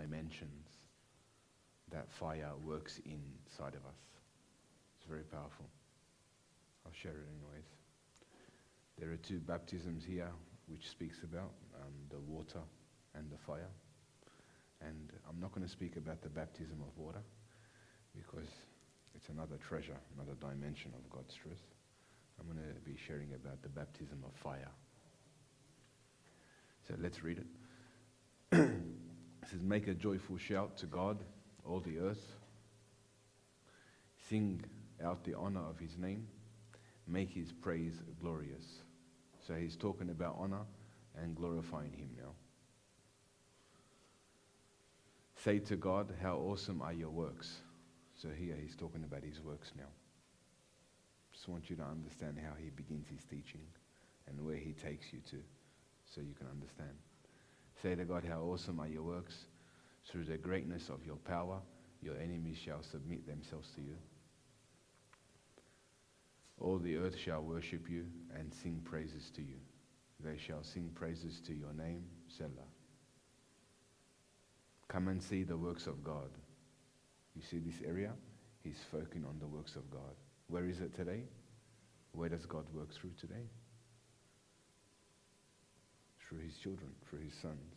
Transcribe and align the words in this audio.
dimensions 0.00 0.68
that 1.90 2.10
fire 2.10 2.52
works 2.64 3.00
inside 3.04 3.74
of 3.74 3.84
us. 3.86 4.00
It's 4.96 5.08
very 5.08 5.24
powerful. 5.24 5.66
I'll 6.86 6.92
share 6.92 7.12
it 7.12 7.28
anyways. 7.28 7.66
There 8.98 9.10
are 9.10 9.16
two 9.16 9.38
baptisms 9.38 10.04
here 10.04 10.30
which 10.66 10.88
speaks 10.88 11.18
about 11.22 11.52
um, 11.74 11.92
the 12.10 12.20
water 12.20 12.60
and 13.14 13.30
the 13.30 13.36
fire. 13.36 13.68
And 14.80 15.12
I'm 15.28 15.40
not 15.40 15.52
going 15.52 15.66
to 15.66 15.72
speak 15.72 15.96
about 15.96 16.22
the 16.22 16.28
baptism 16.28 16.78
of 16.80 16.96
water 16.96 17.22
because 18.14 18.48
it's 19.14 19.28
another 19.28 19.56
treasure, 19.56 19.96
another 20.16 20.34
dimension 20.40 20.92
of 20.94 21.08
God's 21.10 21.34
truth. 21.34 21.62
I'm 22.40 22.46
going 22.46 22.58
to 22.58 22.80
be 22.80 22.96
sharing 23.06 23.34
about 23.34 23.62
the 23.62 23.68
baptism 23.68 24.18
of 24.24 24.32
fire. 24.42 24.70
So 26.88 26.94
let's 27.00 27.22
read 27.22 27.38
it. 27.38 28.70
says, 29.52 29.62
Make 29.62 29.86
a 29.88 29.94
joyful 29.94 30.38
shout 30.38 30.76
to 30.78 30.86
God, 30.86 31.18
all 31.64 31.80
the 31.80 31.98
earth. 31.98 32.36
Sing 34.28 34.64
out 35.04 35.24
the 35.24 35.34
honor 35.34 35.60
of 35.60 35.78
his 35.78 35.98
name. 35.98 36.26
Make 37.06 37.30
his 37.30 37.52
praise 37.52 38.02
glorious. 38.20 38.64
So 39.46 39.54
he's 39.54 39.76
talking 39.76 40.10
about 40.10 40.36
honor 40.38 40.64
and 41.20 41.36
glorifying 41.36 41.92
him 41.92 42.10
now. 42.16 42.30
Say 45.36 45.58
to 45.58 45.76
God, 45.76 46.14
How 46.22 46.36
awesome 46.36 46.80
are 46.80 46.92
your 46.92 47.10
works. 47.10 47.58
So 48.14 48.28
here 48.28 48.56
he's 48.60 48.76
talking 48.76 49.04
about 49.04 49.24
his 49.24 49.40
works 49.40 49.72
now. 49.76 49.90
Just 51.32 51.48
want 51.48 51.68
you 51.68 51.76
to 51.76 51.82
understand 51.82 52.38
how 52.38 52.52
he 52.56 52.70
begins 52.70 53.08
his 53.08 53.24
teaching 53.24 53.66
and 54.28 54.40
where 54.46 54.56
he 54.56 54.72
takes 54.72 55.12
you 55.12 55.18
to 55.30 55.38
so 56.06 56.20
you 56.20 56.34
can 56.34 56.46
understand. 56.46 56.96
Say 57.82 57.96
to 57.96 58.04
God, 58.04 58.24
How 58.24 58.42
awesome 58.42 58.78
are 58.78 58.86
your 58.86 59.02
works. 59.02 59.34
Through 60.08 60.24
the 60.24 60.36
greatness 60.36 60.88
of 60.88 61.04
your 61.04 61.16
power, 61.16 61.58
your 62.00 62.16
enemies 62.16 62.58
shall 62.58 62.82
submit 62.82 63.26
themselves 63.26 63.70
to 63.74 63.80
you. 63.80 63.96
All 66.60 66.78
the 66.78 66.96
earth 66.96 67.18
shall 67.18 67.42
worship 67.42 67.90
you 67.90 68.06
and 68.38 68.54
sing 68.54 68.80
praises 68.84 69.30
to 69.34 69.42
you. 69.42 69.56
They 70.20 70.36
shall 70.38 70.62
sing 70.62 70.90
praises 70.94 71.40
to 71.46 71.54
your 71.54 71.72
name, 71.72 72.04
Selah. 72.28 72.70
Come 74.86 75.08
and 75.08 75.20
see 75.20 75.42
the 75.42 75.56
works 75.56 75.88
of 75.88 76.04
God. 76.04 76.30
You 77.34 77.42
see 77.42 77.58
this 77.58 77.80
area? 77.84 78.12
He's 78.62 78.78
focusing 78.92 79.24
on 79.24 79.38
the 79.40 79.46
works 79.48 79.74
of 79.74 79.90
God. 79.90 80.14
Where 80.48 80.68
is 80.68 80.80
it 80.80 80.94
today? 80.94 81.24
Where 82.12 82.28
does 82.28 82.46
God 82.46 82.66
work 82.72 82.92
through 82.92 83.12
today? 83.18 83.48
Through 86.32 86.46
his 86.46 86.56
children, 86.56 86.90
for 87.04 87.18
his 87.18 87.34
sons. 87.34 87.74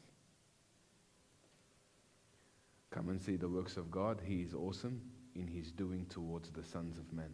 Come 2.90 3.10
and 3.10 3.22
see 3.22 3.36
the 3.36 3.50
works 3.50 3.76
of 3.76 3.92
God. 3.92 4.22
He 4.24 4.36
is 4.36 4.54
awesome 4.54 5.02
in 5.36 5.46
his 5.46 5.72
doing 5.72 6.06
towards 6.06 6.52
the 6.52 6.64
sons 6.64 6.98
of 6.98 7.12
men. 7.12 7.32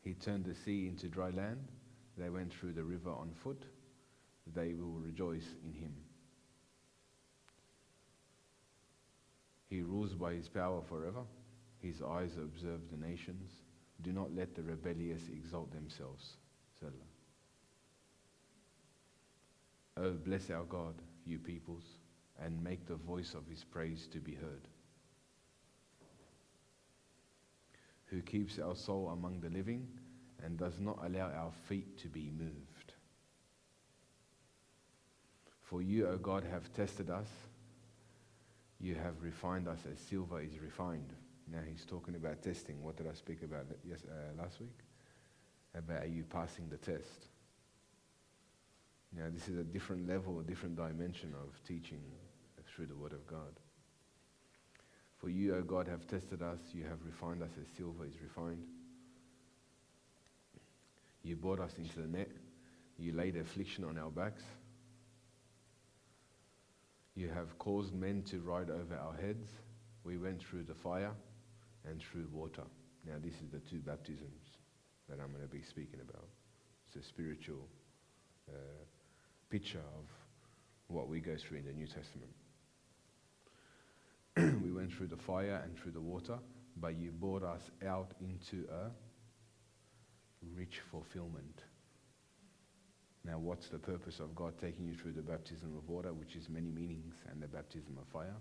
He 0.00 0.14
turned 0.14 0.44
the 0.44 0.54
sea 0.54 0.86
into 0.86 1.08
dry 1.08 1.30
land. 1.30 1.66
They 2.16 2.28
went 2.28 2.54
through 2.54 2.74
the 2.74 2.84
river 2.84 3.10
on 3.10 3.32
foot. 3.34 3.64
They 4.54 4.74
will 4.74 5.00
rejoice 5.00 5.56
in 5.64 5.72
him. 5.72 5.92
He 9.68 9.82
rules 9.82 10.14
by 10.14 10.34
his 10.34 10.48
power 10.48 10.82
forever. 10.88 11.22
His 11.80 12.00
eyes 12.00 12.36
observe 12.36 12.82
the 12.92 12.96
nations. 12.96 13.50
Do 14.02 14.12
not 14.12 14.34
let 14.34 14.54
the 14.54 14.62
rebellious 14.62 15.22
exalt 15.28 15.72
themselves. 15.72 16.36
Selah. 16.78 16.92
Oh, 19.96 20.12
bless 20.12 20.50
our 20.50 20.64
God, 20.64 20.94
you 21.24 21.38
peoples, 21.38 21.84
and 22.40 22.62
make 22.62 22.86
the 22.86 22.94
voice 22.94 23.34
of 23.34 23.46
his 23.48 23.64
praise 23.64 24.06
to 24.12 24.18
be 24.20 24.34
heard. 24.34 24.68
Who 28.06 28.22
keeps 28.22 28.58
our 28.58 28.76
soul 28.76 29.10
among 29.10 29.40
the 29.40 29.50
living 29.50 29.88
and 30.44 30.56
does 30.56 30.78
not 30.78 30.98
allow 31.04 31.30
our 31.32 31.52
feet 31.68 31.98
to 31.98 32.08
be 32.08 32.30
moved. 32.38 32.92
For 35.62 35.82
you, 35.82 36.06
O 36.06 36.16
God, 36.16 36.44
have 36.44 36.72
tested 36.72 37.10
us 37.10 37.28
you 38.80 38.94
have 38.94 39.22
refined 39.22 39.66
us 39.66 39.80
as 39.92 39.98
silver 39.98 40.40
is 40.40 40.60
refined. 40.60 41.12
Now 41.50 41.60
he's 41.66 41.84
talking 41.84 42.14
about 42.14 42.42
testing. 42.42 42.82
What 42.82 42.96
did 42.96 43.06
I 43.06 43.14
speak 43.14 43.42
about 43.42 43.66
yes, 43.88 44.00
uh, 44.04 44.40
last 44.40 44.60
week? 44.60 44.78
About 45.74 46.02
are 46.02 46.06
you 46.06 46.24
passing 46.24 46.68
the 46.68 46.76
test? 46.76 47.28
Now 49.16 49.24
this 49.32 49.48
is 49.48 49.56
a 49.58 49.64
different 49.64 50.06
level, 50.06 50.40
a 50.40 50.42
different 50.42 50.76
dimension 50.76 51.34
of 51.42 51.62
teaching 51.66 52.02
through 52.74 52.86
the 52.86 52.96
Word 52.96 53.12
of 53.12 53.26
God. 53.26 53.60
For 55.16 55.30
you, 55.30 55.54
O 55.56 55.62
God, 55.62 55.88
have 55.88 56.06
tested 56.06 56.42
us. 56.42 56.60
You 56.72 56.84
have 56.84 56.98
refined 57.04 57.42
us 57.42 57.50
as 57.60 57.66
silver 57.76 58.04
is 58.04 58.20
refined. 58.22 58.62
You 61.22 61.34
brought 61.34 61.60
us 61.60 61.74
into 61.78 62.00
the 62.00 62.06
net. 62.06 62.30
You 62.98 63.12
laid 63.12 63.36
affliction 63.36 63.84
on 63.84 63.98
our 63.98 64.10
backs. 64.10 64.44
You 67.14 67.28
have 67.28 67.58
caused 67.58 67.94
men 67.94 68.22
to 68.24 68.38
ride 68.40 68.70
over 68.70 68.94
our 68.94 69.14
heads. 69.20 69.50
We 70.04 70.18
went 70.18 70.40
through 70.40 70.64
the 70.64 70.74
fire 70.74 71.12
and 71.90 72.02
through 72.02 72.28
water. 72.32 72.64
Now, 73.06 73.14
this 73.22 73.34
is 73.34 73.50
the 73.52 73.60
two 73.70 73.80
baptisms 73.80 74.44
that 75.08 75.18
I'm 75.20 75.32
going 75.32 75.42
to 75.42 75.48
be 75.48 75.62
speaking 75.62 76.00
about. 76.00 76.28
It's 76.86 77.04
a 77.04 77.08
spiritual 77.08 77.68
uh, 78.48 78.84
picture 79.50 79.82
of 79.98 80.04
what 80.88 81.08
we 81.08 81.20
go 81.20 81.36
through 81.36 81.58
in 81.58 81.64
the 81.64 81.72
New 81.72 81.86
Testament. 81.86 82.32
we 84.62 84.72
went 84.72 84.92
through 84.92 85.08
the 85.08 85.16
fire 85.16 85.62
and 85.64 85.76
through 85.78 85.92
the 85.92 86.00
water, 86.00 86.38
but 86.76 86.96
you 86.96 87.10
brought 87.10 87.42
us 87.42 87.62
out 87.86 88.12
into 88.20 88.66
a 88.70 88.90
rich 90.54 90.80
fulfillment. 90.90 91.62
Now, 93.24 93.38
what's 93.38 93.68
the 93.68 93.78
purpose 93.78 94.20
of 94.20 94.34
God 94.34 94.54
taking 94.60 94.86
you 94.86 94.94
through 94.94 95.12
the 95.12 95.22
baptism 95.22 95.76
of 95.76 95.88
water, 95.88 96.12
which 96.12 96.36
is 96.36 96.48
many 96.48 96.70
meanings, 96.70 97.14
and 97.30 97.42
the 97.42 97.48
baptism 97.48 97.98
of 98.00 98.06
fire? 98.12 98.36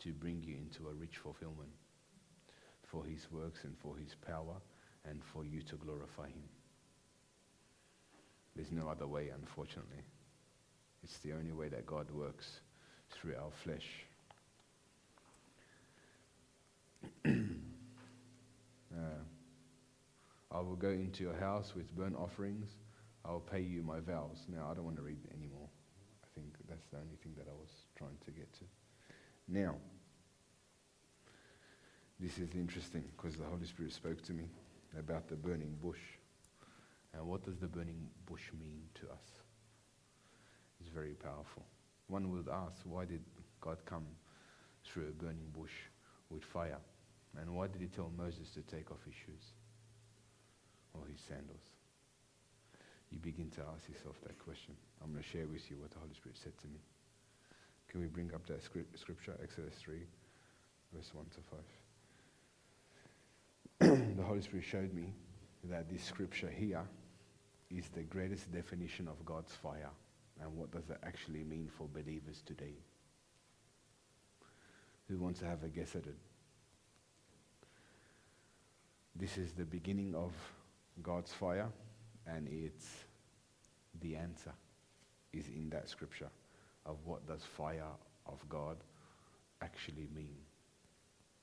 To 0.00 0.12
bring 0.12 0.42
you 0.42 0.56
into 0.56 0.88
a 0.88 0.94
rich 0.94 1.16
fulfillment 1.22 1.70
for 2.90 3.04
his 3.04 3.26
works 3.30 3.64
and 3.64 3.76
for 3.78 3.96
his 3.96 4.14
power 4.14 4.56
and 5.08 5.22
for 5.32 5.44
you 5.44 5.62
to 5.62 5.76
glorify 5.76 6.28
him. 6.28 6.48
There's 8.54 8.72
no 8.72 8.88
other 8.88 9.06
way, 9.06 9.30
unfortunately. 9.34 10.02
It's 11.02 11.18
the 11.18 11.32
only 11.32 11.52
way 11.52 11.68
that 11.68 11.86
God 11.86 12.10
works 12.10 12.60
through 13.10 13.34
our 13.36 13.50
flesh. 13.62 13.86
uh, 17.26 19.20
I 20.50 20.60
will 20.60 20.76
go 20.76 20.88
into 20.88 21.22
your 21.22 21.36
house 21.36 21.74
with 21.76 21.94
burnt 21.94 22.16
offerings 22.16 22.70
I'll 23.26 23.40
pay 23.40 23.60
you 23.60 23.82
my 23.82 23.98
vows. 23.98 24.44
Now, 24.48 24.68
I 24.70 24.74
don't 24.74 24.84
want 24.84 24.96
to 24.96 25.02
read 25.02 25.18
anymore. 25.36 25.68
I 26.22 26.28
think 26.34 26.54
that's 26.68 26.86
the 26.92 26.98
only 26.98 27.16
thing 27.22 27.32
that 27.36 27.46
I 27.48 27.54
was 27.54 27.70
trying 27.96 28.16
to 28.24 28.30
get 28.30 28.52
to. 28.54 28.64
Now, 29.48 29.74
this 32.20 32.38
is 32.38 32.48
interesting 32.54 33.04
because 33.16 33.36
the 33.36 33.44
Holy 33.44 33.66
Spirit 33.66 33.92
spoke 33.92 34.22
to 34.22 34.32
me 34.32 34.44
about 34.98 35.28
the 35.28 35.36
burning 35.36 35.76
bush. 35.82 36.00
And 37.12 37.26
what 37.26 37.44
does 37.44 37.56
the 37.58 37.66
burning 37.66 38.08
bush 38.26 38.42
mean 38.58 38.82
to 38.96 39.06
us? 39.06 39.26
It's 40.80 40.90
very 40.90 41.14
powerful. 41.14 41.64
One 42.08 42.30
would 42.32 42.48
ask, 42.48 42.82
why 42.84 43.04
did 43.04 43.20
God 43.60 43.78
come 43.86 44.06
through 44.84 45.08
a 45.08 45.12
burning 45.12 45.50
bush 45.58 45.72
with 46.30 46.44
fire? 46.44 46.78
And 47.40 47.54
why 47.54 47.66
did 47.66 47.80
he 47.80 47.88
tell 47.88 48.10
Moses 48.16 48.50
to 48.50 48.62
take 48.62 48.90
off 48.90 49.04
his 49.04 49.14
shoes 49.14 49.52
or 50.94 51.06
his 51.06 51.20
sandals? 51.20 51.60
you 53.10 53.18
begin 53.18 53.50
to 53.50 53.60
ask 53.74 53.88
yourself 53.88 54.16
that 54.22 54.38
question. 54.38 54.74
I'm 55.02 55.12
going 55.12 55.22
to 55.22 55.28
share 55.28 55.46
with 55.46 55.70
you 55.70 55.78
what 55.78 55.90
the 55.90 55.98
Holy 55.98 56.14
Spirit 56.14 56.36
said 56.36 56.56
to 56.58 56.66
me. 56.66 56.80
Can 57.88 58.00
we 58.00 58.08
bring 58.08 58.34
up 58.34 58.46
that 58.46 58.62
scripture, 58.62 59.34
Exodus 59.42 59.74
3, 59.78 59.94
verse 60.92 61.10
1 61.14 61.24
to 61.36 61.40
5? 61.50 61.85
The 63.78 64.22
Holy 64.22 64.40
Spirit 64.40 64.64
showed 64.64 64.94
me 64.94 65.12
that 65.64 65.90
this 65.90 66.02
scripture 66.02 66.48
here 66.48 66.82
is 67.70 67.88
the 67.88 68.02
greatest 68.02 68.50
definition 68.52 69.08
of 69.08 69.24
God's 69.24 69.52
fire. 69.52 69.90
And 70.40 70.56
what 70.56 70.70
does 70.70 70.84
that 70.86 71.00
actually 71.02 71.44
mean 71.44 71.68
for 71.76 71.88
believers 71.88 72.42
today? 72.44 72.74
Who 75.08 75.18
wants 75.18 75.40
to 75.40 75.46
have 75.46 75.62
a 75.64 75.68
guess 75.68 75.94
at 75.94 76.06
it? 76.06 76.16
This 79.14 79.38
is 79.38 79.52
the 79.52 79.64
beginning 79.64 80.14
of 80.14 80.32
God's 81.02 81.32
fire 81.32 81.68
and 82.26 82.48
it's 82.48 82.86
the 84.00 84.16
answer 84.16 84.52
is 85.32 85.46
in 85.48 85.70
that 85.70 85.88
scripture 85.88 86.28
of 86.84 86.96
what 87.04 87.26
does 87.26 87.42
fire 87.42 87.92
of 88.26 88.46
God 88.48 88.76
actually 89.62 90.08
mean. 90.14 90.36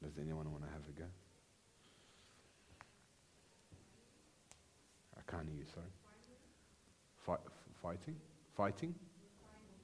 Does 0.04 0.14
anyone 0.20 0.52
want 0.52 0.64
to 0.64 0.70
have 0.70 0.82
a 0.90 1.00
go? 1.00 1.06
Can't 5.34 5.48
hear 5.48 5.58
you, 5.58 5.66
sorry. 5.74 5.88
Fight, 7.26 7.40
fighting? 7.82 8.16
Fighting? 8.56 8.96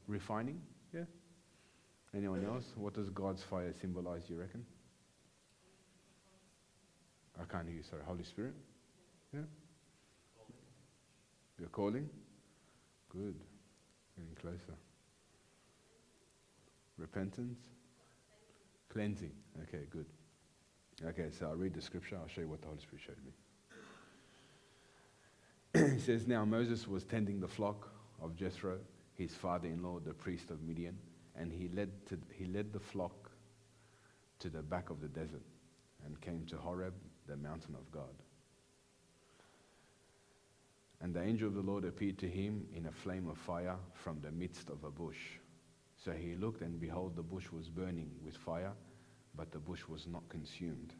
Refining? 0.07 0.61
Yeah. 0.93 1.05
Anyone 2.15 2.45
else? 2.45 2.65
What 2.75 2.93
does 2.93 3.09
God's 3.09 3.43
fire 3.43 3.73
symbolize, 3.81 4.23
you 4.29 4.39
reckon? 4.39 4.65
I 7.39 7.45
can't 7.51 7.67
hear 7.67 7.77
you, 7.77 7.83
sorry. 7.83 8.01
Holy 8.05 8.23
Spirit? 8.23 8.53
Yeah? 9.33 9.41
Your 11.59 11.69
calling? 11.69 12.09
Good. 13.09 13.35
Getting 14.17 14.35
closer. 14.35 14.77
Repentance? 16.97 17.59
Cleansing. 18.91 19.31
Okay, 19.63 19.85
good. 19.89 20.05
Okay, 21.05 21.29
so 21.31 21.47
I'll 21.47 21.55
read 21.55 21.73
the 21.73 21.81
scripture. 21.81 22.17
I'll 22.21 22.27
show 22.27 22.41
you 22.41 22.49
what 22.49 22.61
the 22.61 22.67
Holy 22.67 22.79
Spirit 22.79 23.03
showed 23.05 23.23
me. 23.23 23.31
He 25.73 25.99
says, 25.99 26.27
Now 26.27 26.45
Moses 26.45 26.87
was 26.87 27.03
tending 27.03 27.39
the 27.39 27.47
flock 27.47 27.89
of 28.21 28.35
Jethro, 28.35 28.79
his 29.13 29.33
father 29.33 29.67
in 29.67 29.83
law, 29.83 29.99
the 29.99 30.13
priest 30.13 30.49
of 30.49 30.61
Midian, 30.61 30.97
and 31.35 31.51
he 31.51 31.69
led, 31.69 31.89
to, 32.07 32.17
he 32.33 32.45
led 32.45 32.73
the 32.73 32.79
flock 32.79 33.31
to 34.39 34.49
the 34.49 34.61
back 34.61 34.89
of 34.89 35.01
the 35.01 35.07
desert 35.07 35.43
and 36.05 36.19
came 36.21 36.45
to 36.47 36.57
Horeb, 36.57 36.93
the 37.27 37.37
mountain 37.37 37.75
of 37.75 37.91
God. 37.91 38.15
And 41.01 41.13
the 41.13 41.21
angel 41.21 41.47
of 41.47 41.53
the 41.53 41.61
Lord 41.61 41.85
appeared 41.85 42.17
to 42.19 42.27
him 42.27 42.65
in 42.75 42.87
a 42.87 42.91
flame 42.91 43.27
of 43.29 43.37
fire 43.37 43.75
from 43.93 44.19
the 44.21 44.31
midst 44.31 44.69
of 44.69 44.83
a 44.83 44.91
bush. 44.91 45.37
So 46.03 46.11
he 46.11 46.35
looked, 46.35 46.61
and 46.61 46.79
behold, 46.79 47.15
the 47.15 47.23
bush 47.23 47.51
was 47.51 47.69
burning 47.69 48.09
with 48.23 48.35
fire, 48.35 48.71
but 49.35 49.51
the 49.51 49.59
bush 49.59 49.81
was 49.87 50.07
not 50.07 50.27
consumed. 50.29 50.93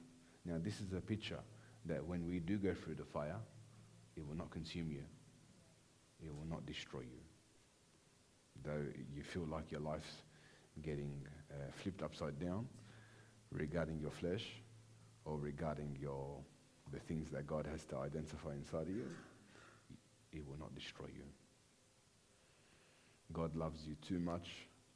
Now, 0.46 0.56
this 0.62 0.80
is 0.80 0.94
a 0.94 1.02
picture 1.02 1.40
that 1.86 2.06
when 2.06 2.28
we 2.28 2.40
do 2.40 2.58
go 2.58 2.74
through 2.74 2.96
the 2.96 3.06
fire, 3.06 3.38
it 4.20 4.28
will 4.28 4.36
not 4.36 4.52
consume 4.52 4.92
you, 4.92 5.04
it 6.24 6.36
will 6.36 6.48
not 6.50 6.66
destroy 6.66 7.02
you. 7.02 7.22
Though 8.64 8.84
you 9.16 9.24
feel 9.24 9.48
like 9.50 9.72
your 9.72 9.80
life's 9.80 10.24
getting 10.82 11.26
uh, 11.52 11.72
flipped 11.82 12.04
upside 12.04 12.40
down 12.40 12.68
regarding 13.52 14.00
your 14.00 14.12
flesh 14.12 14.46
or 15.24 15.38
regarding 15.38 15.98
your, 16.02 16.38
the 16.92 17.00
things 17.00 17.30
that 17.32 17.48
God 17.48 17.66
has 17.72 17.84
to 17.86 17.98
identify 17.98 18.54
inside 18.54 18.88
of 18.88 18.96
you 18.96 19.06
it 20.32 20.48
will 20.48 20.60
not 20.60 20.74
destroy 20.76 21.08
you. 21.08 21.24
God 23.34 23.56
loves 23.56 23.86
you 23.88 23.96
too 24.08 24.20
much 24.20 24.48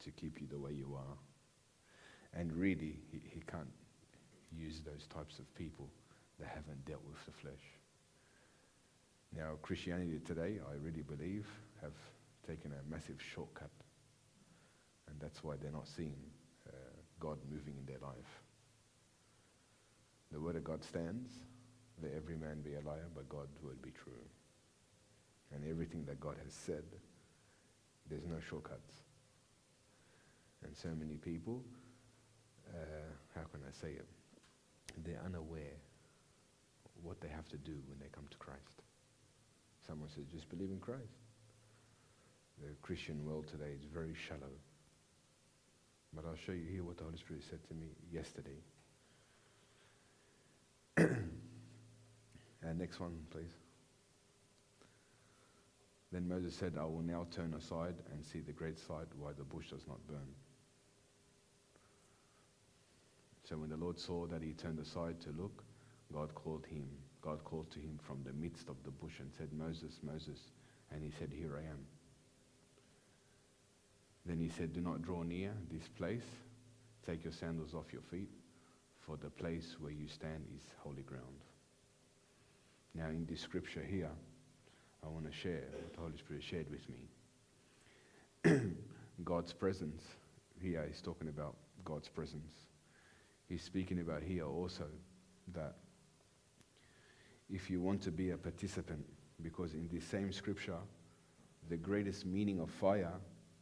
to 0.03 0.11
keep 0.11 0.41
you 0.41 0.47
the 0.47 0.59
way 0.59 0.71
you 0.71 0.95
are. 0.95 2.39
And 2.39 2.51
really, 2.53 2.99
he, 3.11 3.21
he 3.25 3.41
can't 3.41 3.71
use 4.51 4.81
those 4.85 5.07
types 5.07 5.39
of 5.39 5.53
people 5.55 5.87
that 6.39 6.49
haven't 6.49 6.85
dealt 6.85 7.03
with 7.07 7.23
the 7.25 7.31
flesh. 7.31 7.63
Now, 9.35 9.53
Christianity 9.61 10.19
today, 10.25 10.59
I 10.69 10.75
really 10.81 11.01
believe, 11.01 11.47
have 11.81 11.93
taken 12.47 12.71
a 12.71 12.91
massive 12.91 13.21
shortcut. 13.21 13.71
And 15.09 15.19
that's 15.19 15.43
why 15.43 15.55
they're 15.61 15.71
not 15.71 15.87
seeing 15.87 16.17
uh, 16.67 16.71
God 17.19 17.37
moving 17.51 17.75
in 17.77 17.85
their 17.85 17.99
life. 17.99 18.41
The 20.31 20.39
Word 20.39 20.55
of 20.55 20.63
God 20.63 20.83
stands. 20.83 21.31
Let 22.01 22.13
every 22.15 22.35
man 22.35 22.61
be 22.61 22.73
a 22.73 22.81
liar, 22.81 23.07
but 23.13 23.29
God's 23.29 23.61
word 23.61 23.81
be 23.81 23.91
true 23.91 24.13
and 25.53 25.63
everything 25.69 26.03
that 26.05 26.19
God 26.19 26.35
has 26.43 26.53
said, 26.53 26.83
there's 28.09 28.25
no 28.25 28.39
shortcuts. 28.39 29.01
And 30.63 30.75
so 30.75 30.89
many 30.97 31.15
people, 31.15 31.63
uh, 32.73 33.13
how 33.35 33.43
can 33.51 33.61
I 33.67 33.71
say 33.71 33.93
it? 33.93 34.07
They're 35.05 35.21
unaware 35.25 35.77
what 37.01 37.21
they 37.21 37.27
have 37.27 37.47
to 37.49 37.57
do 37.57 37.73
when 37.87 37.99
they 37.99 38.07
come 38.11 38.25
to 38.29 38.37
Christ. 38.37 38.82
Someone 39.87 40.09
says, 40.09 40.25
just 40.31 40.49
believe 40.49 40.71
in 40.71 40.79
Christ. 40.79 41.01
The 42.61 42.69
Christian 42.81 43.25
world 43.25 43.47
today 43.47 43.71
is 43.75 43.83
very 43.93 44.13
shallow. 44.27 44.53
But 46.15 46.25
I'll 46.25 46.37
show 46.45 46.51
you 46.51 46.65
here 46.69 46.83
what 46.83 46.97
the 46.97 47.03
Holy 47.03 47.17
Spirit 47.17 47.43
said 47.49 47.59
to 47.67 47.73
me 47.73 47.87
yesterday. 48.11 48.61
uh, 50.97 52.73
next 52.75 52.99
one, 52.99 53.17
please. 53.31 53.51
Then 56.11 56.27
Moses 56.27 56.55
said, 56.55 56.73
I 56.79 56.83
will 56.83 57.01
now 57.01 57.25
turn 57.31 57.55
aside 57.55 57.95
and 58.11 58.23
see 58.23 58.39
the 58.39 58.51
great 58.51 58.77
sight 58.77 59.07
why 59.17 59.31
the 59.35 59.43
bush 59.43 59.71
does 59.71 59.87
not 59.87 60.05
burn. 60.07 60.29
So 63.49 63.57
when 63.57 63.71
the 63.71 63.77
Lord 63.77 63.99
saw 63.99 64.27
that 64.27 64.43
he 64.43 64.53
turned 64.53 64.79
aside 64.79 65.19
to 65.21 65.31
look, 65.31 65.63
God 66.13 66.33
called 66.35 66.67
him. 66.67 66.87
God 67.23 67.43
called 67.45 67.71
to 67.71 67.79
him 67.79 67.99
from 68.05 68.19
the 68.25 68.33
midst 68.33 68.67
of 68.67 68.75
the 68.83 68.91
bush 68.91 69.19
and 69.19 69.31
said, 69.37 69.49
Moses, 69.53 69.99
Moses. 70.03 70.39
And 70.91 71.01
he 71.01 71.11
said, 71.17 71.31
Here 71.31 71.55
I 71.55 71.69
am. 71.69 71.79
Then 74.25 74.39
he 74.39 74.49
said, 74.49 74.73
Do 74.73 74.81
not 74.81 75.01
draw 75.01 75.23
near 75.23 75.53
this 75.71 75.87
place. 75.87 76.25
Take 77.05 77.23
your 77.23 77.33
sandals 77.33 77.73
off 77.73 77.93
your 77.93 78.01
feet, 78.01 78.29
for 79.01 79.17
the 79.17 79.29
place 79.29 79.75
where 79.79 79.91
you 79.91 80.07
stand 80.07 80.45
is 80.55 80.63
holy 80.83 81.03
ground. 81.03 81.43
Now, 82.93 83.07
in 83.07 83.25
this 83.25 83.41
scripture 83.41 83.83
here, 83.83 84.11
I 85.03 85.07
want 85.09 85.25
to 85.25 85.37
share 85.37 85.63
what 85.71 85.93
the 85.93 86.01
Holy 86.01 86.17
Spirit 86.17 86.43
shared 86.43 86.67
with 86.69 86.87
me. 86.89 88.71
God's 89.23 89.53
presence. 89.53 90.03
Here 90.61 90.85
he's 90.87 91.01
talking 91.01 91.27
about 91.27 91.55
God's 91.83 92.07
presence. 92.07 92.53
He's 93.49 93.63
speaking 93.63 93.99
about 93.99 94.23
here 94.23 94.45
also 94.45 94.85
that 95.53 95.75
if 97.49 97.69
you 97.69 97.81
want 97.81 98.01
to 98.03 98.11
be 98.11 98.31
a 98.31 98.37
participant, 98.37 99.05
because 99.41 99.73
in 99.73 99.89
this 99.91 100.05
same 100.05 100.31
scripture, 100.31 100.77
the 101.69 101.77
greatest 101.77 102.25
meaning 102.25 102.59
of 102.59 102.69
fire, 102.69 103.13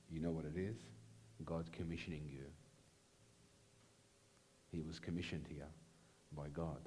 you 0.09 0.19
know 0.19 0.31
what 0.31 0.45
it 0.45 0.57
is? 0.57 0.77
God 1.45 1.71
commissioning 1.71 2.27
you. 2.31 2.45
He 4.71 4.81
was 4.81 4.99
commissioned 4.99 5.45
here 5.49 5.67
by 6.35 6.47
God. 6.47 6.79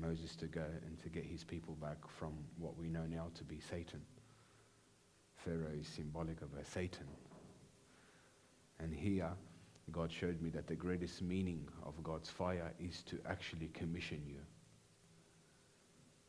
Moses 0.00 0.34
to 0.36 0.46
go 0.46 0.64
and 0.86 0.98
to 1.02 1.08
get 1.08 1.24
his 1.24 1.44
people 1.44 1.74
back 1.80 1.98
from 2.18 2.32
what 2.58 2.76
we 2.76 2.88
know 2.88 3.06
now 3.06 3.28
to 3.34 3.44
be 3.44 3.60
Satan. 3.60 4.00
Pharaoh 5.36 5.72
is 5.78 5.86
symbolic 5.86 6.40
of 6.42 6.48
a 6.54 6.64
Satan. 6.64 7.06
And 8.80 8.92
here, 8.92 9.30
God 9.92 10.10
showed 10.10 10.40
me 10.40 10.50
that 10.50 10.66
the 10.66 10.74
greatest 10.74 11.22
meaning 11.22 11.68
of 11.84 12.02
God's 12.02 12.30
fire 12.30 12.72
is 12.80 13.02
to 13.04 13.18
actually 13.28 13.68
commission 13.68 14.22
you. 14.26 14.40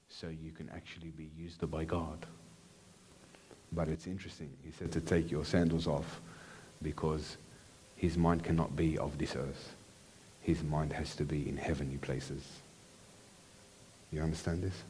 So 0.09 0.27
you 0.27 0.51
can 0.51 0.69
actually 0.69 1.09
be 1.09 1.29
used 1.37 1.69
by 1.69 1.83
God. 1.83 2.25
But 3.71 3.89
it's 3.89 4.07
interesting. 4.07 4.49
He 4.63 4.71
said 4.71 4.91
to 4.93 5.01
take 5.01 5.29
your 5.29 5.43
sandals 5.43 5.87
off 5.87 6.21
because 6.81 7.37
his 7.95 8.17
mind 8.17 8.43
cannot 8.43 8.75
be 8.75 8.97
of 8.97 9.17
this 9.17 9.35
earth. 9.35 9.75
His 10.41 10.63
mind 10.63 10.93
has 10.93 11.15
to 11.15 11.23
be 11.23 11.49
in 11.49 11.57
heavenly 11.57 11.97
places. 11.97 12.43
You 14.11 14.21
understand 14.21 14.63
this? 14.63 14.83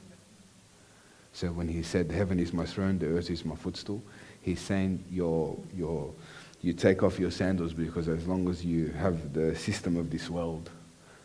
So 1.34 1.48
when 1.48 1.68
he 1.68 1.84
said, 1.84 2.12
Heaven 2.12 2.40
is 2.40 2.54
my 2.54 2.66
throne, 2.66 3.00
the 3.00 3.08
earth 3.08 3.30
is 3.30 3.44
my 3.44 3.56
footstool, 3.56 4.02
he's 4.42 4.62
saying 4.62 5.04
your, 5.12 5.58
your, 5.76 6.14
you 6.62 6.74
take 6.74 7.04
off 7.04 7.20
your 7.20 7.32
sandals 7.32 7.74
because 7.74 8.08
as 8.08 8.28
long 8.28 8.48
as 8.50 8.64
you 8.64 8.88
have 8.90 9.34
the 9.34 9.56
system 9.56 9.98
of 9.98 10.10
this 10.10 10.30
world, 10.30 10.70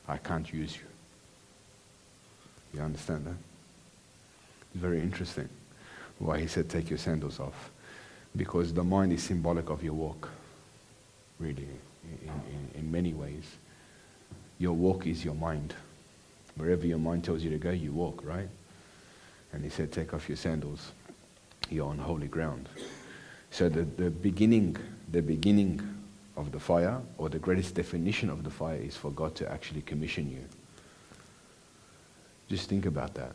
I 0.09 0.17
can't 0.17 0.53
use 0.53 0.77
you. 0.77 0.83
You 2.75 2.81
understand 2.85 3.27
that? 3.27 3.50
Very 4.75 5.01
interesting 5.01 5.49
why 6.21 6.39
he 6.39 6.47
said, 6.47 6.69
Take 6.69 6.91
your 6.91 6.99
sandals 6.99 7.41
off. 7.41 7.71
Because 8.37 8.73
the 8.73 8.85
mind 8.85 9.13
is 9.13 9.23
symbolic 9.23 9.71
of 9.71 9.83
your 9.83 9.95
walk, 9.95 10.29
really, 11.41 11.67
in, 12.23 12.29
in, 12.29 12.81
in 12.81 12.93
many 12.93 13.13
ways. 13.13 13.57
Your 14.59 14.75
walk 14.75 15.07
is 15.07 15.25
your 15.25 15.35
mind. 15.35 15.75
Wherever 16.57 16.87
your 16.87 16.99
mind 16.99 17.25
tells 17.25 17.43
you 17.43 17.51
to 17.51 17.59
go, 17.59 17.71
you 17.71 17.93
walk, 17.93 18.23
right? 18.25 18.49
And 19.53 19.65
he 19.65 19.71
said, 19.71 19.91
Take 19.91 20.15
off 20.15 20.29
your 20.29 20.37
sandals. 20.37 20.93
You're 21.71 21.89
on 21.89 21.99
holy 21.99 22.29
ground. 22.29 22.69
So 23.51 23.69
the, 23.69 23.83
the 23.83 24.11
beginning, 24.11 24.77
the 25.11 25.23
beginning 25.23 25.81
of 26.37 26.53
the 26.53 26.61
fire, 26.61 27.01
or 27.19 27.29
the 27.29 27.39
greatest 27.39 27.75
definition 27.75 28.31
of 28.31 28.45
the 28.45 28.51
fire, 28.51 28.77
is 28.77 28.97
for 28.97 29.11
God 29.11 29.35
to 29.37 29.51
actually 29.51 29.83
commission 29.83 30.31
you. 30.31 30.45
Just 32.49 32.69
think 32.69 32.87
about 32.87 33.15
that. 33.15 33.35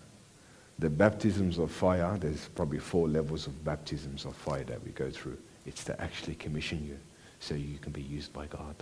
The 0.77 0.89
baptisms 0.89 1.57
of 1.57 1.71
fire, 1.71 2.17
there's 2.19 2.49
probably 2.49 2.79
four 2.79 3.07
levels 3.07 3.47
of 3.47 3.63
baptisms 3.63 4.25
of 4.25 4.35
fire 4.35 4.63
that 4.65 4.83
we 4.83 4.91
go 4.91 5.09
through. 5.09 5.37
It's 5.65 5.83
to 5.85 5.99
actually 6.01 6.35
commission 6.35 6.85
you 6.85 6.97
so 7.39 7.55
you 7.55 7.77
can 7.77 7.91
be 7.91 8.01
used 8.01 8.33
by 8.33 8.47
God. 8.47 8.75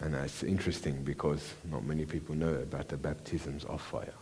And 0.00 0.14
it's 0.14 0.42
interesting 0.42 1.02
because 1.04 1.54
not 1.70 1.84
many 1.84 2.04
people 2.04 2.34
know 2.34 2.54
about 2.54 2.88
the 2.88 2.96
baptisms 2.96 3.64
of 3.64 3.80
fire. 3.80 4.14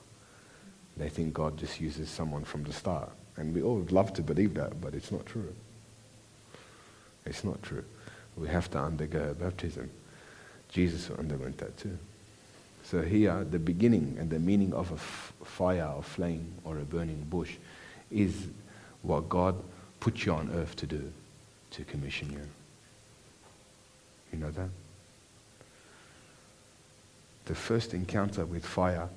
They 0.96 1.08
think 1.08 1.32
God 1.32 1.56
just 1.56 1.80
uses 1.80 2.10
someone 2.10 2.44
from 2.44 2.64
the 2.64 2.72
start. 2.72 3.10
And 3.36 3.54
we 3.54 3.62
all 3.62 3.76
would 3.76 3.92
love 3.92 4.12
to 4.14 4.22
believe 4.22 4.54
that, 4.54 4.80
but 4.80 4.94
it's 4.94 5.10
not 5.10 5.24
true. 5.24 5.54
It's 7.24 7.44
not 7.44 7.62
true. 7.62 7.84
We 8.36 8.48
have 8.48 8.70
to 8.72 8.78
undergo 8.78 9.30
a 9.30 9.34
baptism. 9.34 9.90
Jesus 10.68 11.10
underwent 11.16 11.58
that 11.58 11.76
too. 11.78 11.98
So 12.90 13.02
here, 13.02 13.46
the 13.48 13.60
beginning 13.60 14.16
and 14.18 14.28
the 14.28 14.40
meaning 14.40 14.74
of 14.74 14.90
a 14.90 14.94
f- 14.94 15.32
fire 15.44 15.92
or 15.96 16.02
flame 16.02 16.54
or 16.64 16.76
a 16.76 16.82
burning 16.82 17.24
bush 17.30 17.54
is 18.10 18.48
what 19.02 19.28
God 19.28 19.54
put 20.00 20.26
you 20.26 20.32
on 20.32 20.50
earth 20.52 20.74
to 20.74 20.88
do? 20.88 21.12
To 21.70 21.84
commission 21.84 22.32
you. 22.32 22.40
You 24.32 24.44
know 24.44 24.50
that? 24.50 24.70
The 27.44 27.54
first 27.54 27.94
encounter 27.94 28.44
with 28.44 28.66
fire 28.66 29.08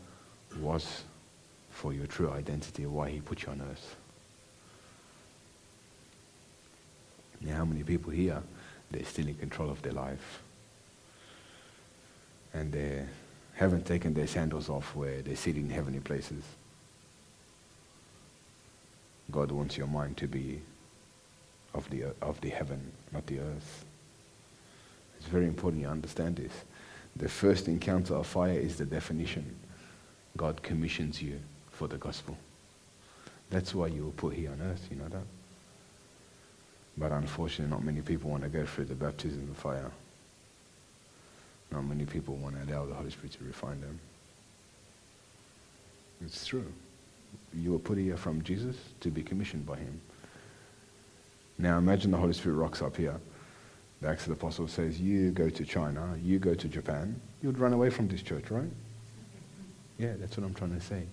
was 0.59 1.01
for 1.71 1.93
your 1.93 2.05
true 2.05 2.29
identity, 2.29 2.85
why 2.85 3.09
he 3.09 3.21
put 3.21 3.41
you 3.41 3.53
on 3.53 3.61
earth. 3.71 3.95
Now, 7.41 7.55
how 7.55 7.65
many 7.65 7.81
people 7.81 8.11
here, 8.11 8.43
they're 8.91 9.03
still 9.03 9.27
in 9.27 9.33
control 9.33 9.71
of 9.71 9.81
their 9.81 9.93
life? 9.93 10.43
And 12.53 12.71
they 12.71 13.07
haven't 13.55 13.85
taken 13.85 14.13
their 14.13 14.27
sandals 14.27 14.69
off 14.69 14.95
where 14.95 15.21
they 15.21 15.35
sit 15.35 15.55
in 15.55 15.69
heavenly 15.69 15.99
places. 15.99 16.43
God 19.31 19.51
wants 19.51 19.77
your 19.77 19.87
mind 19.87 20.17
to 20.17 20.27
be 20.27 20.59
of 21.73 21.89
the, 21.89 22.05
of 22.21 22.39
the 22.41 22.49
heaven, 22.49 22.91
not 23.11 23.25
the 23.27 23.39
earth. 23.39 23.85
It's 25.17 25.27
very 25.27 25.47
important 25.47 25.81
you 25.81 25.87
understand 25.87 26.35
this. 26.35 26.51
The 27.15 27.29
first 27.29 27.67
encounter 27.67 28.15
of 28.15 28.27
fire 28.27 28.57
is 28.57 28.77
the 28.77 28.85
definition. 28.85 29.55
God 30.35 30.61
commissions 30.63 31.21
you 31.21 31.39
for 31.71 31.87
the 31.87 31.97
gospel. 31.97 32.37
That's 33.49 33.75
why 33.75 33.87
you 33.87 34.05
were 34.05 34.11
put 34.11 34.33
here 34.33 34.51
on 34.51 34.61
earth, 34.61 34.87
you 34.89 34.97
know 34.97 35.07
that? 35.09 35.25
But 36.97 37.11
unfortunately, 37.11 37.71
not 37.71 37.83
many 37.83 38.01
people 38.01 38.29
want 38.31 38.43
to 38.43 38.49
go 38.49 38.65
through 38.65 38.85
the 38.85 38.95
baptism 38.95 39.47
of 39.49 39.57
fire. 39.57 39.91
Not 41.73 41.85
many 41.85 42.05
people 42.05 42.35
want 42.35 42.55
to 42.55 42.71
allow 42.71 42.85
the 42.85 42.93
Holy 42.93 43.09
Spirit 43.09 43.31
to 43.33 43.43
refine 43.43 43.81
them. 43.81 43.99
It's 46.23 46.45
true. 46.45 46.71
You 47.51 47.71
were 47.71 47.79
put 47.79 47.97
here 47.97 48.15
from 48.15 48.43
Jesus 48.43 48.75
to 48.99 49.09
be 49.09 49.23
commissioned 49.23 49.65
by 49.65 49.77
him. 49.77 49.99
Now 51.57 51.79
imagine 51.79 52.11
the 52.11 52.17
Holy 52.17 52.33
Spirit 52.33 52.55
rocks 52.57 52.83
up 52.83 52.95
here. 52.95 53.19
The 54.01 54.07
Acts 54.09 54.23
of 54.23 54.29
the 54.29 54.33
Apostles 54.33 54.71
says, 54.71 55.01
you 55.01 55.31
go 55.31 55.49
to 55.49 55.65
China, 55.65 56.15
you 56.21 56.37
go 56.37 56.53
to 56.53 56.67
Japan, 56.67 57.19
you'd 57.41 57.57
run 57.57 57.73
away 57.73 57.89
from 57.89 58.07
this 58.07 58.21
church, 58.21 58.51
right? 58.51 58.69
Yeah, 59.97 60.13
that's 60.19 60.37
what 60.37 60.45
I'm 60.45 60.53
trying 60.53 60.77
to 60.77 60.85
say. 60.85 61.03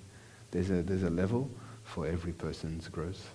There's 0.50 0.70
a, 0.70 0.82
there's 0.82 1.04
a 1.04 1.10
level 1.10 1.48
for 1.84 2.06
every 2.06 2.32
person's 2.32 2.88
growth. 2.88 3.30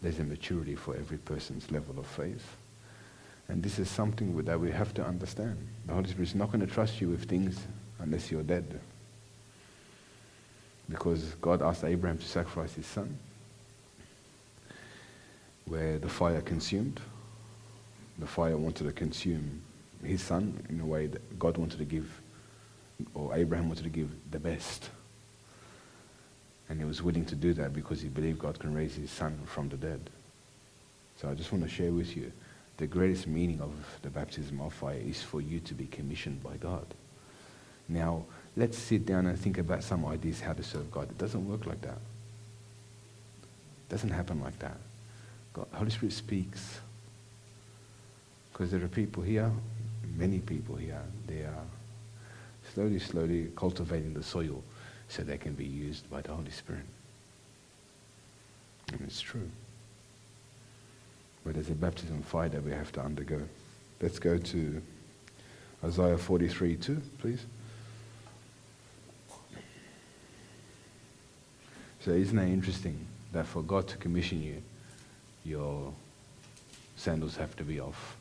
There's 0.00 0.18
a 0.20 0.24
maturity 0.24 0.74
for 0.74 0.96
every 0.96 1.18
person's 1.18 1.70
level 1.70 1.98
of 1.98 2.06
faith. 2.06 2.56
And 3.50 3.64
this 3.64 3.80
is 3.80 3.90
something 3.90 4.36
that 4.44 4.60
we 4.60 4.70
have 4.70 4.94
to 4.94 5.04
understand. 5.04 5.56
The 5.86 5.92
Holy 5.92 6.08
Spirit 6.08 6.28
is 6.28 6.34
not 6.36 6.52
going 6.52 6.64
to 6.64 6.72
trust 6.72 7.00
you 7.00 7.08
with 7.08 7.24
things 7.24 7.58
unless 7.98 8.30
you're 8.30 8.44
dead. 8.44 8.78
Because 10.88 11.24
God 11.40 11.60
asked 11.60 11.82
Abraham 11.82 12.18
to 12.18 12.24
sacrifice 12.24 12.74
his 12.74 12.86
son, 12.86 13.18
where 15.66 15.98
the 15.98 16.08
fire 16.08 16.40
consumed. 16.40 17.00
The 18.20 18.26
fire 18.26 18.56
wanted 18.56 18.84
to 18.84 18.92
consume 18.92 19.62
his 20.04 20.22
son 20.22 20.64
in 20.68 20.78
a 20.80 20.86
way 20.86 21.08
that 21.08 21.38
God 21.38 21.56
wanted 21.56 21.78
to 21.78 21.84
give, 21.84 22.08
or 23.14 23.34
Abraham 23.34 23.66
wanted 23.66 23.82
to 23.82 23.90
give 23.90 24.10
the 24.30 24.38
best. 24.38 24.90
And 26.68 26.78
he 26.78 26.84
was 26.84 27.02
willing 27.02 27.24
to 27.24 27.34
do 27.34 27.52
that 27.54 27.74
because 27.74 28.00
he 28.00 28.08
believed 28.08 28.38
God 28.38 28.60
can 28.60 28.72
raise 28.72 28.94
his 28.94 29.10
son 29.10 29.40
from 29.44 29.68
the 29.68 29.76
dead. 29.76 30.08
So 31.16 31.28
I 31.28 31.34
just 31.34 31.50
want 31.50 31.64
to 31.64 31.70
share 31.70 31.90
with 31.90 32.16
you 32.16 32.30
the 32.80 32.86
greatest 32.86 33.26
meaning 33.26 33.60
of 33.60 33.70
the 34.00 34.08
baptism 34.08 34.58
of 34.62 34.72
fire 34.72 34.96
is 34.96 35.22
for 35.22 35.42
you 35.42 35.60
to 35.60 35.74
be 35.74 35.86
commissioned 35.86 36.42
by 36.42 36.56
God. 36.56 36.86
Now, 37.90 38.24
let's 38.56 38.78
sit 38.78 39.04
down 39.04 39.26
and 39.26 39.38
think 39.38 39.58
about 39.58 39.84
some 39.84 40.06
ideas 40.06 40.40
how 40.40 40.54
to 40.54 40.62
serve 40.62 40.90
God. 40.90 41.10
It 41.10 41.18
doesn't 41.18 41.46
work 41.46 41.66
like 41.66 41.82
that. 41.82 41.98
It 43.82 43.90
doesn't 43.90 44.08
happen 44.08 44.40
like 44.40 44.58
that. 44.60 44.78
God, 45.52 45.66
Holy 45.74 45.90
Spirit 45.90 46.14
speaks. 46.14 46.80
Because 48.50 48.70
there 48.70 48.82
are 48.82 48.88
people 48.88 49.22
here, 49.22 49.50
many 50.16 50.38
people 50.38 50.76
here, 50.76 51.02
they 51.26 51.42
are 51.42 51.66
slowly, 52.72 52.98
slowly 52.98 53.50
cultivating 53.56 54.14
the 54.14 54.22
soil 54.22 54.62
so 55.08 55.22
they 55.22 55.36
can 55.36 55.52
be 55.52 55.66
used 55.66 56.08
by 56.08 56.22
the 56.22 56.32
Holy 56.32 56.50
Spirit. 56.50 56.86
And 58.90 59.02
it's 59.02 59.20
true. 59.20 59.50
But 61.44 61.54
there's 61.54 61.70
a 61.70 61.74
baptism 61.74 62.22
fire 62.22 62.48
that 62.48 62.62
we 62.62 62.72
have 62.72 62.92
to 62.92 63.00
undergo. 63.00 63.40
Let's 64.00 64.18
go 64.18 64.38
to 64.38 64.82
Isaiah 65.84 66.18
43 66.18 66.76
2, 66.76 67.02
please. 67.18 67.46
So 72.00 72.12
isn't 72.12 72.36
that 72.36 72.48
interesting 72.48 73.06
that 73.32 73.46
for 73.46 73.62
God 73.62 73.86
to 73.88 73.96
commission 73.98 74.42
you, 74.42 74.62
your 75.44 75.92
sandals 76.96 77.36
have 77.36 77.56
to 77.56 77.64
be 77.64 77.80
off? 77.80 78.16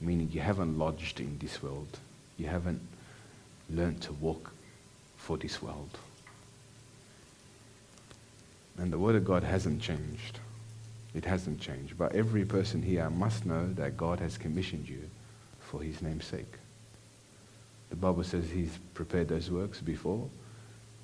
Meaning 0.00 0.30
you 0.32 0.40
haven't 0.40 0.76
lodged 0.78 1.20
in 1.20 1.38
this 1.38 1.62
world. 1.62 1.98
You 2.36 2.46
haven't 2.48 2.80
learned 3.70 4.02
to 4.02 4.12
walk 4.14 4.52
for 5.16 5.36
this 5.36 5.62
world. 5.62 5.98
And 8.78 8.92
the 8.92 8.98
Word 8.98 9.16
of 9.16 9.24
God 9.24 9.42
hasn't 9.42 9.80
changed. 9.80 10.40
It 11.16 11.24
hasn't 11.24 11.60
changed. 11.60 11.96
But 11.96 12.14
every 12.14 12.44
person 12.44 12.82
here 12.82 13.08
must 13.08 13.46
know 13.46 13.72
that 13.72 13.96
God 13.96 14.20
has 14.20 14.36
commissioned 14.36 14.86
you 14.86 15.00
for 15.60 15.82
his 15.82 16.02
name's 16.02 16.26
sake. 16.26 16.52
The 17.88 17.96
Bible 17.96 18.22
says 18.22 18.50
he's 18.50 18.78
prepared 18.92 19.28
those 19.28 19.50
works 19.50 19.80
before 19.80 20.28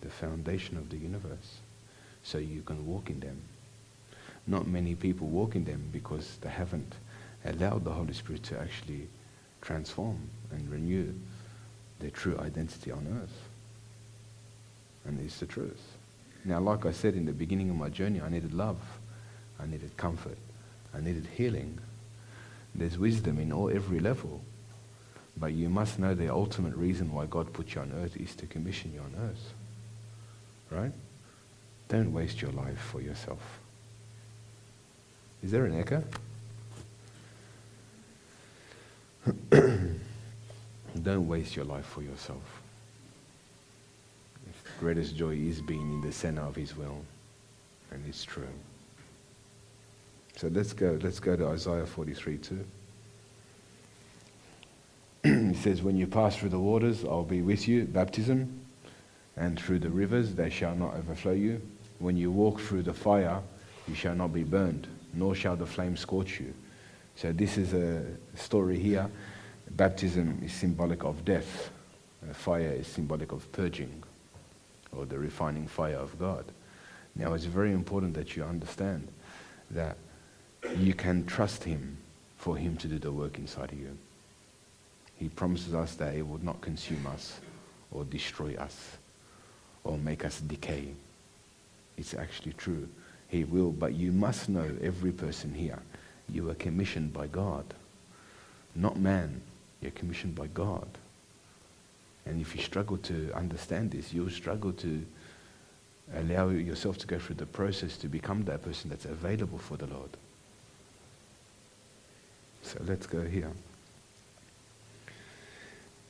the 0.02 0.10
foundation 0.10 0.76
of 0.76 0.90
the 0.90 0.98
universe 0.98 1.60
so 2.22 2.36
you 2.36 2.60
can 2.60 2.86
walk 2.86 3.08
in 3.08 3.20
them. 3.20 3.40
Not 4.46 4.66
many 4.66 4.94
people 4.94 5.28
walk 5.28 5.56
in 5.56 5.64
them 5.64 5.88
because 5.92 6.36
they 6.42 6.50
haven't 6.50 6.94
allowed 7.46 7.84
the 7.84 7.92
Holy 7.92 8.12
Spirit 8.12 8.42
to 8.44 8.60
actually 8.60 9.08
transform 9.62 10.18
and 10.50 10.70
renew 10.70 11.14
their 12.00 12.10
true 12.10 12.38
identity 12.38 12.90
on 12.90 13.06
earth. 13.22 13.38
And 15.06 15.18
it's 15.20 15.38
the 15.38 15.46
truth. 15.46 15.96
Now, 16.44 16.60
like 16.60 16.84
I 16.84 16.92
said 16.92 17.14
in 17.14 17.24
the 17.24 17.32
beginning 17.32 17.70
of 17.70 17.76
my 17.76 17.88
journey, 17.88 18.20
I 18.20 18.28
needed 18.28 18.52
love. 18.52 18.78
I 19.62 19.66
needed 19.66 19.96
comfort. 19.96 20.38
I 20.94 21.00
needed 21.00 21.26
healing. 21.36 21.78
There's 22.74 22.98
wisdom 22.98 23.38
in 23.38 23.52
all 23.52 23.70
every 23.70 24.00
level. 24.00 24.42
But 25.36 25.52
you 25.52 25.68
must 25.68 25.98
know 25.98 26.14
the 26.14 26.32
ultimate 26.32 26.74
reason 26.74 27.12
why 27.12 27.26
God 27.26 27.52
put 27.52 27.74
you 27.74 27.80
on 27.80 27.92
earth 28.02 28.16
is 28.16 28.34
to 28.36 28.46
commission 28.46 28.92
you 28.92 29.00
on 29.00 29.14
earth. 29.28 29.52
Right? 30.70 30.92
Don't 31.88 32.12
waste 32.12 32.40
your 32.42 32.52
life 32.52 32.78
for 32.78 33.00
yourself. 33.00 33.40
Is 35.42 35.50
there 35.50 35.64
an 35.64 35.78
echo? 35.78 36.04
Don't 41.02 41.28
waste 41.28 41.56
your 41.56 41.64
life 41.64 41.86
for 41.86 42.02
yourself. 42.02 42.62
The 44.46 44.52
greatest 44.80 45.16
joy 45.16 45.34
is 45.36 45.60
being 45.60 45.92
in 45.92 46.00
the 46.00 46.12
center 46.12 46.42
of 46.42 46.56
His 46.56 46.76
will. 46.76 47.04
And 47.90 48.04
it's 48.08 48.24
true. 48.24 48.48
So 50.36 50.48
let's 50.48 50.72
go. 50.72 50.98
Let's 51.02 51.20
go 51.20 51.36
to 51.36 51.48
Isaiah 51.48 51.86
43 51.86 52.38
too. 52.38 52.64
he 55.22 55.54
says, 55.54 55.82
When 55.82 55.96
you 55.96 56.06
pass 56.06 56.36
through 56.36 56.48
the 56.50 56.58
waters, 56.58 57.04
I'll 57.04 57.22
be 57.22 57.42
with 57.42 57.68
you, 57.68 57.84
baptism, 57.84 58.60
and 59.36 59.58
through 59.58 59.78
the 59.80 59.90
rivers, 59.90 60.34
they 60.34 60.50
shall 60.50 60.74
not 60.74 60.94
overflow 60.94 61.32
you. 61.32 61.60
When 61.98 62.16
you 62.16 62.30
walk 62.30 62.60
through 62.60 62.82
the 62.82 62.92
fire, 62.92 63.40
you 63.86 63.94
shall 63.94 64.14
not 64.14 64.32
be 64.32 64.42
burned, 64.42 64.88
nor 65.14 65.34
shall 65.34 65.56
the 65.56 65.66
flame 65.66 65.96
scorch 65.96 66.40
you. 66.40 66.52
So 67.16 67.32
this 67.32 67.56
is 67.56 67.72
a 67.72 68.04
story 68.34 68.78
here. 68.78 69.08
Baptism 69.70 70.42
is 70.44 70.52
symbolic 70.52 71.04
of 71.04 71.24
death. 71.24 71.70
fire 72.32 72.72
is 72.72 72.86
symbolic 72.86 73.32
of 73.32 73.50
purging, 73.52 74.02
or 74.96 75.06
the 75.06 75.18
refining 75.18 75.66
fire 75.66 75.96
of 75.96 76.18
God. 76.18 76.44
Now, 77.14 77.34
it's 77.34 77.44
very 77.44 77.72
important 77.72 78.14
that 78.14 78.36
you 78.36 78.44
understand 78.44 79.08
that 79.70 79.96
you 80.76 80.94
can 80.94 81.24
trust 81.26 81.64
him 81.64 81.96
for 82.36 82.56
him 82.56 82.76
to 82.76 82.88
do 82.88 82.98
the 82.98 83.12
work 83.12 83.38
inside 83.38 83.72
of 83.72 83.78
you. 83.78 83.96
He 85.18 85.28
promises 85.28 85.74
us 85.74 85.94
that 85.96 86.14
it 86.14 86.26
will 86.26 86.42
not 86.42 86.60
consume 86.60 87.06
us 87.06 87.40
or 87.90 88.04
destroy 88.04 88.54
us 88.56 88.96
or 89.84 89.98
make 89.98 90.24
us 90.24 90.40
decay. 90.40 90.88
It's 91.96 92.14
actually 92.14 92.54
true. 92.54 92.88
He 93.28 93.44
will, 93.44 93.70
but 93.70 93.94
you 93.94 94.12
must 94.12 94.48
know, 94.48 94.68
every 94.82 95.12
person 95.12 95.54
here, 95.54 95.78
you 96.28 96.50
are 96.50 96.54
commissioned 96.54 97.12
by 97.12 97.26
God, 97.26 97.64
not 98.74 98.98
man. 98.98 99.40
You're 99.80 99.90
commissioned 99.92 100.34
by 100.34 100.46
God. 100.48 100.86
And 102.24 102.40
if 102.40 102.54
you 102.54 102.62
struggle 102.62 102.98
to 102.98 103.32
understand 103.34 103.90
this, 103.90 104.12
you'll 104.12 104.30
struggle 104.30 104.72
to 104.72 105.04
allow 106.14 106.50
yourself 106.50 106.98
to 106.98 107.06
go 107.06 107.18
through 107.18 107.36
the 107.36 107.46
process 107.46 107.96
to 107.98 108.08
become 108.08 108.44
that 108.44 108.62
person 108.62 108.90
that's 108.90 109.06
available 109.06 109.58
for 109.58 109.76
the 109.76 109.86
Lord. 109.86 110.10
So 112.62 112.80
let's 112.86 113.06
go 113.06 113.22
here. 113.22 113.50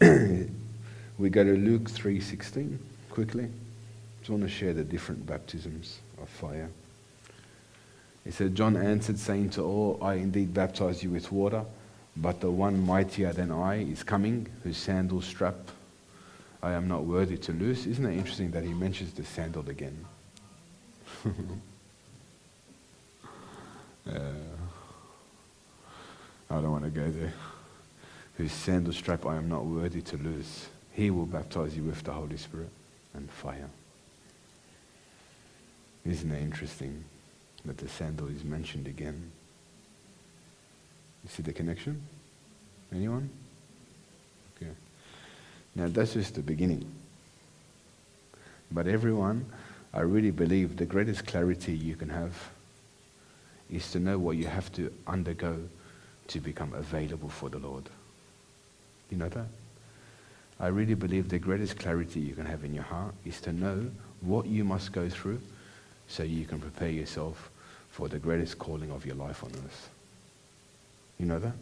we 1.19 1.31
go 1.31 1.45
to 1.45 1.57
Luke 1.57 1.91
3:16 1.91 2.79
quickly. 3.11 3.45
I 3.45 3.49
Just 4.21 4.31
want 4.31 4.43
to 4.43 4.49
share 4.49 4.73
the 4.73 4.85
different 4.85 5.27
baptisms 5.27 5.99
of 6.21 6.29
fire. 6.29 6.69
He 8.25 8.31
said, 8.31 8.55
John 8.55 8.77
answered, 8.77 9.19
saying 9.19 9.51
to 9.51 9.63
all, 9.63 9.99
I 10.01 10.15
indeed 10.15 10.55
baptize 10.55 11.03
you 11.03 11.11
with 11.11 11.33
water, 11.33 11.65
but 12.17 12.41
the 12.41 12.51
one 12.51 12.85
mightier 12.87 13.33
than 13.33 13.51
I 13.51 13.83
is 13.83 14.05
coming, 14.05 14.47
whose 14.63 14.77
sandal 14.77 15.21
strap 15.21 15.57
I 16.63 16.73
am 16.73 16.87
not 16.87 17.05
worthy 17.05 17.37
to 17.39 17.53
loose. 17.53 17.87
Isn't 17.87 18.07
it 18.07 18.17
interesting 18.17 18.53
that 18.53 18.63
he 18.63 18.73
mentions 18.73 19.13
the 19.13 19.25
sandal 19.25 19.69
again? 19.69 20.05
uh, 24.07 24.21
I 26.53 26.61
don't 26.61 26.71
want 26.71 26.85
to 26.85 26.91
go 26.91 27.11
there. 27.11 27.33
Whose 28.37 28.53
sandal 28.53 28.93
strap 28.93 29.25
I 29.25 29.37
am 29.37 29.49
not 29.49 29.65
worthy 29.65 30.03
to 30.03 30.19
lose. 30.19 30.67
He 30.93 31.11
will 31.11 31.25
baptize 31.25 31.75
you 31.75 31.83
with 31.83 32.03
the 32.03 32.13
Holy 32.13 32.37
Spirit 32.37 32.69
and 33.15 33.31
fire. 33.31 33.71
Isn't 36.05 36.31
it 36.31 36.43
interesting 36.43 37.05
that 37.65 37.79
the 37.79 37.89
sandal 37.89 38.29
is 38.29 38.45
mentioned 38.45 38.87
again? 38.87 39.31
You 41.25 41.31
see 41.31 41.43
the 41.43 41.55
connection? 41.55 42.03
Anyone? 42.95 43.31
Okay. 44.57 44.73
Now 45.75 45.89
that's 45.89 46.13
just 46.13 46.35
the 46.35 46.43
beginning. 46.43 46.85
But 48.71 48.87
everyone, 48.87 49.47
I 49.95 50.01
really 50.01 50.31
believe 50.31 50.77
the 50.77 50.85
greatest 50.85 51.27
clarity 51.27 51.75
you 51.75 51.97
can 51.97 52.11
have 52.11 52.51
is 53.71 53.91
to 53.93 53.99
know 53.99 54.19
what 54.19 54.37
you 54.37 54.49
have 54.49 54.71
to 54.73 54.93
undergo 55.07 55.57
to 56.33 56.41
become 56.41 56.73
available 56.73 57.29
for 57.29 57.49
the 57.49 57.59
Lord. 57.59 57.85
You 59.11 59.19
know 59.19 59.29
that? 59.29 59.47
I 60.59 60.69
really 60.69 60.95
believe 60.95 61.29
the 61.29 61.39
greatest 61.39 61.79
clarity 61.79 62.21
you 62.21 62.35
can 62.35 62.47
have 62.47 62.65
in 62.65 62.73
your 62.73 62.85
heart 62.85 63.15
is 63.27 63.41
to 63.43 63.53
know 63.53 63.91
what 64.23 64.47
you 64.47 64.65
must 64.65 64.93
go 64.93 65.09
through 65.09 65.41
so 66.09 66.23
you 66.23 66.47
can 66.47 66.61
prepare 66.61 66.91
yourself 66.91 67.51
for 67.91 68.09
the 68.09 68.19
greatest 68.19 68.59
calling 68.59 68.91
of 68.91 69.05
your 69.05 69.17
life 69.17 69.45
on 69.45 69.51
earth. 69.51 69.91
You 71.19 71.27
know 71.27 71.39
that? 71.39 71.53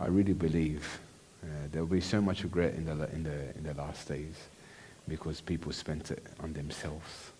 I 0.00 0.06
really 0.06 0.32
believe 0.32 0.98
uh, 1.42 1.46
there 1.70 1.82
will 1.82 1.94
be 1.94 2.00
so 2.00 2.22
much 2.22 2.42
regret 2.42 2.74
in 2.74 2.86
the, 2.86 2.92
in, 3.12 3.24
the, 3.24 3.56
in 3.56 3.64
the 3.64 3.74
last 3.74 4.08
days 4.08 4.34
because 5.08 5.40
people 5.40 5.72
spent 5.72 6.10
it 6.10 6.24
on 6.40 6.52
themselves. 6.54 7.32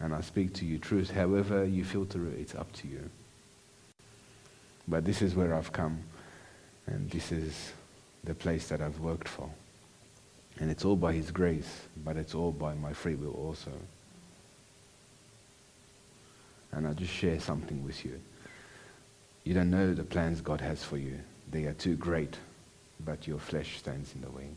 And 0.00 0.14
I 0.14 0.20
speak 0.20 0.52
to 0.54 0.66
you 0.66 0.78
truth. 0.78 1.10
However 1.10 1.64
you 1.64 1.84
filter 1.84 2.26
it, 2.26 2.38
it's 2.38 2.54
up 2.54 2.70
to 2.74 2.88
you. 2.88 3.08
But 4.88 5.04
this 5.04 5.22
is 5.22 5.34
where 5.34 5.54
I've 5.54 5.72
come, 5.72 6.02
and 6.86 7.10
this 7.10 7.32
is 7.32 7.72
the 8.24 8.34
place 8.34 8.68
that 8.68 8.80
I've 8.80 8.98
worked 9.00 9.28
for. 9.28 9.48
And 10.58 10.70
it's 10.70 10.84
all 10.84 10.96
by 10.96 11.12
His 11.12 11.30
grace, 11.30 11.82
but 12.04 12.16
it's 12.16 12.34
all 12.34 12.52
by 12.52 12.74
my 12.74 12.92
free 12.92 13.14
will 13.14 13.34
also. 13.34 13.72
And 16.72 16.86
I'll 16.86 16.94
just 16.94 17.12
share 17.12 17.40
something 17.40 17.84
with 17.84 18.04
you. 18.04 18.20
You 19.44 19.54
don't 19.54 19.70
know 19.70 19.92
the 19.92 20.04
plans 20.04 20.40
God 20.40 20.60
has 20.60 20.84
for 20.84 20.96
you. 20.96 21.18
They 21.50 21.64
are 21.64 21.74
too 21.74 21.96
great, 21.96 22.36
but 23.04 23.26
your 23.26 23.38
flesh 23.38 23.78
stands 23.78 24.14
in 24.14 24.22
the 24.22 24.30
way. 24.30 24.48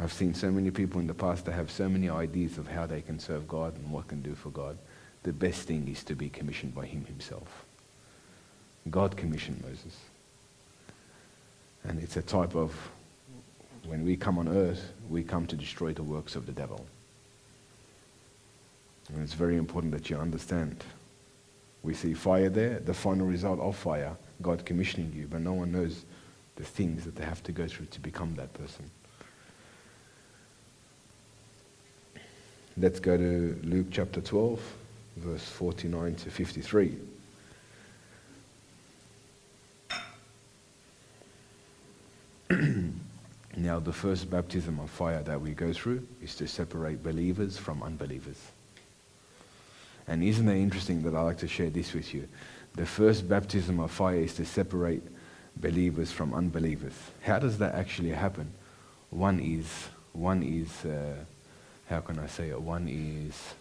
I've 0.00 0.12
seen 0.12 0.32
so 0.32 0.50
many 0.50 0.70
people 0.70 1.00
in 1.00 1.06
the 1.06 1.14
past 1.14 1.44
that 1.44 1.52
have 1.52 1.70
so 1.70 1.88
many 1.88 2.08
ideas 2.08 2.56
of 2.56 2.68
how 2.68 2.86
they 2.86 3.00
can 3.00 3.18
serve 3.18 3.48
God 3.48 3.74
and 3.76 3.90
what 3.90 4.08
can 4.08 4.22
do 4.22 4.34
for 4.34 4.50
God. 4.50 4.78
The 5.24 5.32
best 5.32 5.62
thing 5.62 5.88
is 5.88 6.04
to 6.04 6.14
be 6.14 6.28
commissioned 6.28 6.74
by 6.74 6.86
Him 6.86 7.04
Himself. 7.04 7.64
God 8.90 9.16
commissioned 9.16 9.62
Moses. 9.62 9.96
And 11.84 12.02
it's 12.02 12.16
a 12.16 12.22
type 12.22 12.54
of 12.54 12.74
when 13.86 14.04
we 14.04 14.16
come 14.16 14.38
on 14.38 14.48
earth, 14.48 14.92
we 15.08 15.22
come 15.22 15.46
to 15.46 15.56
destroy 15.56 15.92
the 15.92 16.02
works 16.02 16.36
of 16.36 16.46
the 16.46 16.52
devil. 16.52 16.84
And 19.12 19.22
it's 19.22 19.32
very 19.32 19.56
important 19.56 19.92
that 19.92 20.10
you 20.10 20.18
understand. 20.18 20.84
We 21.82 21.94
see 21.94 22.12
fire 22.12 22.50
there, 22.50 22.80
the 22.80 22.92
final 22.92 23.26
result 23.26 23.60
of 23.60 23.76
fire, 23.76 24.14
God 24.42 24.66
commissioning 24.66 25.12
you, 25.16 25.26
but 25.26 25.40
no 25.40 25.54
one 25.54 25.72
knows 25.72 26.04
the 26.56 26.64
things 26.64 27.04
that 27.04 27.16
they 27.16 27.24
have 27.24 27.42
to 27.44 27.52
go 27.52 27.66
through 27.66 27.86
to 27.86 28.00
become 28.00 28.34
that 28.34 28.52
person. 28.52 28.90
Let's 32.76 33.00
go 33.00 33.16
to 33.16 33.60
Luke 33.64 33.86
chapter 33.90 34.20
12, 34.20 34.60
verse 35.16 35.44
49 35.44 36.14
to 36.16 36.30
53. 36.30 36.98
now, 43.56 43.78
the 43.78 43.92
first 43.92 44.30
baptism 44.30 44.80
of 44.80 44.90
fire 44.90 45.22
that 45.22 45.40
we 45.40 45.52
go 45.52 45.72
through 45.72 46.06
is 46.22 46.34
to 46.36 46.46
separate 46.46 47.02
believers 47.02 47.58
from 47.58 47.82
unbelievers. 47.82 48.38
And 50.06 50.24
isn't 50.24 50.48
it 50.48 50.56
interesting 50.56 51.02
that 51.02 51.14
I 51.14 51.20
like 51.20 51.38
to 51.38 51.48
share 51.48 51.68
this 51.68 51.92
with 51.92 52.14
you? 52.14 52.26
The 52.74 52.86
first 52.86 53.28
baptism 53.28 53.80
of 53.80 53.90
fire 53.90 54.16
is 54.16 54.34
to 54.34 54.46
separate 54.46 55.02
believers 55.56 56.10
from 56.10 56.32
unbelievers. 56.32 56.94
How 57.22 57.38
does 57.38 57.58
that 57.58 57.74
actually 57.74 58.10
happen? 58.10 58.50
One 59.10 59.40
is, 59.40 59.66
one 60.12 60.42
is, 60.42 60.84
uh, 60.84 61.16
how 61.88 62.00
can 62.00 62.18
I 62.18 62.26
say 62.26 62.48
it? 62.48 62.60
One 62.60 62.88
is, 62.88 63.54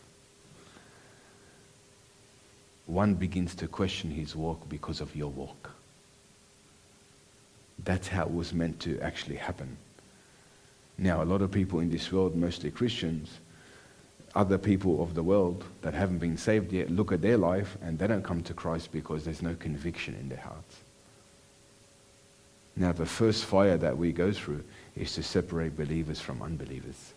one 2.86 3.16
begins 3.16 3.54
to 3.56 3.68
question 3.68 4.12
his 4.12 4.36
walk 4.36 4.70
because 4.70 5.02
of 5.02 5.14
your 5.16 5.30
walk. 5.30 5.72
That's 7.84 8.08
how 8.08 8.24
it 8.24 8.34
was 8.34 8.54
meant 8.54 8.80
to 8.82 9.00
actually 9.02 9.36
happen. 9.36 9.78
Now, 10.98 11.22
a 11.22 11.26
lot 11.26 11.42
of 11.42 11.52
people 11.52 11.80
in 11.80 11.92
this 11.92 12.12
world, 12.12 12.36
mostly 12.36 12.72
Christians, 12.72 13.30
other 14.36 14.58
people 14.58 15.02
of 15.02 15.14
the 15.14 15.24
world 15.24 15.64
that 15.82 15.94
haven't 15.94 16.20
been 16.20 16.38
saved 16.38 16.72
yet, 16.72 16.90
look 16.90 17.12
at 17.12 17.22
their 17.22 17.38
life 17.38 17.78
and 17.82 17.98
they 17.98 18.08
don't 18.08 18.24
come 18.24 18.44
to 18.44 18.54
Christ 18.54 18.92
because 18.92 19.24
there's 19.24 19.42
no 19.42 19.56
conviction 19.56 20.16
in 20.20 20.30
their 20.30 20.40
hearts. 20.40 20.78
Now, 22.76 22.92
the 22.92 23.06
first 23.06 23.46
fire 23.46 23.78
that 23.78 23.98
we 23.98 24.12
go 24.12 24.32
through 24.32 24.64
is 24.96 25.14
to 25.14 25.24
separate 25.24 25.76
believers 25.76 26.20
from 26.20 26.42
unbelievers. 26.42 27.14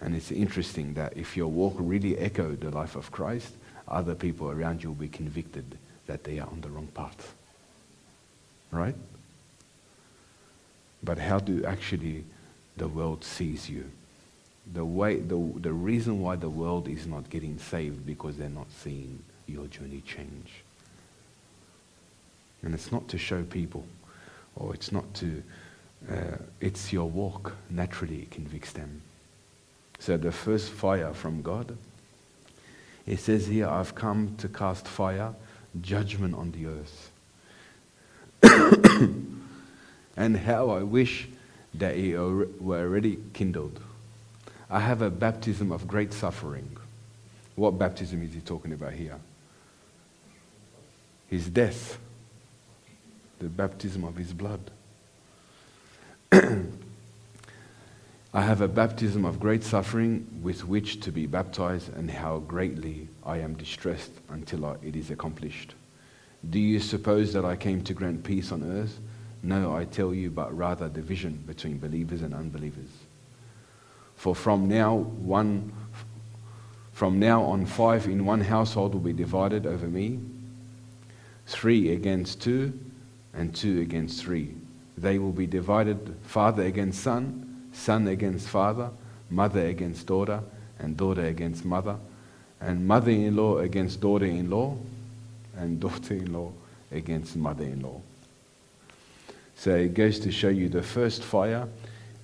And 0.00 0.16
it's 0.16 0.32
interesting 0.32 0.94
that 0.94 1.16
if 1.16 1.36
your 1.36 1.48
walk 1.48 1.74
really 1.78 2.18
echoed 2.18 2.60
the 2.60 2.70
life 2.70 2.96
of 2.96 3.12
Christ, 3.12 3.52
other 3.86 4.14
people 4.14 4.50
around 4.50 4.82
you 4.82 4.90
will 4.90 4.96
be 4.96 5.08
convicted 5.08 5.78
that 6.06 6.24
they 6.24 6.38
are 6.38 6.48
on 6.48 6.60
the 6.60 6.70
wrong 6.70 6.88
path. 6.94 7.34
Right? 8.70 8.94
But 11.02 11.18
how 11.18 11.38
do 11.38 11.64
actually 11.64 12.24
the 12.76 12.88
world 12.88 13.24
sees 13.24 13.68
you? 13.68 13.90
The, 14.72 14.84
way, 14.84 15.16
the, 15.16 15.52
the 15.56 15.72
reason 15.72 16.20
why 16.20 16.36
the 16.36 16.50
world 16.50 16.88
is 16.88 17.06
not 17.06 17.28
getting 17.30 17.58
saved 17.58 18.06
because 18.06 18.36
they're 18.36 18.48
not 18.48 18.70
seeing 18.70 19.22
your 19.46 19.66
journey 19.66 20.02
change. 20.06 20.62
And 22.62 22.74
it's 22.74 22.92
not 22.92 23.08
to 23.08 23.18
show 23.18 23.42
people, 23.42 23.84
or 24.54 24.74
it's 24.74 24.92
not 24.92 25.12
to, 25.14 25.42
uh, 26.10 26.36
it's 26.60 26.92
your 26.92 27.08
walk 27.08 27.54
naturally 27.70 28.28
convicts 28.30 28.72
them. 28.72 29.00
So 29.98 30.16
the 30.16 30.32
first 30.32 30.70
fire 30.70 31.12
from 31.14 31.42
God, 31.42 31.76
it 33.06 33.18
says 33.18 33.46
here, 33.46 33.68
I've 33.68 33.94
come 33.94 34.34
to 34.38 34.48
cast 34.48 34.86
fire, 34.86 35.34
judgment 35.80 36.34
on 36.34 36.52
the 36.52 36.66
earth. 36.66 37.09
and 40.16 40.36
how 40.36 40.70
I 40.70 40.82
wish 40.82 41.28
that 41.74 41.96
it 41.96 42.16
were 42.16 42.80
already 42.80 43.18
kindled. 43.32 43.80
I 44.68 44.80
have 44.80 45.02
a 45.02 45.10
baptism 45.10 45.72
of 45.72 45.86
great 45.88 46.12
suffering. 46.12 46.76
What 47.56 47.78
baptism 47.78 48.22
is 48.22 48.32
he 48.34 48.40
talking 48.40 48.72
about 48.72 48.92
here? 48.92 49.18
His 51.28 51.48
death, 51.48 51.98
the 53.38 53.48
baptism 53.48 54.04
of 54.04 54.16
his 54.16 54.32
blood. 54.32 54.60
I 58.32 58.42
have 58.42 58.60
a 58.60 58.68
baptism 58.68 59.24
of 59.24 59.40
great 59.40 59.64
suffering 59.64 60.40
with 60.42 60.64
which 60.64 61.00
to 61.00 61.10
be 61.10 61.26
baptized, 61.26 61.92
and 61.94 62.08
how 62.10 62.38
greatly 62.38 63.08
I 63.24 63.38
am 63.38 63.54
distressed 63.54 64.12
until 64.28 64.76
it 64.84 64.94
is 64.94 65.10
accomplished. 65.10 65.74
Do 66.48 66.58
you 66.58 66.80
suppose 66.80 67.32
that 67.34 67.44
I 67.44 67.56
came 67.56 67.82
to 67.84 67.92
grant 67.92 68.24
peace 68.24 68.50
on 68.50 68.62
earth? 68.62 68.98
No, 69.42 69.74
I 69.74 69.84
tell 69.84 70.14
you, 70.14 70.30
but 70.30 70.56
rather 70.56 70.88
division 70.88 71.42
between 71.46 71.78
believers 71.78 72.22
and 72.22 72.34
unbelievers. 72.34 72.88
For 74.16 74.34
from 74.34 74.68
now 74.68 74.96
one 74.96 75.72
from 76.92 77.18
now 77.18 77.42
on 77.44 77.64
five 77.64 78.04
in 78.06 78.26
one 78.26 78.42
household 78.42 78.92
will 78.92 79.00
be 79.00 79.14
divided 79.14 79.66
over 79.66 79.86
me, 79.86 80.20
three 81.46 81.92
against 81.92 82.42
two, 82.42 82.78
and 83.32 83.54
two 83.54 83.80
against 83.80 84.22
three. 84.22 84.54
They 84.98 85.18
will 85.18 85.32
be 85.32 85.46
divided 85.46 86.14
father 86.24 86.64
against 86.64 87.02
son, 87.02 87.70
son 87.72 88.06
against 88.08 88.48
father, 88.48 88.90
mother 89.30 89.64
against 89.66 90.06
daughter, 90.06 90.42
and 90.78 90.94
daughter 90.94 91.24
against 91.24 91.64
mother, 91.64 91.96
and 92.60 92.86
mother 92.86 93.12
in 93.12 93.34
law 93.34 93.58
against 93.58 94.02
daughter 94.02 94.26
in 94.26 94.50
law 94.50 94.76
and 95.60 95.80
daughter 95.80 96.14
in 96.14 96.32
law 96.32 96.52
against 96.90 97.36
mother 97.36 97.64
in 97.64 97.80
law. 97.80 98.00
So 99.56 99.74
it 99.74 99.94
goes 99.94 100.18
to 100.20 100.32
show 100.32 100.48
you 100.48 100.68
the 100.68 100.82
first 100.82 101.22
fire 101.22 101.68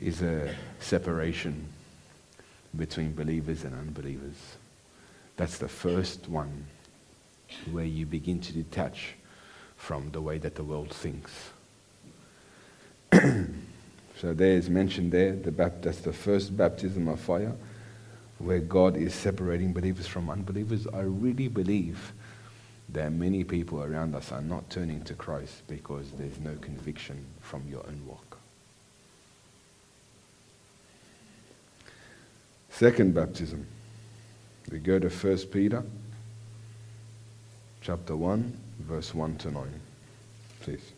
is 0.01 0.23
a 0.23 0.55
separation. 0.81 1.69
between 2.77 3.15
believers 3.15 3.65
and 3.65 3.75
unbelievers. 3.75 4.57
That's 5.37 5.59
the 5.59 5.69
first 5.69 6.29
one 6.29 6.67
where 7.71 7.85
you 7.85 8.07
begin 8.07 8.41
to 8.41 8.53
detach 8.53 9.15
from 9.77 10.11
the 10.11 10.21
way 10.21 10.39
that 10.39 10.55
the 10.55 10.65
world 10.65 10.91
thinks. 10.91 11.33
so 13.13 14.35
there 14.35 14.53
is 14.53 14.69
mentioned 14.69 15.13
there, 15.13 15.35
the 15.35 15.53
bapt- 15.53 15.83
that's 15.83 16.01
the 16.01 16.13
first 16.13 16.57
baptism 16.57 17.09
of 17.09 17.21
fire, 17.21 17.55
where 18.39 18.61
God 18.61 18.97
is 18.97 19.15
separating 19.15 19.73
believers 19.73 20.07
from 20.07 20.29
unbelievers. 20.29 20.87
I 20.93 21.01
really 21.01 21.49
believe 21.49 22.13
that 22.91 23.13
many 23.13 23.45
people 23.45 23.83
around 23.83 24.15
us 24.15 24.33
are 24.33 24.43
not 24.43 24.71
turning 24.71 25.03
to 25.03 25.15
Christ 25.15 25.63
because 25.67 26.11
there's 26.13 26.39
no 26.39 26.55
conviction 26.57 27.25
from 27.41 27.63
your 27.69 27.85
own 27.87 28.01
walk. 28.07 28.39
Second 32.71 33.15
baptism. 33.15 33.67
We 34.71 34.79
go 34.79 34.99
to 34.99 35.09
1 35.09 35.39
Peter 35.53 35.83
chapter 37.81 38.17
1, 38.17 38.61
verse 38.81 39.15
1 39.15 39.37
to 39.39 39.51
9. 39.51 39.81
Please. 40.61 40.93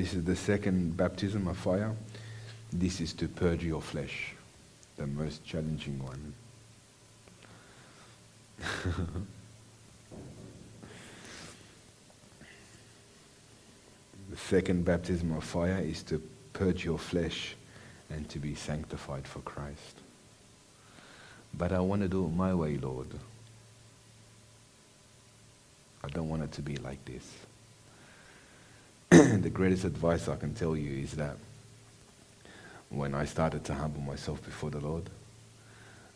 This 0.00 0.14
is 0.14 0.24
the 0.24 0.34
second 0.34 0.96
baptism 0.96 1.46
of 1.46 1.58
fire. 1.58 1.94
This 2.72 3.02
is 3.02 3.12
to 3.12 3.28
purge 3.28 3.62
your 3.62 3.82
flesh, 3.82 4.32
the 4.96 5.06
most 5.06 5.44
challenging 5.44 6.02
one. 6.02 6.32
the 14.30 14.36
second 14.38 14.86
baptism 14.86 15.36
of 15.36 15.44
fire 15.44 15.82
is 15.82 16.02
to 16.04 16.22
purge 16.54 16.82
your 16.82 16.98
flesh 16.98 17.54
and 18.08 18.26
to 18.30 18.38
be 18.38 18.54
sanctified 18.54 19.28
for 19.28 19.40
Christ. 19.40 19.98
But 21.52 21.72
I 21.72 21.80
want 21.80 22.00
to 22.00 22.08
do 22.08 22.24
it 22.24 22.30
my 22.30 22.54
way, 22.54 22.78
Lord. 22.78 23.08
I 26.02 26.08
don't 26.08 26.30
want 26.30 26.42
it 26.44 26.52
to 26.52 26.62
be 26.62 26.76
like 26.76 27.04
this. 27.04 27.49
the 29.40 29.50
greatest 29.50 29.84
advice 29.84 30.28
I 30.28 30.36
can 30.36 30.54
tell 30.54 30.76
you 30.76 31.02
is 31.02 31.12
that 31.12 31.36
when 32.90 33.12
I 33.12 33.24
started 33.24 33.64
to 33.64 33.74
humble 33.74 34.00
myself 34.02 34.40
before 34.44 34.70
the 34.70 34.78
Lord, 34.78 35.10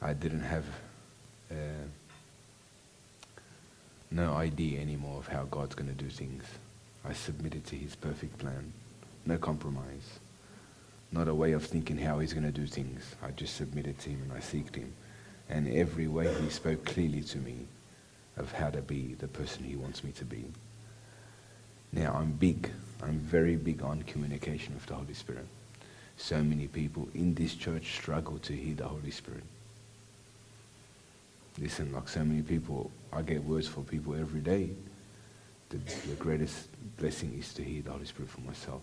I 0.00 0.12
didn't 0.12 0.42
have 0.42 0.64
uh, 1.50 1.86
no 4.12 4.34
idea 4.34 4.80
anymore 4.80 5.18
of 5.18 5.26
how 5.26 5.42
God's 5.50 5.74
going 5.74 5.94
to 5.94 6.04
do 6.04 6.08
things. 6.08 6.44
I 7.04 7.12
submitted 7.14 7.66
to 7.66 7.76
His 7.76 7.96
perfect 7.96 8.38
plan, 8.38 8.72
no 9.26 9.38
compromise, 9.38 10.20
not 11.10 11.26
a 11.26 11.34
way 11.34 11.50
of 11.50 11.64
thinking 11.64 11.98
how 11.98 12.20
He's 12.20 12.32
going 12.32 12.46
to 12.46 12.52
do 12.52 12.66
things. 12.66 13.16
I 13.24 13.32
just 13.32 13.56
submitted 13.56 13.98
to 14.00 14.10
Him 14.10 14.22
and 14.22 14.32
I 14.32 14.38
seeked 14.38 14.76
Him. 14.76 14.92
And 15.48 15.68
every 15.68 16.06
way 16.06 16.32
He 16.42 16.48
spoke 16.48 16.84
clearly 16.84 17.22
to 17.22 17.38
me 17.38 17.66
of 18.36 18.52
how 18.52 18.70
to 18.70 18.82
be 18.82 19.14
the 19.14 19.28
person 19.28 19.64
He 19.64 19.74
wants 19.74 20.04
me 20.04 20.12
to 20.12 20.24
be. 20.24 20.44
Now, 21.94 22.14
I'm 22.14 22.32
big, 22.32 22.70
I'm 23.04 23.20
very 23.20 23.54
big 23.54 23.82
on 23.82 24.02
communication 24.02 24.74
with 24.74 24.84
the 24.86 24.94
Holy 24.94 25.14
Spirit. 25.14 25.46
So 26.16 26.42
many 26.42 26.66
people 26.66 27.08
in 27.14 27.34
this 27.34 27.54
church 27.54 27.94
struggle 27.94 28.38
to 28.38 28.52
hear 28.52 28.74
the 28.74 28.88
Holy 28.88 29.12
Spirit. 29.12 29.44
Listen, 31.60 31.92
like 31.92 32.08
so 32.08 32.24
many 32.24 32.42
people, 32.42 32.90
I 33.12 33.22
get 33.22 33.44
words 33.44 33.68
for 33.68 33.82
people 33.82 34.16
every 34.16 34.40
day. 34.40 34.70
The, 35.68 35.76
the 36.08 36.14
greatest 36.18 36.66
blessing 36.98 37.36
is 37.38 37.54
to 37.54 37.62
hear 37.62 37.82
the 37.82 37.92
Holy 37.92 38.06
Spirit 38.06 38.30
for 38.30 38.40
myself. 38.40 38.82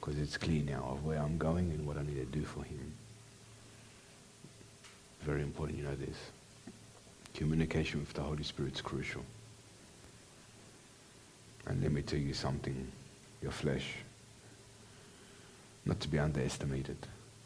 Because 0.00 0.18
it's 0.18 0.38
clear 0.38 0.62
now 0.62 0.88
of 0.90 1.04
where 1.04 1.18
I'm 1.18 1.36
going 1.36 1.70
and 1.70 1.86
what 1.86 1.98
I 1.98 2.02
need 2.02 2.16
to 2.16 2.38
do 2.38 2.44
for 2.44 2.64
Him. 2.64 2.92
Very 5.20 5.42
important 5.42 5.78
you 5.78 5.84
know 5.84 5.94
this. 5.96 6.16
Communication 7.34 8.00
with 8.00 8.14
the 8.14 8.22
Holy 8.22 8.42
Spirit 8.42 8.74
is 8.74 8.80
crucial. 8.80 9.22
And 11.66 11.82
let 11.82 11.92
me 11.92 12.02
tell 12.02 12.18
you 12.18 12.34
something 12.34 12.90
your 13.42 13.52
flesh, 13.52 13.94
not 15.84 16.00
to 16.00 16.08
be 16.08 16.18
underestimated. 16.18 16.96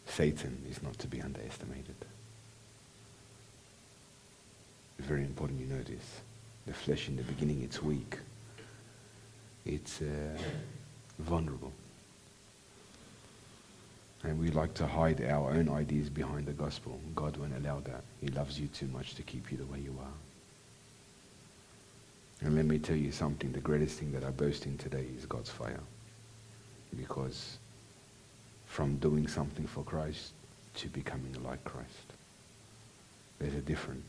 Satan 0.07 0.63
is 0.71 0.83
not 0.83 0.99
to 0.99 1.07
be 1.07 1.21
underestimated. 1.21 1.97
Very 4.99 5.23
important 5.23 5.61
you 5.61 5.67
know 5.67 5.83
this. 5.83 6.21
The 6.67 6.73
flesh 6.73 7.09
in 7.09 7.17
the 7.17 7.23
beginning, 7.23 7.63
it's 7.63 7.83
weak. 7.83 8.19
It's 9.65 10.01
uh, 10.01 10.39
vulnerable. 11.19 11.73
And 14.23 14.39
we 14.41 14.51
like 14.51 14.75
to 14.75 14.87
hide 14.87 15.23
our 15.23 15.51
own 15.51 15.69
ideas 15.69 16.09
behind 16.09 16.47
the 16.47 16.53
gospel. 16.53 16.99
God 17.15 17.37
won't 17.37 17.57
allow 17.57 17.81
that. 17.81 18.03
He 18.21 18.29
loves 18.29 18.59
you 18.59 18.69
too 18.69 18.87
much 18.89 19.15
to 19.15 19.23
keep 19.23 19.53
you 19.53 19.59
the 19.59 19.67
way 19.67 19.79
you 19.79 19.97
are. 20.01 20.26
And 22.43 22.55
let 22.55 22.67
me 22.67 22.79
tell 22.79 22.97
you 22.97 23.13
something, 23.13 23.53
the 23.53 23.61
greatest 23.61 23.99
thing 23.99 24.13
that 24.13 24.25
I 24.25 24.31
boast 24.31 24.67
in 24.67 24.77
today 24.77 25.07
is 25.17 25.25
God's 25.27 25.51
fire. 25.51 25.81
Because 26.97 27.59
from 28.67 28.97
doing 28.97 29.27
something 29.27 29.67
for 29.67 29.83
Christ 29.83 30.33
to 30.75 30.89
becoming 30.89 31.35
like 31.43 31.65
Christ, 31.65 32.13
there's 33.39 33.55
a 33.55 33.61
difference. 33.61 34.07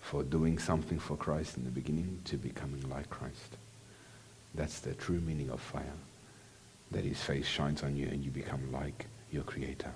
For 0.00 0.22
doing 0.22 0.58
something 0.58 0.98
for 0.98 1.16
Christ 1.16 1.56
in 1.56 1.64
the 1.64 1.70
beginning 1.70 2.20
to 2.26 2.36
becoming 2.36 2.88
like 2.88 3.10
Christ. 3.10 3.56
That's 4.54 4.80
the 4.80 4.94
true 4.94 5.20
meaning 5.20 5.50
of 5.50 5.60
fire. 5.60 5.84
That 6.92 7.04
his 7.04 7.20
face 7.20 7.46
shines 7.46 7.82
on 7.82 7.96
you 7.96 8.06
and 8.06 8.24
you 8.24 8.30
become 8.30 8.72
like 8.72 9.06
your 9.32 9.42
Creator. 9.42 9.92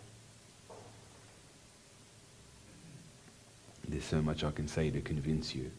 There's 3.89 4.05
so 4.05 4.21
much 4.21 4.45
I 4.45 4.51
can 4.51 4.69
say 4.69 4.91
to 4.91 5.01
convince 5.01 5.55
you 5.55 5.71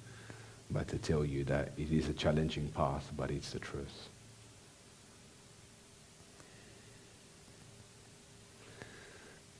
but 0.71 0.87
to 0.89 0.97
tell 0.97 1.25
you 1.25 1.43
that 1.45 1.71
it 1.77 1.91
is 1.91 2.07
a 2.07 2.13
challenging 2.13 2.67
path, 2.69 3.11
but 3.17 3.29
it's 3.29 3.51
the 3.51 3.59
truth. 3.59 4.09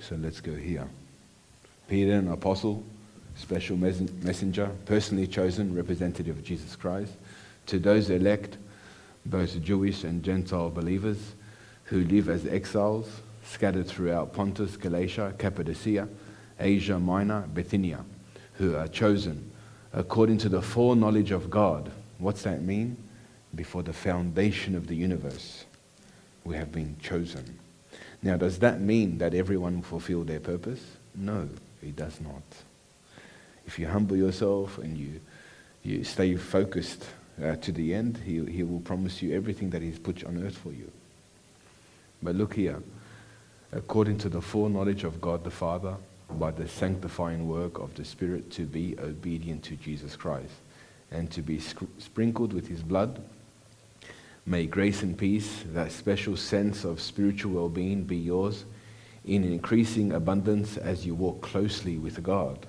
so 0.00 0.16
let's 0.16 0.40
go 0.40 0.54
here. 0.54 0.88
Peter, 1.88 2.14
an 2.14 2.28
apostle, 2.28 2.84
special 3.34 3.76
mes- 3.76 4.12
messenger, 4.22 4.70
personally 4.84 5.26
chosen 5.26 5.74
representative 5.74 6.36
of 6.36 6.44
Jesus 6.44 6.76
Christ, 6.76 7.12
to 7.66 7.78
those 7.78 8.10
elect, 8.10 8.56
both 9.26 9.60
Jewish 9.62 10.04
and 10.04 10.22
Gentile 10.22 10.70
believers 10.70 11.34
who 11.84 12.04
live 12.04 12.28
as 12.28 12.46
exiles 12.46 13.20
scattered 13.44 13.86
throughout 13.86 14.32
Pontus, 14.32 14.76
Galatia, 14.76 15.34
Cappadocia, 15.38 16.08
Asia 16.60 16.98
Minor, 16.98 17.42
Bithynia, 17.52 18.04
who 18.54 18.76
are 18.76 18.88
chosen 18.88 19.47
according 19.92 20.38
to 20.38 20.48
the 20.48 20.62
foreknowledge 20.62 21.30
of 21.30 21.50
God. 21.50 21.90
What's 22.18 22.42
that 22.42 22.62
mean? 22.62 22.96
Before 23.54 23.82
the 23.82 23.92
foundation 23.92 24.74
of 24.74 24.86
the 24.86 24.94
universe, 24.94 25.64
we 26.44 26.56
have 26.56 26.70
been 26.70 26.96
chosen. 27.00 27.58
Now, 28.22 28.36
does 28.36 28.58
that 28.58 28.80
mean 28.80 29.18
that 29.18 29.34
everyone 29.34 29.76
will 29.76 29.82
fulfill 29.82 30.24
their 30.24 30.40
purpose? 30.40 30.84
No, 31.14 31.48
it 31.82 31.96
does 31.96 32.20
not. 32.20 32.42
If 33.66 33.78
you 33.78 33.86
humble 33.86 34.16
yourself 34.16 34.78
and 34.78 34.96
you, 34.96 35.20
you 35.82 36.04
stay 36.04 36.36
focused 36.36 37.06
uh, 37.42 37.56
to 37.56 37.72
the 37.72 37.94
end, 37.94 38.18
he, 38.24 38.44
he 38.46 38.62
will 38.62 38.80
promise 38.80 39.22
you 39.22 39.34
everything 39.34 39.70
that 39.70 39.82
He's 39.82 39.98
put 39.98 40.24
on 40.24 40.44
earth 40.44 40.58
for 40.58 40.72
you. 40.72 40.90
But 42.22 42.34
look 42.34 42.54
here, 42.54 42.82
according 43.72 44.18
to 44.18 44.28
the 44.28 44.42
foreknowledge 44.42 45.04
of 45.04 45.20
God 45.20 45.44
the 45.44 45.50
Father, 45.50 45.96
by 46.32 46.50
the 46.50 46.68
sanctifying 46.68 47.48
work 47.48 47.78
of 47.78 47.94
the 47.94 48.04
Spirit 48.04 48.50
to 48.52 48.62
be 48.62 48.98
obedient 48.98 49.62
to 49.64 49.76
Jesus 49.76 50.16
Christ 50.16 50.52
and 51.10 51.30
to 51.30 51.42
be 51.42 51.58
sprinkled 51.58 52.52
with 52.52 52.68
His 52.68 52.82
blood. 52.82 53.22
May 54.44 54.66
grace 54.66 55.02
and 55.02 55.16
peace, 55.16 55.64
that 55.72 55.92
special 55.92 56.36
sense 56.36 56.84
of 56.84 57.00
spiritual 57.00 57.52
well 57.52 57.68
being, 57.68 58.04
be 58.04 58.16
yours 58.16 58.64
in 59.24 59.44
increasing 59.44 60.12
abundance 60.12 60.76
as 60.76 61.04
you 61.04 61.14
walk 61.14 61.40
closely 61.40 61.98
with 61.98 62.22
God. 62.22 62.66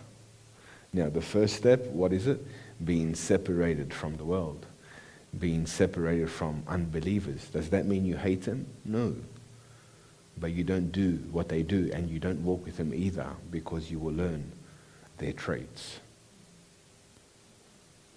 Now, 0.92 1.10
the 1.10 1.22
first 1.22 1.56
step, 1.56 1.86
what 1.88 2.12
is 2.12 2.28
it? 2.28 2.46
Being 2.84 3.14
separated 3.14 3.94
from 3.94 4.18
the 4.18 4.26
world, 4.26 4.66
being 5.38 5.66
separated 5.66 6.30
from 6.30 6.64
unbelievers. 6.68 7.48
Does 7.50 7.70
that 7.70 7.86
mean 7.86 8.06
you 8.06 8.18
hate 8.18 8.44
them? 8.44 8.66
No 8.84 9.16
but 10.40 10.52
you 10.52 10.64
don't 10.64 10.92
do 10.92 11.20
what 11.32 11.50
they 11.50 11.64
do 11.64 11.90
and 11.94 12.10
you 12.10 12.20
don't 12.20 12.44
walk 12.44 12.66
with 12.66 12.78
them 12.78 12.94
either 12.94 13.28
because 13.52 13.92
you 13.92 14.00
will 14.00 14.14
learn 14.14 14.52
their 15.18 15.34
traits. 15.34 16.00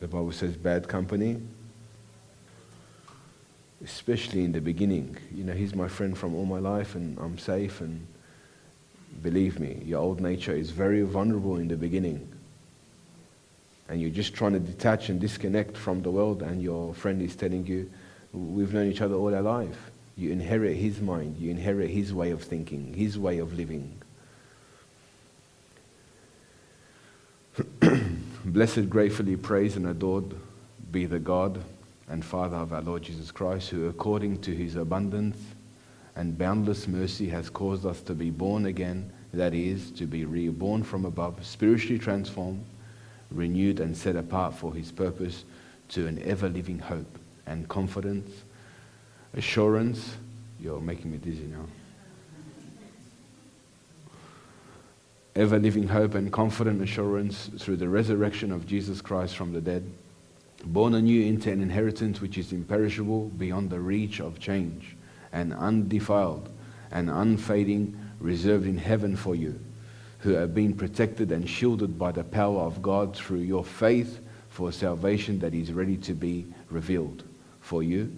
The 0.00 0.08
Bible 0.08 0.32
says 0.32 0.56
bad 0.56 0.88
company, 0.88 1.40
especially 3.84 4.44
in 4.44 4.52
the 4.52 4.60
beginning. 4.60 5.16
You 5.34 5.44
know, 5.44 5.52
he's 5.52 5.74
my 5.74 5.88
friend 5.88 6.16
from 6.16 6.34
all 6.34 6.46
my 6.46 6.58
life 6.58 6.94
and 6.94 7.18
I'm 7.18 7.38
safe 7.38 7.80
and 7.80 8.06
believe 9.22 9.60
me, 9.60 9.82
your 9.84 10.00
old 10.00 10.20
nature 10.20 10.54
is 10.54 10.70
very 10.70 11.02
vulnerable 11.02 11.56
in 11.56 11.68
the 11.68 11.76
beginning. 11.76 12.28
and 13.88 14.00
you're 14.00 14.10
just 14.10 14.32
trying 14.32 14.54
to 14.54 14.58
detach 14.58 15.10
and 15.10 15.20
disconnect 15.20 15.76
from 15.76 16.00
the 16.00 16.10
world, 16.10 16.40
and 16.40 16.62
your 16.62 16.94
friend 16.94 17.20
is 17.20 17.36
telling 17.36 17.66
you, 17.66 17.90
We've 18.32 18.72
known 18.72 18.90
each 18.90 19.02
other 19.02 19.14
all 19.14 19.34
our 19.34 19.42
life. 19.42 19.91
You 20.16 20.30
inherit 20.30 20.76
his 20.76 21.00
mind, 21.00 21.38
you 21.38 21.50
inherit 21.50 21.90
his 21.90 22.12
way 22.12 22.30
of 22.30 22.42
thinking, 22.42 22.94
his 22.94 23.18
way 23.18 23.38
of 23.38 23.54
living. 23.54 24.00
Blessed, 28.44 28.90
gratefully 28.90 29.36
praised, 29.36 29.76
and 29.76 29.86
adored 29.86 30.34
be 30.90 31.06
the 31.06 31.18
God 31.18 31.62
and 32.08 32.24
Father 32.24 32.56
of 32.56 32.72
our 32.72 32.82
Lord 32.82 33.02
Jesus 33.02 33.30
Christ, 33.30 33.70
who 33.70 33.88
according 33.88 34.40
to 34.42 34.54
his 34.54 34.76
abundance 34.76 35.38
and 36.14 36.36
boundless 36.36 36.86
mercy 36.86 37.28
has 37.28 37.48
caused 37.48 37.86
us 37.86 38.02
to 38.02 38.14
be 38.14 38.30
born 38.30 38.66
again, 38.66 39.10
that 39.32 39.54
is, 39.54 39.90
to 39.92 40.06
be 40.06 40.26
reborn 40.26 40.82
from 40.82 41.06
above, 41.06 41.44
spiritually 41.44 41.98
transformed, 41.98 42.64
renewed, 43.30 43.80
and 43.80 43.96
set 43.96 44.16
apart 44.16 44.54
for 44.54 44.74
his 44.74 44.92
purpose 44.92 45.44
to 45.88 46.06
an 46.06 46.22
ever 46.22 46.48
living 46.48 46.78
hope 46.78 47.18
and 47.46 47.68
confidence, 47.68 48.30
assurance. 49.34 50.16
You're 50.60 50.80
making 50.80 51.10
me 51.10 51.18
dizzy 51.18 51.44
now. 51.44 51.66
Ever 55.34 55.58
living 55.58 55.88
hope 55.88 56.14
and 56.14 56.30
confident 56.30 56.82
assurance 56.82 57.50
through 57.58 57.76
the 57.76 57.88
resurrection 57.88 58.52
of 58.52 58.66
Jesus 58.66 59.00
Christ 59.00 59.34
from 59.34 59.52
the 59.52 59.62
dead, 59.62 59.90
born 60.64 60.94
anew 60.94 61.24
into 61.24 61.50
an 61.50 61.62
inheritance 61.62 62.20
which 62.20 62.36
is 62.36 62.52
imperishable 62.52 63.28
beyond 63.30 63.70
the 63.70 63.80
reach 63.80 64.20
of 64.20 64.38
change, 64.38 64.94
and 65.32 65.54
undefiled 65.54 66.52
and 66.90 67.08
unfading, 67.08 67.98
reserved 68.20 68.66
in 68.66 68.76
heaven 68.76 69.16
for 69.16 69.34
you, 69.34 69.58
who 70.18 70.32
have 70.32 70.54
been 70.54 70.74
protected 70.74 71.32
and 71.32 71.48
shielded 71.48 71.98
by 71.98 72.12
the 72.12 72.22
power 72.22 72.60
of 72.60 72.82
God 72.82 73.16
through 73.16 73.40
your 73.40 73.64
faith 73.64 74.20
for 74.50 74.70
salvation 74.70 75.38
that 75.38 75.54
is 75.54 75.72
ready 75.72 75.96
to 75.96 76.12
be 76.12 76.46
revealed 76.68 77.24
for 77.62 77.82
you 77.82 78.14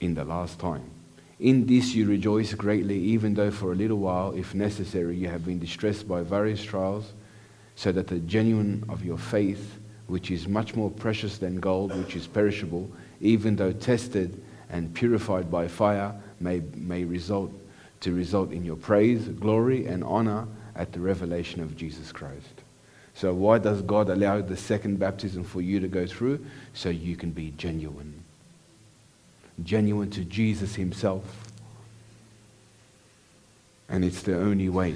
in 0.00 0.14
the 0.14 0.24
last 0.24 0.58
time. 0.58 0.90
In 1.38 1.66
this 1.66 1.94
you 1.94 2.06
rejoice 2.06 2.54
greatly, 2.54 2.98
even 2.98 3.34
though 3.34 3.50
for 3.50 3.72
a 3.72 3.74
little 3.74 3.98
while, 3.98 4.32
if 4.32 4.54
necessary, 4.54 5.16
you 5.16 5.28
have 5.28 5.44
been 5.44 5.58
distressed 5.58 6.08
by 6.08 6.22
various 6.22 6.62
trials, 6.62 7.12
so 7.74 7.92
that 7.92 8.06
the 8.06 8.20
genuine 8.20 8.84
of 8.88 9.04
your 9.04 9.18
faith, 9.18 9.78
which 10.06 10.30
is 10.30 10.48
much 10.48 10.74
more 10.74 10.90
precious 10.90 11.36
than 11.36 11.60
gold, 11.60 11.94
which 11.94 12.16
is 12.16 12.26
perishable, 12.26 12.90
even 13.20 13.56
though 13.56 13.72
tested 13.72 14.42
and 14.70 14.94
purified 14.94 15.50
by 15.50 15.68
fire, 15.68 16.14
may, 16.40 16.62
may 16.74 17.04
result 17.04 17.52
to 18.00 18.12
result 18.12 18.52
in 18.52 18.64
your 18.64 18.76
praise, 18.76 19.28
glory, 19.28 19.86
and 19.86 20.02
honor 20.04 20.46
at 20.74 20.92
the 20.92 21.00
revelation 21.00 21.60
of 21.60 21.76
Jesus 21.76 22.12
Christ. 22.12 22.62
So, 23.14 23.32
why 23.32 23.58
does 23.58 23.80
God 23.82 24.10
allow 24.10 24.42
the 24.42 24.56
second 24.56 24.98
baptism 24.98 25.42
for 25.44 25.62
you 25.62 25.80
to 25.80 25.88
go 25.88 26.06
through? 26.06 26.44
So 26.74 26.90
you 26.90 27.16
can 27.16 27.30
be 27.30 27.52
genuine. 27.56 28.22
Genuine 29.62 30.10
to 30.10 30.24
Jesus 30.24 30.74
Himself. 30.74 31.24
And 33.88 34.04
it's 34.04 34.22
the 34.22 34.36
only 34.36 34.68
way 34.68 34.94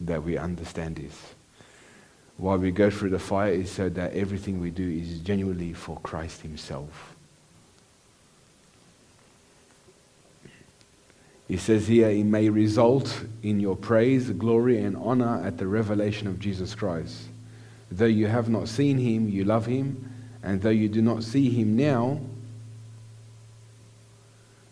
that 0.00 0.22
we 0.22 0.38
understand 0.38 0.96
this. 0.96 1.34
Why 2.36 2.54
we 2.54 2.70
go 2.70 2.88
through 2.88 3.10
the 3.10 3.18
fire 3.18 3.52
is 3.52 3.70
so 3.70 3.88
that 3.88 4.14
everything 4.14 4.60
we 4.60 4.70
do 4.70 4.88
is 4.88 5.18
genuinely 5.20 5.72
for 5.72 5.98
Christ 6.00 6.42
Himself. 6.42 7.14
He 11.48 11.56
says 11.56 11.88
here, 11.88 12.10
it 12.10 12.24
may 12.24 12.50
result 12.50 13.24
in 13.42 13.58
your 13.58 13.74
praise, 13.74 14.30
glory, 14.30 14.78
and 14.78 14.96
honor 14.98 15.42
at 15.42 15.56
the 15.56 15.66
revelation 15.66 16.28
of 16.28 16.38
Jesus 16.38 16.74
Christ. 16.74 17.22
Though 17.90 18.04
you 18.04 18.26
have 18.26 18.50
not 18.50 18.68
seen 18.68 18.98
him, 18.98 19.30
you 19.30 19.44
love 19.44 19.64
him, 19.64 20.12
and 20.42 20.60
though 20.60 20.68
you 20.68 20.90
do 20.90 21.00
not 21.00 21.24
see 21.24 21.48
him 21.48 21.74
now, 21.74 22.20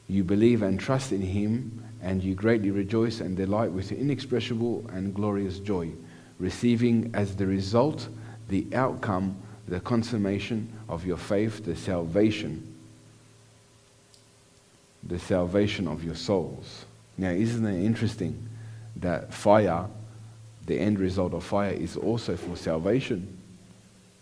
you 0.08 0.24
believe 0.24 0.62
and 0.62 0.78
trust 0.78 1.12
in 1.12 1.20
him, 1.20 1.82
and 2.02 2.22
you 2.22 2.34
greatly 2.34 2.70
rejoice 2.70 3.20
and 3.20 3.36
delight 3.36 3.72
with 3.72 3.92
inexpressible 3.92 4.88
and 4.92 5.14
glorious 5.14 5.58
joy, 5.58 5.90
receiving 6.38 7.10
as 7.14 7.36
the 7.36 7.46
result 7.46 8.08
the 8.48 8.66
outcome, 8.74 9.36
the 9.66 9.80
consummation 9.80 10.72
of 10.88 11.04
your 11.04 11.16
faith, 11.16 11.64
the 11.64 11.74
salvation 11.74 12.76
the 15.08 15.18
salvation 15.18 15.86
of 15.88 16.04
your 16.04 16.14
souls. 16.14 16.84
Now, 17.18 17.30
isn't 17.30 17.64
it 17.64 17.84
interesting 17.84 18.48
that 18.96 19.32
fire, 19.32 19.86
the 20.66 20.78
end 20.78 20.98
result 20.98 21.34
of 21.34 21.44
fire, 21.44 21.72
is 21.72 21.96
also 21.96 22.36
for 22.36 22.56
salvation? 22.56 23.38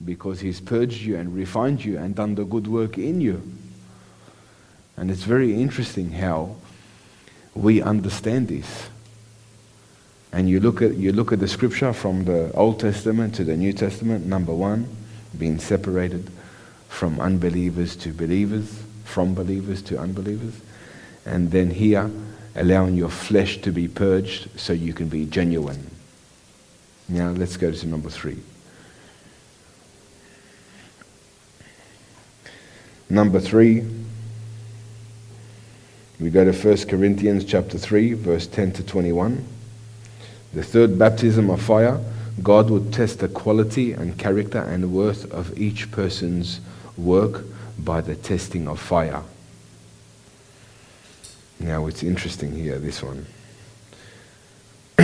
Because 0.05 0.41
He's 0.41 0.61
purged 0.61 1.03
you 1.03 1.17
and 1.17 1.35
refined 1.35 1.85
you 1.85 1.99
and 1.99 2.15
done 2.15 2.35
the 2.35 2.45
good 2.45 2.67
work 2.67 2.99
in 2.99 3.21
you. 3.21 3.43
And 4.97 5.11
it's 5.11 5.25
very 5.25 5.61
interesting 5.61 6.13
how 6.13 6.57
we 7.55 7.83
understand 7.83 8.49
this. 8.49 8.89
And 10.33 10.49
you 10.49 10.61
look 10.61 10.83
at, 10.83 10.95
you 10.95 11.13
look 11.13 11.33
at 11.33 11.41
the 11.41 11.49
scripture 11.49 11.93
from 11.93 12.25
the 12.25 12.53
Old 12.53 12.81
Testament 12.81 13.35
to 13.37 13.45
the 13.45 13.57
New 13.57 13.73
Testament, 13.73 14.27
number 14.27 14.53
one, 14.53 14.89
being 15.39 15.59
separated 15.59 16.31
from 16.89 17.21
unbelievers 17.21 17.97
to 17.97 18.13
believers, 18.13 18.83
from 19.05 19.35
believers 19.35 19.83
to 19.83 19.99
unbelievers. 19.99 20.55
And 21.25 21.51
then 21.51 21.71
here, 21.71 22.11
allowing 22.57 22.95
your 22.95 23.11
flesh 23.11 23.59
to 23.63 23.73
be 23.73 23.89
purged 23.89 24.49
so 24.59 24.73
you 24.73 24.93
can 24.93 25.09
be 25.09 25.25
genuine. 25.25 25.91
Now 27.09 27.31
let's 27.31 27.57
go 27.57 27.71
to 27.71 27.87
number 27.87 28.11
three. 28.11 28.39
Number 33.11 33.39
three, 33.39 33.85
we 36.25 36.31
go 36.31 36.43
to 36.43 36.53
1 36.53 36.89
Corinthians 36.89 37.45
chapter 37.45 37.77
3, 37.77 38.15
verse 38.15 38.47
10 38.47 38.73
to 38.73 38.83
21. 38.83 39.45
The 40.55 40.63
third 40.63 40.99
baptism 40.99 41.51
of 41.51 41.61
fire, 41.61 42.01
God 42.43 42.71
would 42.71 42.95
test 42.95 43.19
the 43.19 43.29
quality 43.29 43.93
and 43.93 44.19
character 44.19 44.63
and 44.63 44.95
worth 44.95 45.31
of 45.31 45.59
each 45.59 45.91
person's 45.91 46.63
work 46.97 47.45
by 47.79 48.01
the 48.01 48.17
testing 48.17 48.67
of 48.69 48.81
fire. 48.81 49.23
Now 51.61 51.89
it's 51.89 52.03
interesting 52.03 52.55
here, 52.55 52.79
this 52.79 53.03
one. 53.03 53.27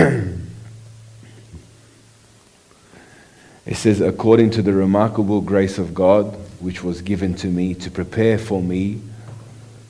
it 3.67 3.75
says, 3.75 4.01
according 4.01 4.49
to 4.49 4.63
the 4.63 4.73
remarkable 4.73 5.41
grace 5.41 5.77
of 5.77 5.93
God, 5.93 6.35
which 6.59 6.83
was 6.83 7.03
given 7.03 7.35
to 7.35 7.45
me 7.45 7.75
to 7.75 7.91
prepare 7.91 8.39
for 8.39 8.59
me, 8.59 9.01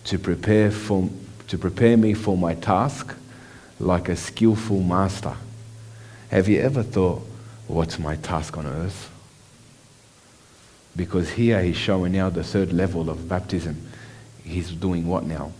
to 0.03 0.19
prepare, 0.19 0.71
for, 0.71 1.09
to 1.51 1.57
prepare 1.57 1.97
me 1.97 2.13
for 2.13 2.37
my 2.37 2.55
task, 2.55 3.13
like 3.77 4.07
a 4.07 4.15
skillful 4.15 4.81
master. 4.81 5.35
Have 6.29 6.47
you 6.47 6.61
ever 6.61 6.81
thought, 6.81 7.21
what's 7.67 7.99
my 7.99 8.15
task 8.15 8.57
on 8.57 8.65
earth? 8.65 9.11
Because 10.95 11.31
here 11.31 11.61
he's 11.61 11.75
showing 11.75 12.13
now 12.13 12.29
the 12.29 12.41
third 12.41 12.71
level 12.71 13.09
of 13.09 13.27
baptism. 13.27 13.85
He's 14.45 14.71
doing 14.71 15.05
what 15.07 15.25
now? 15.25 15.51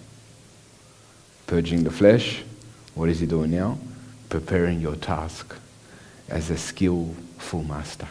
purging 1.51 1.83
the 1.83 1.91
flesh. 1.91 2.43
What 2.95 3.09
is 3.09 3.19
he 3.19 3.25
doing 3.25 3.51
now? 3.51 3.77
Preparing 4.29 4.79
your 4.79 4.95
task 4.95 5.53
as 6.29 6.49
a 6.49 6.57
skillful 6.57 7.63
master. 7.63 8.07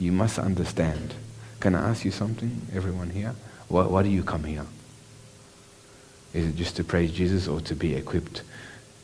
You 0.00 0.12
must 0.12 0.38
understand. 0.38 1.12
Can 1.60 1.74
I 1.74 1.90
ask 1.90 2.06
you 2.06 2.10
something, 2.10 2.62
everyone 2.74 3.10
here? 3.10 3.34
Why, 3.68 3.84
why 3.84 4.02
do 4.02 4.08
you 4.08 4.22
come 4.22 4.44
here? 4.44 4.64
Is 6.34 6.46
it 6.46 6.56
just 6.56 6.76
to 6.76 6.84
praise 6.84 7.12
Jesus 7.12 7.48
or 7.48 7.60
to 7.62 7.74
be 7.74 7.94
equipped 7.94 8.42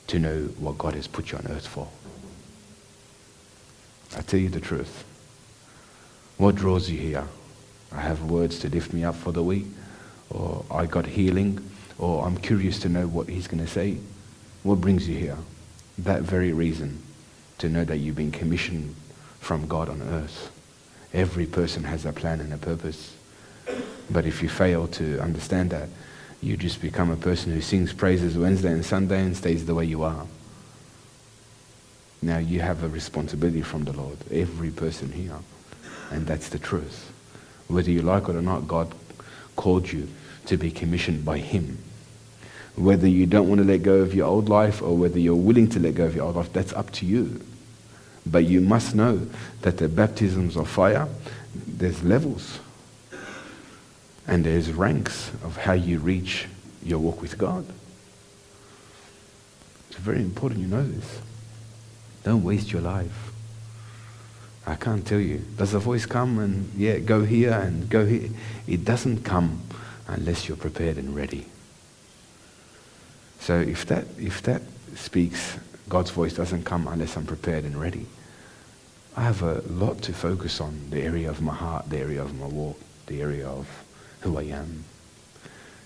to 0.09 0.19
know 0.19 0.43
what 0.59 0.77
God 0.77 0.95
has 0.95 1.07
put 1.07 1.31
you 1.31 1.39
on 1.39 1.47
earth 1.47 1.67
for? 1.67 1.89
I 4.19 4.23
tell 4.23 4.41
you 4.41 4.49
the 4.49 4.61
truth. 4.61 5.05
What 6.37 6.57
draws 6.57 6.91
you 6.91 6.99
here? 6.99 7.27
I 7.93 8.01
have 8.01 8.25
words 8.25 8.59
to 8.61 8.69
lift 8.69 8.93
me 8.93 9.05
up 9.05 9.15
for 9.15 9.31
the 9.31 9.43
week, 9.43 9.67
or 10.29 10.65
I 10.71 10.87
got 10.87 11.07
healing, 11.07 11.71
or 11.99 12.27
I'm 12.27 12.37
curious 12.37 12.81
to 12.81 12.89
know 12.89 13.07
what 13.07 13.29
he's 13.29 13.47
going 13.47 13.65
to 13.65 13.71
say. 13.71 13.99
What 14.65 14.81
brings 14.81 15.09
you 15.09 15.17
here? 15.17 15.39
That 15.99 16.23
very 16.23 16.53
reason 16.53 17.03
to 17.59 17.69
know 17.69 17.85
that 17.85 17.99
you've 17.99 18.17
been 18.17 18.33
commissioned 18.33 18.95
from 19.39 19.69
God 19.69 19.89
on 19.89 20.03
earth. 20.03 20.51
Every 21.13 21.47
person 21.47 21.85
has 21.85 22.05
a 22.05 22.13
plan 22.13 22.41
and 22.41 22.53
a 22.53 22.59
purpose. 22.59 23.15
But 24.11 24.27
if 24.27 24.43
you 24.43 24.49
fail 24.49 24.89
to 24.89 25.21
understand 25.21 25.71
that, 25.71 25.89
you 26.43 26.57
just 26.57 26.81
become 26.81 27.11
a 27.11 27.17
person 27.17 27.53
who 27.53 27.61
sings 27.61 27.93
praises 27.93 28.37
Wednesday 28.37 28.73
and 28.73 28.85
Sunday 28.85 29.21
and 29.21 29.37
stays 29.37 29.67
the 29.67 29.75
way 29.75 29.85
you 29.85 30.03
are. 30.03 30.27
Now 32.23 32.39
you 32.39 32.61
have 32.61 32.83
a 32.83 32.89
responsibility 32.89 33.63
from 33.63 33.85
the 33.85 33.93
Lord, 33.93 34.19
every 34.31 34.71
person 34.71 35.13
here. 35.13 35.39
And 36.11 36.27
that's 36.27 36.49
the 36.49 36.59
truth. 36.59 37.13
Whether 37.69 37.91
you 37.91 38.03
like 38.03 38.29
it 38.29 38.37
or 38.37 38.43
not, 38.43 38.67
God 38.67 38.95
called 39.57 39.91
you 39.91 40.09
to 40.47 40.57
be 40.57 40.71
commissioned 40.71 41.25
by 41.25 41.39
Him. 41.39 41.79
Whether 42.77 43.09
you 43.09 43.27
don't 43.27 43.49
want 43.49 43.61
to 43.61 43.67
let 43.67 43.83
go 43.83 43.97
of 43.97 44.15
your 44.15 44.27
old 44.27 44.49
life 44.49 44.83
or 44.83 44.97
whether 44.97 45.19
you're 45.19 45.35
willing 45.35 45.69
to 45.71 45.79
let 45.79 45.95
go 45.95 46.07
of 46.07 46.17
your 46.17 46.25
old 46.25 46.37
life, 46.37 46.53
that's 46.53 46.73
up 46.73 46.91
to 46.93 47.07
you. 47.07 47.43
But 48.27 48.45
you 48.45 48.61
must 48.61 48.95
know 48.95 49.27
that 49.63 49.79
the 49.79 49.89
baptisms 49.89 50.57
of 50.57 50.69
fire, 50.69 51.09
there's 51.55 52.03
levels 52.03 52.61
and 54.27 54.45
there's 54.45 54.73
ranks 54.73 55.31
of 55.43 55.57
how 55.57 55.73
you 55.73 55.99
reach 55.99 56.47
your 56.83 56.99
walk 56.99 57.21
with 57.21 57.39
God. 57.39 57.67
It's 59.89 59.99
very 59.99 60.21
important 60.21 60.61
you 60.61 60.67
know 60.67 60.87
this. 60.87 61.21
Don't 62.23 62.45
waste 62.45 62.73
your 62.73 62.83
life. 62.83 63.33
I 64.67 64.75
can't 64.75 65.07
tell 65.07 65.19
you. 65.19 65.39
Does 65.57 65.73
the 65.73 65.79
voice 65.79 66.07
come 66.07 66.39
and, 66.39 66.71
yeah, 66.77 66.99
go 66.99 67.25
here 67.25 67.53
and 67.53 67.89
go 67.89 68.07
here? 68.07 68.31
It 68.67 68.85
doesn't 68.85 69.25
come 69.25 69.63
unless 70.07 70.49
you're 70.49 70.57
prepared 70.57 70.97
and 70.97 71.17
ready. 71.17 71.47
So 73.41 73.59
if 73.59 73.87
that, 73.87 74.05
if 74.19 74.43
that 74.43 74.63
speaks, 74.95 75.59
God's 75.89 76.11
voice 76.11 76.35
doesn't 76.35 76.65
come 76.65 76.87
unless 76.87 77.17
I'm 77.17 77.27
prepared 77.27 77.65
and 77.65 77.81
ready. 77.81 78.07
I 79.17 79.23
have 79.23 79.43
a 79.43 79.63
lot 79.69 80.03
to 80.03 80.13
focus 80.13 80.61
on 80.61 80.91
the 80.91 81.03
area 81.03 81.29
of 81.29 81.43
my 81.43 81.55
heart, 81.55 81.89
the 81.91 81.99
area 81.99 82.23
of 82.23 82.39
my 82.39 82.47
walk, 82.47 82.79
the 83.07 83.23
area 83.23 83.49
of 83.49 83.67
who 84.21 84.39
I 84.39 84.45
am, 84.45 84.85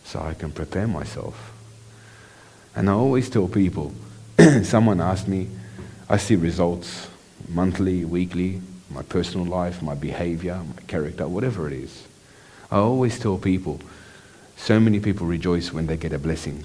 so 0.05 0.21
I 0.21 0.35
can 0.35 0.51
prepare 0.53 0.87
myself. 0.87 1.53
And 2.75 2.91
I 2.91 2.93
always 2.93 3.31
tell 3.31 3.49
people, 3.49 3.93
someone 4.63 5.01
asked 5.01 5.29
me, 5.29 5.49
I 6.09 6.17
see 6.17 6.37
results 6.37 7.09
monthly, 7.49 8.05
weekly, 8.05 8.61
my 8.91 9.03
personal 9.03 9.47
life, 9.47 9.83
my 9.83 9.95
behavior, 9.95 10.61
my 10.77 10.83
character, 10.87 11.27
whatever 11.27 11.67
it 11.67 11.75
is. 11.75 12.07
I 12.71 12.79
always 12.79 13.19
tell 13.19 13.39
people, 13.39 13.81
so 14.57 14.81
many 14.81 15.01
people 15.01 15.27
rejoice 15.27 15.73
when 15.73 15.87
they 15.87 15.97
get 15.97 16.13
a 16.13 16.19
blessing, 16.19 16.65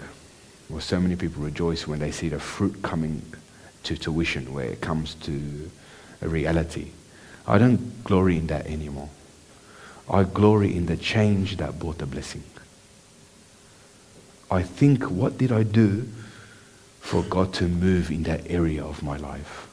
or 0.71 0.82
so 0.82 0.99
many 0.99 1.15
people 1.15 1.43
rejoice 1.43 1.88
when 1.88 1.99
they 1.99 2.12
see 2.12 2.29
the 2.29 2.39
fruit 2.39 2.82
coming 2.82 3.21
to 3.84 3.95
tuition, 3.97 4.53
where 4.53 4.65
it 4.65 4.82
comes 4.82 5.15
to 5.15 5.69
a 6.21 6.27
reality. 6.27 6.91
I 7.47 7.58
don't 7.58 8.03
glory 8.03 8.38
in 8.38 8.47
that 8.47 8.67
anymore. 8.67 9.10
I 10.10 10.24
glory 10.24 10.76
in 10.76 10.88
the 10.88 10.98
change 10.98 11.58
that 11.58 11.80
brought 11.80 12.00
the 12.00 12.06
blessing. 12.06 12.43
I 14.50 14.63
think, 14.63 15.04
what 15.04 15.38
did 15.38 15.52
I 15.52 15.63
do 15.63 16.08
for 17.00 17.22
God 17.22 17.54
to 17.56 17.67
move 17.67 18.10
in 18.10 18.24
that 18.24 18.50
area 18.50 18.84
of 18.84 19.04
my 19.04 19.17
life? 19.17 19.67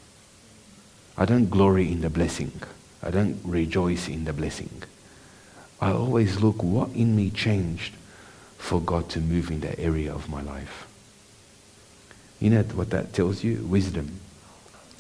I 1.16 1.24
don't 1.24 1.48
glory 1.48 1.90
in 1.90 2.02
the 2.02 2.10
blessing. 2.10 2.52
I 3.02 3.10
don't 3.10 3.40
rejoice 3.42 4.08
in 4.08 4.24
the 4.24 4.34
blessing. 4.34 4.82
I 5.80 5.92
always 5.92 6.40
look 6.40 6.62
what 6.62 6.90
in 6.90 7.16
me 7.16 7.30
changed 7.30 7.94
for 8.58 8.80
God 8.80 9.08
to 9.10 9.20
move 9.20 9.50
in 9.50 9.60
that 9.60 9.78
area 9.78 10.12
of 10.12 10.28
my 10.28 10.42
life. 10.42 10.86
You 12.40 12.50
know 12.50 12.62
what 12.62 12.90
that 12.90 13.14
tells 13.14 13.42
you? 13.42 13.64
Wisdom. 13.64 14.20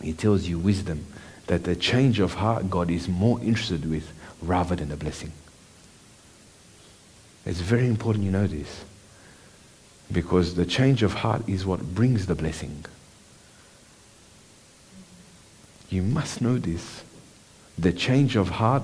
It 0.02 0.18
tells 0.18 0.46
you 0.46 0.58
wisdom 0.58 1.06
that 1.46 1.64
the 1.64 1.76
change 1.76 2.18
of 2.18 2.34
heart 2.34 2.70
God 2.70 2.90
is 2.90 3.08
more 3.08 3.40
interested 3.40 3.88
with 3.88 4.10
rather 4.42 4.76
than 4.76 4.88
the 4.88 4.96
blessing. 4.96 5.32
It's 7.44 7.60
very 7.60 7.86
important 7.86 8.24
you 8.24 8.30
know 8.30 8.46
this 8.46 8.84
because 10.12 10.54
the 10.54 10.66
change 10.66 11.02
of 11.02 11.14
heart 11.14 11.48
is 11.48 11.66
what 11.66 11.94
brings 11.94 12.26
the 12.26 12.34
blessing. 12.34 12.84
You 15.88 16.02
must 16.02 16.40
know 16.40 16.58
this. 16.58 17.02
The 17.78 17.92
change 17.92 18.36
of 18.36 18.48
heart, 18.50 18.82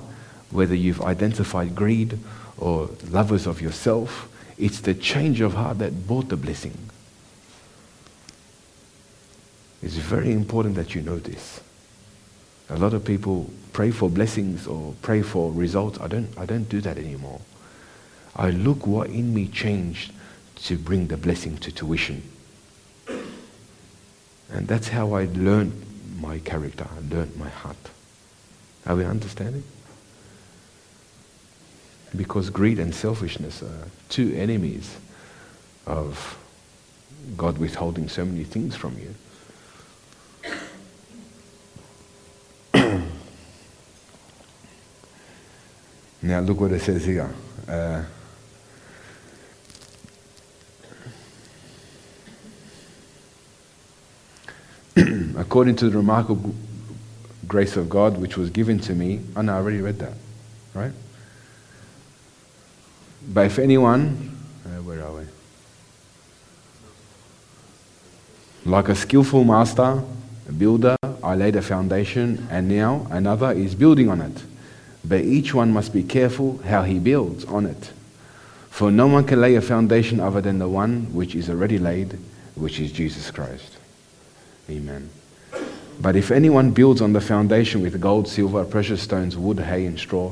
whether 0.51 0.75
you've 0.75 1.01
identified 1.01 1.75
greed 1.75 2.19
or 2.57 2.89
lovers 3.09 3.47
of 3.47 3.61
yourself, 3.61 4.29
it's 4.57 4.81
the 4.81 4.93
change 4.93 5.41
of 5.41 5.53
heart 5.53 5.79
that 5.79 6.07
brought 6.07 6.29
the 6.29 6.37
blessing. 6.37 6.77
It's 9.81 9.95
very 9.95 10.31
important 10.31 10.75
that 10.75 10.95
you 10.95 11.01
know 11.01 11.17
this. 11.17 11.61
A 12.69 12.77
lot 12.77 12.93
of 12.93 13.03
people 13.03 13.51
pray 13.73 13.91
for 13.91 14.09
blessings 14.09 14.67
or 14.67 14.93
pray 15.01 15.21
for 15.21 15.51
results. 15.51 15.99
I 15.99 16.07
don't, 16.07 16.29
I 16.37 16.45
don't 16.45 16.69
do 16.69 16.79
that 16.81 16.97
anymore. 16.97 17.41
I 18.35 18.51
look 18.51 18.87
what 18.87 19.09
in 19.09 19.33
me 19.33 19.47
changed 19.47 20.13
to 20.55 20.77
bring 20.77 21.07
the 21.07 21.17
blessing 21.17 21.57
to 21.57 21.71
tuition. 21.71 22.23
And 23.07 24.67
that's 24.67 24.89
how 24.89 25.13
I 25.13 25.25
learned 25.25 25.73
my 26.19 26.39
character. 26.39 26.87
I 26.89 27.13
learned 27.13 27.35
my 27.35 27.49
heart. 27.49 27.89
Are 28.85 28.95
we 28.95 29.03
understanding? 29.03 29.63
Because 32.15 32.51
greed 32.51 32.77
and 32.77 32.93
selfishness 32.93 33.63
are 33.63 33.87
two 34.09 34.33
enemies 34.35 34.95
of 35.87 36.37
God 37.35 37.57
withholding 37.57 38.07
so 38.09 38.23
many 38.25 38.43
things 38.43 38.75
from 38.75 38.97
you. 38.99 39.15
Now 46.23 46.39
look 46.39 46.61
what 46.61 46.71
it 46.71 46.81
says 46.81 47.03
here. 47.03 47.29
Uh, 47.67 48.03
according 55.37 55.75
to 55.75 55.89
the 55.89 55.97
remarkable 55.97 56.55
grace 57.45 57.75
of 57.75 57.89
God 57.89 58.17
which 58.17 58.37
was 58.37 58.49
given 58.49 58.79
to 58.79 58.95
me. 58.95 59.19
Oh, 59.35 59.41
no, 59.41 59.53
I 59.53 59.57
already 59.57 59.81
read 59.81 59.99
that, 59.99 60.13
right? 60.73 60.93
But 63.27 63.47
if 63.47 63.59
anyone, 63.59 64.37
uh, 64.65 64.81
where 64.81 65.03
are 65.03 65.11
we? 65.13 65.25
Like 68.65 68.87
a 68.87 68.95
skillful 68.95 69.43
master, 69.43 70.01
a 70.47 70.51
builder, 70.51 70.95
I 71.21 71.35
laid 71.35 71.57
a 71.57 71.61
foundation, 71.61 72.47
and 72.49 72.69
now 72.69 73.07
another 73.09 73.51
is 73.51 73.75
building 73.75 74.09
on 74.09 74.21
it. 74.21 74.43
But 75.05 75.21
each 75.21 75.53
one 75.53 75.73
must 75.73 75.93
be 75.93 76.03
careful 76.03 76.59
how 76.59 76.83
he 76.83 76.99
builds 76.99 77.45
on 77.45 77.65
it. 77.65 77.91
For 78.69 78.89
no 78.89 79.07
one 79.07 79.25
can 79.25 79.41
lay 79.41 79.55
a 79.55 79.61
foundation 79.61 80.19
other 80.19 80.41
than 80.41 80.59
the 80.59 80.69
one 80.69 81.13
which 81.13 81.35
is 81.35 81.49
already 81.49 81.77
laid, 81.77 82.17
which 82.55 82.79
is 82.79 82.91
Jesus 82.91 83.29
Christ. 83.29 83.77
Amen. 84.69 85.09
But 86.01 86.15
if 86.15 86.31
anyone 86.31 86.71
builds 86.71 87.01
on 87.01 87.13
the 87.13 87.21
foundation 87.21 87.81
with 87.81 88.01
gold, 88.01 88.27
silver, 88.27 88.65
precious 88.65 89.01
stones, 89.01 89.37
wood, 89.37 89.59
hay, 89.59 89.85
and 89.85 89.99
straw, 89.99 90.31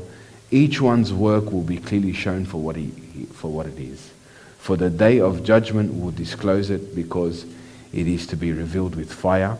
each 0.50 0.82
one's 0.82 1.14
work 1.14 1.52
will 1.52 1.62
be 1.62 1.78
clearly 1.78 2.14
shown 2.14 2.46
for 2.46 2.58
what, 2.58 2.76
he, 2.76 2.90
for 3.34 3.52
what 3.52 3.68
it 3.68 3.78
is. 3.78 4.12
For 4.58 4.76
the 4.76 4.90
day 4.90 5.20
of 5.20 5.44
judgment 5.44 6.00
will 6.00 6.12
disclose 6.12 6.70
it 6.70 6.96
because 6.96 7.46
it 7.94 8.08
is 8.08 8.28
to 8.28 8.36
be 8.36 8.52
revealed 8.52 8.96
with 8.96 9.14
fire, 9.14 9.58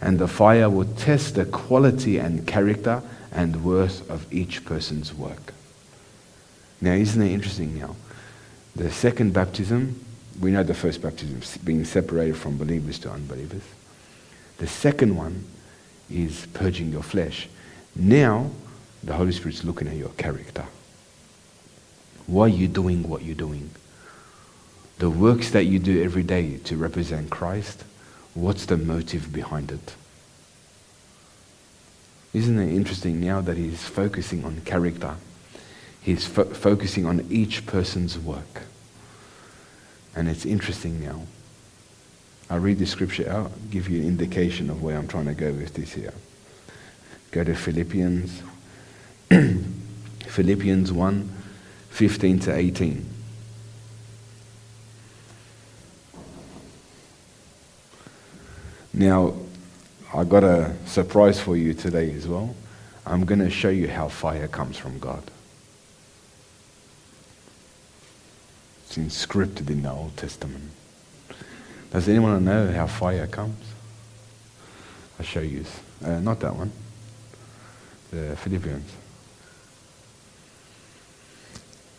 and 0.00 0.18
the 0.18 0.28
fire 0.28 0.68
will 0.70 0.88
test 0.96 1.34
the 1.34 1.44
quality 1.44 2.18
and 2.18 2.46
character 2.46 3.02
and 3.32 3.64
worth 3.64 4.08
of 4.10 4.32
each 4.32 4.64
person's 4.64 5.14
work. 5.14 5.54
Now, 6.80 6.92
isn't 6.92 7.22
it 7.22 7.32
interesting 7.32 7.78
now? 7.78 7.96
The 8.74 8.90
second 8.90 9.32
baptism, 9.32 10.04
we 10.40 10.50
know 10.50 10.62
the 10.62 10.74
first 10.74 11.02
baptism, 11.02 11.40
being 11.64 11.84
separated 11.84 12.36
from 12.36 12.58
believers 12.58 12.98
to 13.00 13.10
unbelievers. 13.10 13.62
The 14.58 14.66
second 14.66 15.16
one 15.16 15.46
is 16.10 16.46
purging 16.52 16.90
your 16.90 17.02
flesh. 17.02 17.48
Now, 17.94 18.50
the 19.02 19.14
Holy 19.14 19.32
Spirit's 19.32 19.64
looking 19.64 19.88
at 19.88 19.96
your 19.96 20.10
character. 20.10 20.64
Why 22.26 22.44
are 22.44 22.48
you 22.48 22.68
doing 22.68 23.08
what 23.08 23.22
you're 23.22 23.34
doing? 23.34 23.70
The 24.98 25.10
works 25.10 25.50
that 25.50 25.64
you 25.64 25.78
do 25.78 26.02
every 26.02 26.22
day 26.22 26.58
to 26.58 26.76
represent 26.76 27.30
Christ, 27.30 27.84
what's 28.34 28.66
the 28.66 28.76
motive 28.76 29.32
behind 29.32 29.72
it? 29.72 29.94
Isn't 32.32 32.58
it 32.58 32.74
interesting 32.74 33.20
now 33.20 33.40
that 33.42 33.56
he's 33.56 33.82
focusing 33.82 34.44
on 34.44 34.60
character? 34.62 35.16
He's 36.00 36.26
fo- 36.26 36.44
focusing 36.44 37.06
on 37.06 37.26
each 37.30 37.66
person's 37.66 38.18
work. 38.18 38.62
And 40.16 40.28
it's 40.28 40.44
interesting 40.44 41.02
now 41.02 41.22
I'll 42.52 42.58
read 42.58 42.78
the 42.78 42.86
scripture 42.86 43.30
out, 43.30 43.50
give 43.70 43.88
you 43.88 44.02
an 44.02 44.06
indication 44.06 44.68
of 44.68 44.82
where 44.82 44.98
I'm 44.98 45.08
trying 45.08 45.24
to 45.24 45.32
go 45.32 45.52
with 45.52 45.72
this 45.72 45.94
here. 45.94 46.12
Go 47.30 47.42
to 47.44 47.54
Philippians, 47.54 48.42
Philippians 50.26 50.92
1 50.92 51.30
15 51.88 52.38
to 52.40 52.54
18. 52.54 53.06
Now, 58.92 59.34
I 60.14 60.24
got 60.24 60.44
a 60.44 60.74
surprise 60.84 61.40
for 61.40 61.56
you 61.56 61.72
today 61.72 62.12
as 62.12 62.28
well. 62.28 62.54
I'm 63.06 63.24
going 63.24 63.38
to 63.38 63.48
show 63.48 63.70
you 63.70 63.88
how 63.88 64.08
fire 64.08 64.46
comes 64.46 64.76
from 64.76 64.98
God. 64.98 65.22
It's 68.84 68.98
inscripted 68.98 69.70
in 69.70 69.82
the 69.82 69.90
Old 69.90 70.14
Testament. 70.18 70.70
Does 71.90 72.08
anyone 72.10 72.44
know 72.44 72.70
how 72.72 72.86
fire 72.86 73.26
comes? 73.26 73.64
I'll 75.18 75.24
show 75.24 75.40
you. 75.40 75.64
Uh, 76.04 76.20
not 76.20 76.40
that 76.40 76.54
one. 76.56 76.72
The 78.10 78.36
Philippians. 78.36 78.92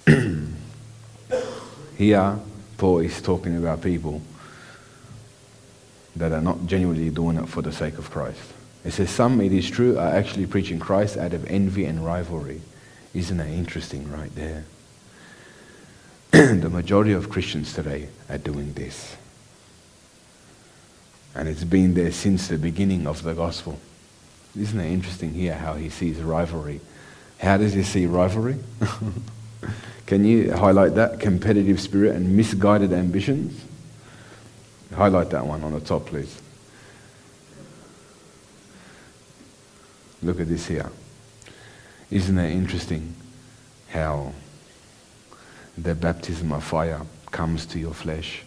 Here, 1.98 2.40
Paul 2.78 3.00
is 3.00 3.20
talking 3.24 3.58
about 3.58 3.82
people 3.82 4.22
that 6.16 6.32
are 6.32 6.42
not 6.42 6.66
genuinely 6.66 7.10
doing 7.10 7.38
it 7.38 7.48
for 7.48 7.62
the 7.62 7.72
sake 7.72 7.98
of 7.98 8.10
Christ. 8.12 8.42
It 8.86 8.92
says, 8.92 9.10
Some, 9.10 9.40
it 9.42 9.52
is 9.52 9.70
true, 9.70 9.98
are 9.98 10.16
actually 10.16 10.46
preaching 10.46 10.80
Christ 10.80 11.18
out 11.18 11.34
of 11.34 11.46
envy 11.48 11.86
and 11.86 12.06
rivalry. 12.06 12.62
Isn't 13.14 13.38
that 13.38 13.48
interesting 13.48 14.12
right 14.12 14.34
there? 14.36 14.66
the 16.32 16.70
majority 16.70 17.14
of 17.14 17.30
Christians 17.30 17.74
today 17.74 18.10
are 18.30 18.38
doing 18.38 18.74
this. 18.74 19.16
And 21.36 21.48
it's 21.48 21.64
been 21.64 21.94
there 21.94 22.12
since 22.12 22.48
the 22.48 22.58
beginning 22.58 23.08
of 23.08 23.24
the 23.24 23.34
gospel. 23.34 23.80
Isn't 24.60 24.80
it 24.80 24.92
interesting 24.92 25.34
here 25.34 25.56
how 25.56 25.74
he 25.74 25.90
sees 25.90 26.20
rivalry? 26.20 26.80
How 27.40 27.58
does 27.58 27.74
he 27.74 27.84
see 27.84 28.06
rivalry? 28.06 28.58
Can 30.06 30.26
you 30.26 30.54
highlight 30.54 30.96
that? 30.96 31.20
Competitive 31.20 31.80
spirit 31.80 32.16
and 32.16 32.36
misguided 32.36 32.94
ambitions? 32.94 33.64
Highlight 34.96 35.32
that 35.32 35.46
one 35.46 35.64
on 35.64 35.74
the 35.74 35.80
top, 35.80 36.06
please. 36.06 36.42
Look 40.22 40.40
at 40.40 40.48
this 40.48 40.68
here. 40.68 40.90
Isn't 42.12 42.38
it 42.38 42.52
interesting 42.52 43.16
how 43.90 44.34
the 45.78 45.96
baptism 45.96 46.52
of 46.52 46.64
fire 46.64 47.02
comes 47.32 47.66
to 47.68 47.80
your 47.80 47.94
flesh, 47.94 48.44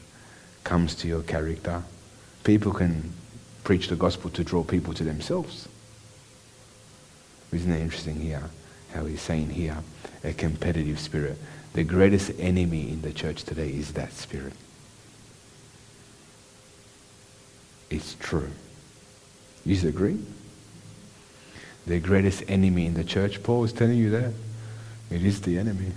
comes 0.62 0.94
to 0.96 1.08
your 1.08 1.22
character? 1.22 1.82
People 2.44 2.72
can 2.72 3.12
preach 3.64 3.88
the 3.88 3.96
gospel 3.96 4.30
to 4.30 4.44
draw 4.44 4.62
people 4.62 4.94
to 4.94 5.02
themselves. 5.02 5.68
Isn't 7.52 7.72
it 7.72 7.80
interesting 7.80 8.20
here 8.20 8.44
how 8.94 9.04
he's 9.04 9.20
saying 9.20 9.50
here 9.50 9.78
a 10.22 10.32
competitive 10.32 11.00
spirit? 11.00 11.38
The 11.72 11.84
greatest 11.84 12.30
enemy 12.38 12.88
in 12.90 13.02
the 13.02 13.12
church 13.12 13.42
today 13.42 13.70
is 13.70 13.92
that 13.94 14.12
spirit. 14.12 14.54
It's 17.90 18.14
true. 18.14 18.50
You 19.64 19.88
agree? 19.88 20.18
The 21.86 22.00
greatest 22.00 22.44
enemy 22.48 22.86
in 22.86 22.94
the 22.94 23.04
church, 23.04 23.42
Paul 23.42 23.64
is 23.64 23.72
telling 23.72 23.96
you 23.96 24.10
that. 24.10 24.32
It 25.10 25.24
is 25.24 25.40
the 25.40 25.58
enemy. 25.58 25.92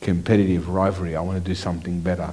Competitive 0.00 0.68
rivalry. 0.68 1.16
I 1.16 1.20
want 1.20 1.42
to 1.42 1.44
do 1.44 1.54
something 1.54 2.00
better. 2.00 2.32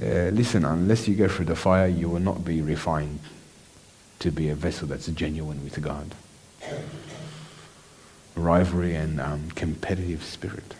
Uh, 0.00 0.30
listen, 0.32 0.64
unless 0.64 1.06
you 1.06 1.14
go 1.14 1.28
through 1.28 1.44
the 1.44 1.56
fire, 1.56 1.86
you 1.86 2.08
will 2.08 2.20
not 2.20 2.44
be 2.44 2.62
refined 2.62 3.20
to 4.18 4.30
be 4.30 4.48
a 4.48 4.54
vessel 4.54 4.88
that's 4.88 5.06
genuine 5.08 5.62
with 5.62 5.80
God. 5.80 6.14
Rivalry 8.34 8.94
and 8.94 9.20
um, 9.20 9.50
competitive 9.50 10.24
spirit. 10.24 10.74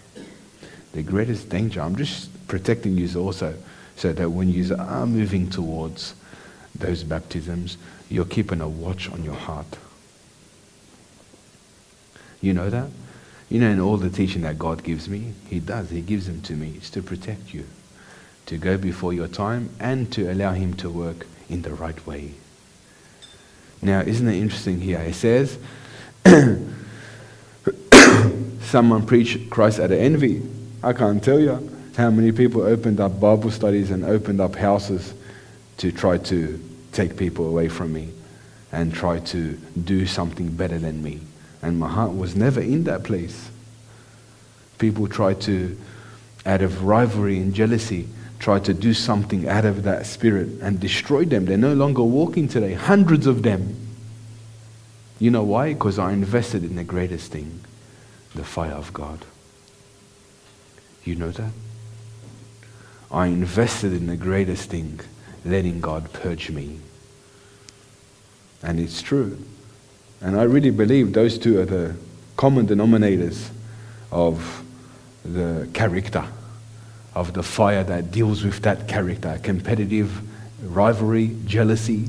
The 0.93 1.03
greatest 1.03 1.49
danger, 1.49 1.81
I'm 1.81 1.97
just 1.97 2.47
protecting 2.49 2.97
you 2.97 3.09
also, 3.21 3.55
so 3.97 4.13
that 4.13 4.31
when 4.31 4.49
you 4.49 4.75
are 4.77 5.07
moving 5.07 5.51
towards 5.51 6.15
those 6.83 7.03
baptisms, 7.03 7.79
you're 8.11 8.27
keeping 8.27 8.61
a 8.61 8.69
watch 8.69 9.11
on 9.11 9.25
your 9.25 9.35
heart. 9.35 9.79
You 12.43 12.53
know 12.53 12.69
that? 12.69 12.91
You 13.49 13.61
know, 13.61 13.71
in 13.71 13.81
all 13.81 13.97
the 13.97 14.11
teaching 14.11 14.43
that 14.43 14.59
God 14.59 14.83
gives 14.83 15.09
me, 15.09 15.33
He 15.49 15.61
does. 15.61 15.91
He 15.91 16.03
gives 16.03 16.27
them 16.27 16.43
to 16.43 16.55
me. 16.55 16.75
It's 16.77 16.91
to 16.91 17.03
protect 17.03 17.55
you, 17.55 17.67
to 18.47 18.59
go 18.59 18.77
before 18.77 19.13
your 19.13 19.29
time, 19.29 19.71
and 19.79 20.13
to 20.13 20.31
allow 20.31 20.53
Him 20.53 20.75
to 20.75 20.91
work 20.91 21.27
in 21.49 21.63
the 21.63 21.73
right 21.75 22.07
way. 22.07 22.33
Now, 23.81 24.01
isn't 24.01 24.29
it 24.29 24.37
interesting 24.37 24.81
here? 24.81 25.01
It 25.01 25.15
says, 25.15 25.59
someone 28.63 29.07
preached 29.07 29.51
Christ 29.51 29.81
out 29.81 29.91
of 29.93 29.99
envy. 29.99 30.43
I 30.83 30.93
can't 30.93 31.23
tell 31.23 31.39
you 31.39 31.71
how 31.97 32.11
many 32.11 32.33
people 32.33 32.63
opened 32.63 33.01
up 33.01 33.21
Bible 33.21 33.51
studies 33.51 33.91
and 33.91 34.05
opened 34.05 34.41
up 34.41 34.55
houses 34.55 35.15
to 35.79 35.93
try 35.93 36.17
to 36.19 36.61
take 36.93 37.17
people 37.17 37.47
away 37.49 37.69
from 37.69 37.93
me 37.93 38.13
and 38.71 38.93
try 38.93 39.19
to 39.19 39.53
do 39.85 40.07
something 40.07 40.49
better 40.49 40.79
than 40.79 41.03
me. 41.03 41.21
And 41.61 41.79
my 41.79 41.89
heart 41.89 42.17
was 42.17 42.35
never 42.35 42.61
in 42.61 42.85
that 42.85 43.05
place. 43.05 43.51
People 44.79 45.07
try 45.07 45.35
to, 45.35 45.79
out 46.47 46.63
of 46.63 46.85
rivalry 46.85 47.39
and 47.39 47.55
jealousy, 47.55 48.09
try 48.39 48.59
to 48.59 48.75
do 48.75 48.93
something 48.93 49.49
out 49.49 49.65
of 49.65 49.85
that 49.85 50.07
spirit 50.07 50.49
and 50.61 50.81
destroy 50.81 51.25
them. 51.25 51.45
They're 51.45 51.57
no 51.57 51.75
longer 51.75 52.03
walking 52.03 52.49
today, 52.49 52.75
hundreds 52.75 53.27
of 53.27 53.43
them. 53.43 53.77
You 55.19 55.31
know 55.31 55.45
why? 55.45 55.75
Because 55.75 55.99
I 55.99 56.13
invested 56.13 56.65
in 56.65 56.75
the 56.75 56.85
greatest 56.85 57.31
thing 57.31 57.61
the 58.35 58.45
fire 58.45 58.73
of 58.73 58.93
God. 58.93 59.25
You 61.05 61.17
know 61.17 61.31
that? 61.31 61.53
I 63.11 63.27
invested 63.27 63.93
in 63.93 64.07
the 64.07 64.17
greatest 64.17 64.71
thing, 64.71 65.01
letting 65.45 65.81
God 65.81 66.13
purge 66.13 66.51
me. 66.51 66.79
And 68.63 68.79
it's 68.79 69.03
true. 69.03 69.39
And 70.21 70.39
I 70.39 70.45
really 70.45 70.71
believe 70.71 71.13
those 71.13 71.39
two 71.39 71.61
are 71.61 71.65
the 71.65 71.97
common 72.37 72.67
denominators 72.67 73.49
of 74.11 74.63
the 75.25 75.69
character, 75.75 76.25
of 77.15 77.33
the 77.33 77.43
fire 77.43 77.83
that 77.85 78.11
deals 78.11 78.45
with 78.45 78.63
that 78.63 78.87
character 78.89 79.39
competitive 79.43 80.23
rivalry, 80.63 81.37
jealousy. 81.45 82.09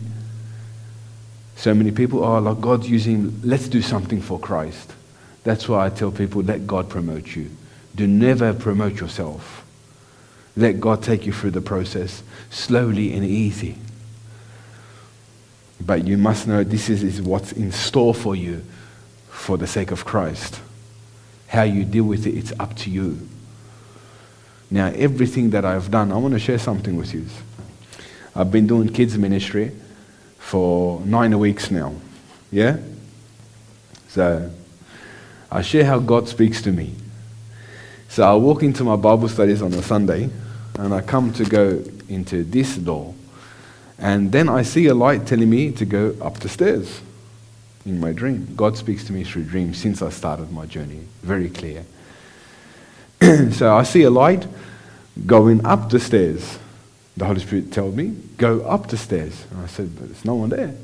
So 1.56 1.74
many 1.74 1.92
people 1.92 2.24
oh, 2.24 2.34
are 2.34 2.42
like 2.42 2.62
God's 2.62 2.90
using, 2.90 3.40
let's 3.44 3.68
do 3.68 3.82
something 3.82 4.22
for 4.22 4.40
Christ. 4.40 4.94
That's 5.44 5.68
why 5.68 5.86
I 5.86 5.90
tell 5.90 6.12
people, 6.12 6.42
let 6.42 6.68
God 6.68 6.90
promote 6.90 7.36
you. 7.36 7.50
Do 7.96 8.08
never 8.08 8.54
promote 8.54 9.00
yourself. 9.00 9.63
Let 10.56 10.80
God 10.80 11.02
take 11.02 11.26
you 11.26 11.34
through 11.34 11.52
the 11.52 11.62
process 11.62 12.24
slowly 12.50 13.14
and 13.14 13.26
easy. 13.26 13.78
But 15.86 16.06
you 16.06 16.18
must 16.18 16.48
know 16.48 16.64
this 16.64 16.90
is, 16.90 17.04
is 17.04 17.22
what's 17.22 17.52
in 17.52 17.72
store 17.72 18.14
for 18.14 18.36
you 18.36 18.64
for 19.30 19.58
the 19.58 19.68
sake 19.68 19.92
of 19.92 20.06
Christ. 20.06 20.62
How 21.48 21.64
you 21.64 21.84
deal 21.84 22.06
with 22.06 22.26
it, 22.26 22.36
it's 22.36 22.54
up 22.60 22.76
to 22.78 22.90
you. 22.90 23.28
Now, 24.72 24.88
everything 24.88 25.50
that 25.52 25.66
I've 25.66 25.92
done, 25.92 26.12
I 26.12 26.18
want 26.18 26.34
to 26.34 26.40
share 26.40 26.58
something 26.58 26.96
with 26.96 27.14
you. 27.14 27.26
I've 28.36 28.52
been 28.52 28.66
doing 28.66 28.90
kids' 28.90 29.18
ministry 29.18 29.72
for 30.40 31.02
nine 31.02 31.38
weeks 31.38 31.70
now. 31.70 31.94
Yeah? 32.52 32.78
So, 34.08 34.50
I 35.52 35.62
share 35.62 35.86
how 35.86 36.00
God 36.00 36.28
speaks 36.28 36.62
to 36.64 36.72
me. 36.72 36.96
So, 38.10 38.24
I 38.24 38.36
walk 38.36 38.64
into 38.64 38.84
my 38.84 38.96
Bible 38.96 39.30
studies 39.30 39.62
on 39.62 39.74
a 39.74 39.84
Sunday, 39.84 40.30
and 40.80 40.94
I 40.94 41.02
come 41.02 41.34
to 41.34 41.46
go 41.46 41.84
into 42.10 42.44
this 42.44 42.76
door 42.76 43.14
and 43.98 44.32
then 44.32 44.50
I 44.50 44.64
see 44.64 44.88
a 44.88 44.94
light 44.94 45.28
telling 45.28 45.50
me 45.50 45.72
to 45.74 45.86
go 45.86 46.16
up 46.22 46.40
the 46.40 46.50
stairs 46.50 47.02
in 47.86 48.00
my 48.00 48.12
dream. 48.12 48.54
God 48.56 48.78
speaks 48.78 49.04
to 49.06 49.14
me 49.14 49.24
through 49.24 49.44
dreams 49.44 49.78
since 49.78 50.02
I 50.02 50.10
started 50.10 50.52
my 50.52 50.66
journey. 50.66 51.02
Very 51.22 51.50
clear. 51.50 51.86
so 53.52 53.76
I 53.76 53.84
see 53.84 54.04
a 54.04 54.10
light 54.10 54.48
going 55.26 55.66
up 55.66 55.90
the 55.90 56.00
stairs. 56.00 56.60
The 57.16 57.26
Holy 57.26 57.40
Spirit 57.40 57.72
told 57.72 57.96
me, 57.96 58.16
go 58.38 58.62
up 58.62 58.88
the 58.88 58.98
stairs. 58.98 59.46
And 59.52 59.62
I 59.62 59.68
said, 59.68 59.96
but 59.96 60.08
there's 60.08 60.26
no 60.26 60.36
one 60.36 60.50
there. 60.50 60.76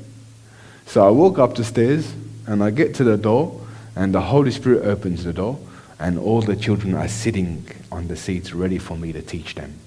So 0.86 1.06
I 1.06 1.10
walk 1.10 1.38
up 1.38 1.56
the 1.56 1.64
stairs 1.64 2.12
and 2.46 2.62
I 2.62 2.70
get 2.70 2.94
to 2.96 3.04
the 3.04 3.16
door 3.16 3.60
and 3.96 4.14
the 4.14 4.20
Holy 4.20 4.50
Spirit 4.50 4.84
opens 4.84 5.24
the 5.24 5.32
door 5.32 5.58
and 6.00 6.18
all 6.18 6.40
the 6.40 6.56
children 6.56 6.94
are 6.94 7.08
sitting 7.08 7.66
on 7.92 8.08
the 8.08 8.16
seats 8.16 8.54
ready 8.54 8.78
for 8.78 8.96
me 8.96 9.12
to 9.12 9.20
teach 9.20 9.54
them. 9.54 9.78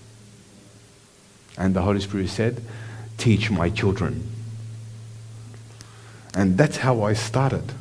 And 1.58 1.76
the 1.76 1.82
Holy 1.82 2.00
Spirit 2.00 2.30
said, 2.30 2.64
teach 3.18 3.50
my 3.50 3.70
children. 3.70 4.30
And 6.36 6.58
that's 6.58 6.78
how 6.78 7.04
I 7.04 7.14
started. 7.14 7.74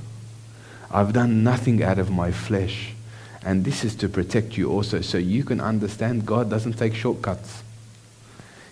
I've 0.91 1.13
done 1.13 1.45
nothing 1.45 1.83
out 1.83 1.99
of 1.99 2.11
my 2.11 2.33
flesh. 2.33 2.95
And 3.45 3.65
this 3.65 3.85
is 3.85 3.95
to 3.97 4.09
protect 4.09 4.57
you 4.57 4.71
also, 4.71 5.01
so 5.01 5.19
you 5.19 5.45
can 5.45 5.61
understand 5.61 6.27
God 6.27 6.49
doesn't 6.49 6.75
take 6.75 6.95
shortcuts. 6.95 7.63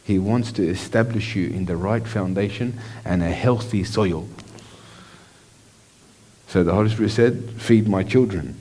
He 0.04 0.18
wants 0.18 0.52
to 0.52 0.68
establish 0.68 1.34
you 1.34 1.48
in 1.48 1.66
the 1.66 1.76
right 1.76 2.06
foundation 2.06 2.78
and 3.04 3.22
a 3.22 3.30
healthy 3.30 3.84
soil. 3.84 4.28
So 6.46 6.64
the 6.64 6.74
Holy 6.74 6.90
Spirit 6.90 7.10
said, 7.10 7.50
Feed 7.60 7.88
my 7.88 8.02
children. 8.02 8.56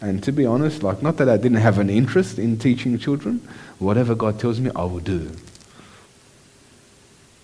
And 0.00 0.22
to 0.24 0.32
be 0.32 0.44
honest, 0.44 0.82
like, 0.82 1.02
not 1.02 1.16
that 1.16 1.28
I 1.28 1.36
didn't 1.36 1.58
have 1.58 1.78
an 1.78 1.88
interest 1.88 2.38
in 2.38 2.58
teaching 2.58 2.98
children, 2.98 3.46
whatever 3.78 4.14
God 4.14 4.38
tells 4.38 4.60
me, 4.60 4.70
I 4.76 4.84
will 4.84 5.00
do. 5.00 5.30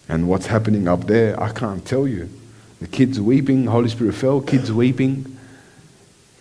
And 0.09 0.29
what's 0.29 0.47
happening 0.47 0.89
up 0.89 1.07
there, 1.07 1.41
I 1.43 1.53
can't 1.53 1.85
tell 1.85 2.07
you. 2.07 2.29
The 2.81 2.89
kids 2.89 3.21
weeping, 3.21 3.67
Holy 3.67 3.89
Spirit 3.89 4.15
fell, 4.15 4.41
kids 4.41 4.71
weeping, 4.73 5.39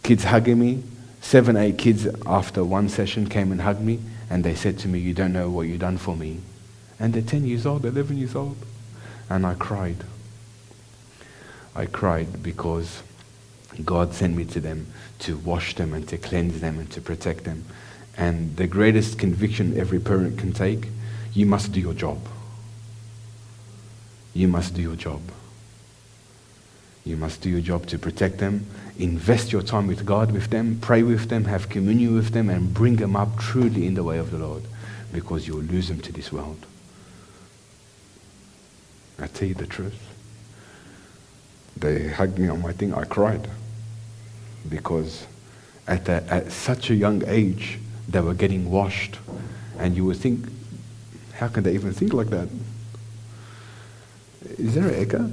kids 0.04 0.24
hugging 0.24 0.60
me. 0.60 0.84
Seven, 1.22 1.56
eight 1.56 1.78
kids 1.78 2.08
after 2.26 2.64
one 2.64 2.90
session 2.90 3.30
came 3.30 3.52
and 3.52 3.62
hugged 3.62 3.82
me, 3.82 4.00
and 4.30 4.44
they 4.44 4.56
said 4.56 4.80
to 4.80 4.88
me, 4.88 5.00
You 5.00 5.14
don't 5.14 5.32
know 5.32 5.50
what 5.52 5.68
you've 5.68 5.80
done 5.80 5.98
for 5.98 6.16
me. 6.16 6.40
And 7.00 7.14
they're 7.14 7.22
10 7.22 7.46
years 7.46 7.66
old, 7.66 7.86
11 7.86 8.18
years 8.18 8.36
old. 8.36 8.58
And 9.30 9.46
I 9.46 9.54
cried. 9.54 10.04
I 11.76 11.86
cried 11.86 12.44
because 12.44 13.04
God 13.86 14.14
sent 14.14 14.36
me 14.36 14.46
to 14.46 14.60
them 14.60 14.88
to 15.20 15.38
wash 15.38 15.76
them 15.76 15.94
and 15.94 16.08
to 16.10 16.18
cleanse 16.18 16.60
them 16.60 16.80
and 16.80 16.92
to 16.92 17.02
protect 17.02 17.46
them. 17.46 17.66
And 18.18 18.56
the 18.58 18.68
greatest 18.68 19.18
conviction 19.18 19.80
every 19.80 20.00
parent 20.00 20.38
can 20.38 20.54
take 20.54 20.88
you 21.34 21.46
must 21.46 21.72
do 21.72 21.80
your 21.80 21.94
job 21.94 22.20
you 24.34 24.48
must 24.48 24.74
do 24.74 24.82
your 24.82 24.96
job. 24.96 25.22
You 27.04 27.18
must 27.18 27.42
do 27.42 27.50
your 27.50 27.62
job 27.62 27.88
to 27.88 27.98
protect 27.98 28.38
them, 28.38 28.68
invest 28.98 29.52
your 29.52 29.64
time 29.64 29.88
with 29.88 30.06
God 30.06 30.32
with 30.32 30.52
them, 30.52 30.78
pray 30.82 31.04
with 31.04 31.30
them, 31.30 31.46
have 31.46 31.68
communion 31.68 32.16
with 32.16 32.30
them, 32.30 32.50
and 32.50 32.74
bring 32.74 32.98
them 32.98 33.16
up 33.16 33.40
truly 33.40 33.88
in 33.88 33.96
the 33.96 34.04
way 34.04 34.20
of 34.20 34.32
the 34.32 34.38
Lord 34.38 34.64
because 35.12 35.48
you'll 35.48 35.64
lose 35.64 35.88
them 35.88 36.00
to 36.02 36.14
this 36.14 36.32
world. 36.32 36.66
I 39.20 39.28
tell 39.28 39.48
you 39.48 39.56
the 39.56 39.68
truth. 39.68 40.11
They 41.78 42.10
hugged 42.10 42.38
me 42.38 42.48
on 42.50 42.62
my 42.62 42.74
thing. 42.74 42.94
I 42.94 43.04
cried 43.04 43.48
because 44.70 45.26
at, 45.88 46.08
a, 46.08 46.24
at 46.32 46.52
such 46.52 46.90
a 46.90 46.96
young 46.96 47.24
age, 47.28 47.80
they 48.08 48.22
were 48.22 48.34
getting 48.34 48.70
washed. 48.70 49.18
And 49.78 49.96
you 49.96 50.06
would 50.06 50.18
think, 50.18 50.46
how 51.34 51.48
can 51.48 51.64
they 51.64 51.74
even 51.74 51.92
think 51.94 52.14
like 52.14 52.30
that? 52.30 52.48
Is 54.58 54.76
there 54.76 54.88
an 54.88 54.96
echo? 54.96 55.32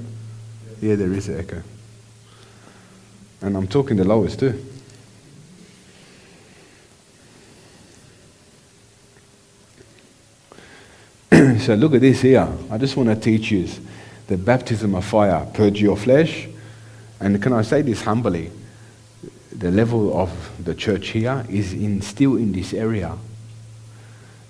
Yeah, 0.81 0.95
there 0.95 1.13
is 1.13 1.27
an 1.27 1.39
echo. 1.39 1.61
And 3.41 3.55
I'm 3.55 3.67
talking 3.67 3.97
the 3.97 4.03
lowest 4.03 4.39
too. 4.39 4.65
so 11.59 11.75
look 11.75 11.93
at 11.93 12.01
this 12.01 12.21
here. 12.21 12.47
I 12.69 12.77
just 12.77 12.97
want 12.97 13.09
to 13.09 13.15
teach 13.15 13.51
you 13.51 13.67
the 14.29 14.37
baptism 14.37 14.93
of 14.93 15.03
fire, 15.03 15.43
purge 15.55 15.81
your 15.81 15.97
flesh. 15.97 16.47
And 17.19 17.41
can 17.41 17.51
I 17.51 17.63
say 17.63 17.81
this 17.81 18.03
humbly? 18.03 18.51
The 19.51 19.71
level 19.71 20.15
of 20.15 20.29
the 20.63 20.75
church 20.75 21.07
here 21.09 21.43
is 21.49 21.73
in, 21.73 21.99
still 22.01 22.37
in 22.37 22.51
this 22.51 22.71
area. 22.71 23.17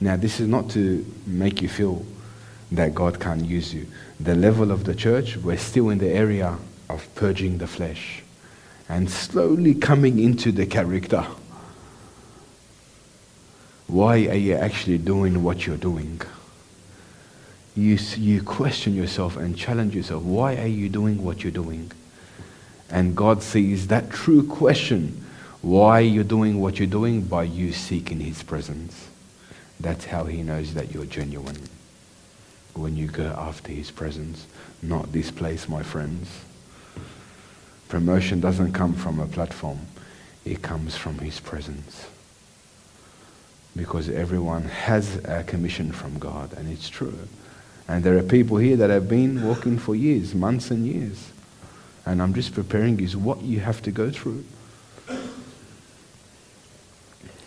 Now, 0.01 0.17
this 0.17 0.41
is 0.41 0.49
not 0.49 0.69
to 0.71 1.05
make 1.25 1.61
you 1.61 1.69
feel 1.69 2.05
that 2.73 2.93
God 2.93 3.21
can't 3.21 3.45
use 3.45 3.73
you. 3.73 3.87
The 4.19 4.35
level 4.35 4.69
of 4.71 4.83
the 4.83 4.93
church, 4.93 5.37
we're 5.37 5.57
still 5.57 5.89
in 5.91 5.97
the 5.97 6.11
area 6.11 6.57
of 6.89 7.07
purging 7.15 7.57
the 7.57 7.67
flesh 7.67 8.21
and 8.89 9.09
slowly 9.09 9.75
coming 9.75 10.19
into 10.19 10.51
the 10.51 10.65
character. 10.65 11.25
Why 13.87 14.27
are 14.27 14.35
you 14.35 14.55
actually 14.55 14.97
doing 14.97 15.41
what 15.41 15.65
you're 15.65 15.77
doing? 15.77 16.21
You, 17.75 17.97
you 18.17 18.41
question 18.41 18.95
yourself 18.95 19.37
and 19.37 19.57
challenge 19.57 19.95
yourself. 19.95 20.23
Why 20.23 20.57
are 20.57 20.67
you 20.67 20.89
doing 20.89 21.23
what 21.23 21.43
you're 21.43 21.51
doing? 21.51 21.91
And 22.89 23.15
God 23.15 23.43
sees 23.43 23.87
that 23.87 24.09
true 24.09 24.45
question 24.45 25.25
why 25.61 25.99
you're 25.99 26.23
doing 26.23 26.61
what 26.61 26.79
you're 26.79 26.87
doing 26.87 27.21
by 27.21 27.43
you 27.43 27.73
seeking 27.73 28.19
His 28.19 28.43
presence. 28.43 29.09
That's 29.79 30.05
how 30.05 30.23
He 30.23 30.41
knows 30.41 30.73
that 30.73 30.93
you're 30.93 31.05
genuine. 31.05 31.57
When 32.73 32.95
you 32.95 33.07
go 33.07 33.27
after 33.37 33.71
His 33.71 33.91
presence, 33.91 34.47
not 34.81 35.11
this 35.11 35.31
place, 35.31 35.67
my 35.67 35.83
friends. 35.83 36.29
Promotion 37.89 38.39
doesn't 38.39 38.73
come 38.73 38.93
from 38.93 39.19
a 39.19 39.25
platform, 39.25 39.79
it 40.45 40.61
comes 40.61 40.95
from 40.95 41.19
His 41.19 41.39
presence. 41.39 42.07
Because 43.75 44.09
everyone 44.09 44.63
has 44.63 45.17
a 45.25 45.43
commission 45.43 45.91
from 45.91 46.19
God, 46.19 46.53
and 46.53 46.71
it's 46.71 46.89
true. 46.89 47.27
And 47.89 48.03
there 48.03 48.15
are 48.19 48.23
people 48.23 48.57
here 48.57 48.77
that 48.77 48.91
have 48.91 49.09
been 49.09 49.43
walking 49.43 49.79
for 49.79 49.95
years, 49.95 50.35
months 50.35 50.69
and 50.69 50.85
years. 50.85 51.31
And 52.05 52.21
I'm 52.21 52.35
just 52.35 52.53
preparing 52.53 52.99
you 52.99 53.07
what 53.17 53.41
you 53.41 53.61
have 53.61 53.81
to 53.81 53.91
go 53.91 54.11
through. 54.11 54.45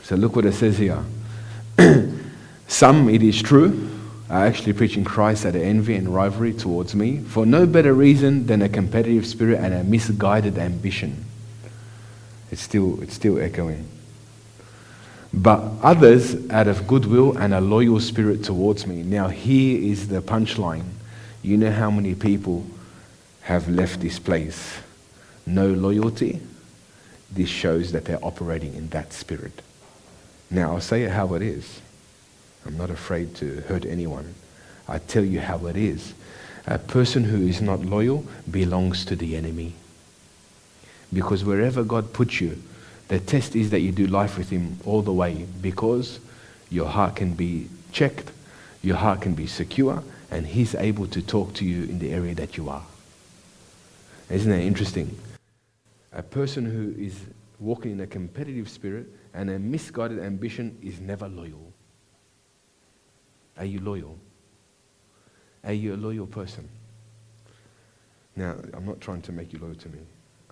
So 0.02 0.16
look 0.16 0.34
what 0.34 0.44
it 0.44 0.54
says 0.54 0.78
here. 0.78 1.04
Some, 2.66 3.08
it 3.08 3.22
is 3.22 3.40
true, 3.40 3.88
are 4.28 4.44
actually 4.44 4.72
preaching 4.72 5.04
Christ 5.04 5.46
out 5.46 5.54
of 5.54 5.62
envy 5.62 5.94
and 5.94 6.12
rivalry 6.12 6.52
towards 6.52 6.92
me 6.92 7.18
for 7.18 7.46
no 7.46 7.64
better 7.64 7.94
reason 7.94 8.46
than 8.46 8.62
a 8.62 8.68
competitive 8.68 9.26
spirit 9.26 9.60
and 9.60 9.72
a 9.72 9.84
misguided 9.84 10.58
ambition. 10.58 11.24
It's 12.50 12.62
still, 12.62 13.00
it's 13.00 13.14
still 13.14 13.38
echoing. 13.38 13.86
But 15.34 15.62
others 15.82 16.50
out 16.50 16.68
of 16.68 16.86
goodwill 16.86 17.36
and 17.38 17.54
a 17.54 17.60
loyal 17.60 18.00
spirit 18.00 18.44
towards 18.44 18.86
me. 18.86 19.02
Now, 19.02 19.28
here 19.28 19.80
is 19.80 20.08
the 20.08 20.20
punchline. 20.20 20.84
You 21.42 21.56
know 21.56 21.72
how 21.72 21.90
many 21.90 22.14
people 22.14 22.66
have 23.42 23.68
left 23.68 24.00
this 24.00 24.18
place? 24.18 24.78
No 25.46 25.66
loyalty. 25.66 26.40
This 27.30 27.48
shows 27.48 27.92
that 27.92 28.04
they're 28.04 28.22
operating 28.22 28.74
in 28.74 28.88
that 28.90 29.12
spirit. 29.12 29.62
Now, 30.50 30.72
I'll 30.72 30.80
say 30.80 31.04
it 31.04 31.10
how 31.10 31.32
it 31.34 31.42
is. 31.42 31.80
I'm 32.66 32.76
not 32.76 32.90
afraid 32.90 33.34
to 33.36 33.62
hurt 33.62 33.86
anyone. 33.86 34.34
I 34.86 34.98
tell 34.98 35.24
you 35.24 35.40
how 35.40 35.66
it 35.66 35.76
is. 35.76 36.12
A 36.66 36.78
person 36.78 37.24
who 37.24 37.46
is 37.46 37.62
not 37.62 37.80
loyal 37.80 38.24
belongs 38.50 39.04
to 39.06 39.16
the 39.16 39.34
enemy. 39.34 39.72
Because 41.12 41.44
wherever 41.44 41.82
God 41.82 42.12
puts 42.12 42.40
you, 42.40 42.62
the 43.12 43.20
test 43.20 43.54
is 43.54 43.68
that 43.68 43.80
you 43.80 43.92
do 43.92 44.06
life 44.06 44.38
with 44.38 44.48
Him 44.48 44.78
all 44.86 45.02
the 45.02 45.12
way 45.12 45.46
because 45.60 46.18
your 46.70 46.88
heart 46.88 47.14
can 47.14 47.34
be 47.34 47.68
checked, 47.92 48.32
your 48.80 48.96
heart 48.96 49.20
can 49.20 49.34
be 49.34 49.46
secure, 49.46 50.02
and 50.30 50.46
He's 50.46 50.74
able 50.74 51.06
to 51.08 51.20
talk 51.20 51.52
to 51.56 51.64
you 51.66 51.82
in 51.82 51.98
the 51.98 52.10
area 52.10 52.34
that 52.34 52.56
you 52.56 52.70
are. 52.70 52.82
Isn't 54.30 54.50
that 54.50 54.62
interesting? 54.62 55.14
A 56.14 56.22
person 56.22 56.64
who 56.64 56.98
is 56.98 57.20
walking 57.60 57.92
in 57.92 58.00
a 58.00 58.06
competitive 58.06 58.70
spirit 58.70 59.08
and 59.34 59.50
a 59.50 59.58
misguided 59.58 60.18
ambition 60.18 60.78
is 60.82 60.98
never 60.98 61.28
loyal. 61.28 61.70
Are 63.58 63.66
you 63.66 63.80
loyal? 63.80 64.16
Are 65.64 65.74
you 65.74 65.94
a 65.94 65.98
loyal 65.98 66.26
person? 66.26 66.66
Now, 68.36 68.56
I'm 68.72 68.86
not 68.86 69.02
trying 69.02 69.20
to 69.20 69.32
make 69.32 69.52
you 69.52 69.58
loyal 69.58 69.74
to 69.74 69.88
me. 69.90 69.98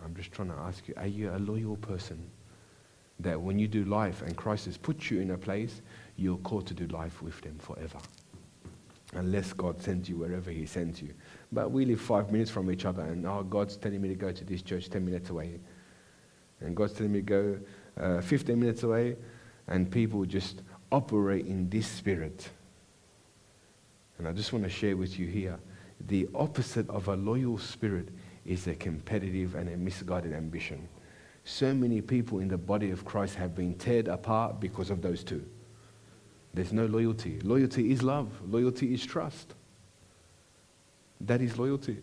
I'm 0.04 0.14
just 0.14 0.30
trying 0.30 0.48
to 0.48 0.56
ask 0.56 0.86
you, 0.86 0.92
are 0.98 1.06
you 1.06 1.30
a 1.30 1.38
loyal 1.38 1.76
person? 1.76 2.30
That 3.22 3.40
when 3.40 3.58
you 3.58 3.68
do 3.68 3.84
life 3.84 4.22
and 4.22 4.36
Christ 4.36 4.66
has 4.66 4.76
put 4.76 5.10
you 5.10 5.20
in 5.20 5.30
a 5.32 5.38
place, 5.38 5.82
you're 6.16 6.38
called 6.38 6.66
to 6.68 6.74
do 6.74 6.86
life 6.88 7.22
with 7.22 7.40
them 7.40 7.58
forever. 7.58 7.98
Unless 9.14 9.52
God 9.54 9.80
sends 9.80 10.08
you 10.08 10.16
wherever 10.16 10.50
He 10.50 10.66
sends 10.66 11.02
you. 11.02 11.12
But 11.50 11.70
we 11.70 11.84
live 11.84 12.00
five 12.00 12.30
minutes 12.30 12.50
from 12.50 12.70
each 12.70 12.84
other, 12.84 13.02
and 13.02 13.26
oh, 13.26 13.42
God's 13.42 13.76
telling 13.76 14.00
me 14.00 14.08
to 14.08 14.14
go 14.14 14.30
to 14.30 14.44
this 14.44 14.62
church 14.62 14.88
10 14.88 15.04
minutes 15.04 15.30
away. 15.30 15.58
And 16.60 16.76
God's 16.76 16.92
telling 16.92 17.12
me 17.12 17.20
to 17.20 17.24
go 17.24 17.58
uh, 18.00 18.20
15 18.20 18.58
minutes 18.58 18.82
away, 18.82 19.16
and 19.66 19.90
people 19.90 20.24
just 20.24 20.62
operate 20.92 21.46
in 21.46 21.68
this 21.68 21.86
spirit. 21.86 22.48
And 24.18 24.28
I 24.28 24.32
just 24.32 24.52
want 24.52 24.64
to 24.64 24.70
share 24.70 24.96
with 24.96 25.18
you 25.18 25.26
here 25.26 25.58
the 26.06 26.28
opposite 26.34 26.88
of 26.88 27.08
a 27.08 27.16
loyal 27.16 27.58
spirit 27.58 28.08
is 28.44 28.66
a 28.66 28.74
competitive 28.74 29.54
and 29.54 29.68
a 29.68 29.76
misguided 29.76 30.32
ambition. 30.32 30.88
So 31.44 31.74
many 31.74 32.00
people 32.00 32.40
in 32.40 32.48
the 32.48 32.58
body 32.58 32.90
of 32.90 33.04
Christ 33.04 33.36
have 33.36 33.54
been 33.54 33.74
teared 33.74 34.08
apart 34.08 34.60
because 34.60 34.90
of 34.90 35.02
those 35.02 35.24
two. 35.24 35.44
There's 36.52 36.72
no 36.72 36.86
loyalty. 36.86 37.40
Loyalty 37.40 37.92
is 37.92 38.02
love, 38.02 38.28
loyalty 38.48 38.92
is 38.92 39.04
trust. 39.04 39.54
That 41.20 41.40
is 41.40 41.58
loyalty. 41.58 41.98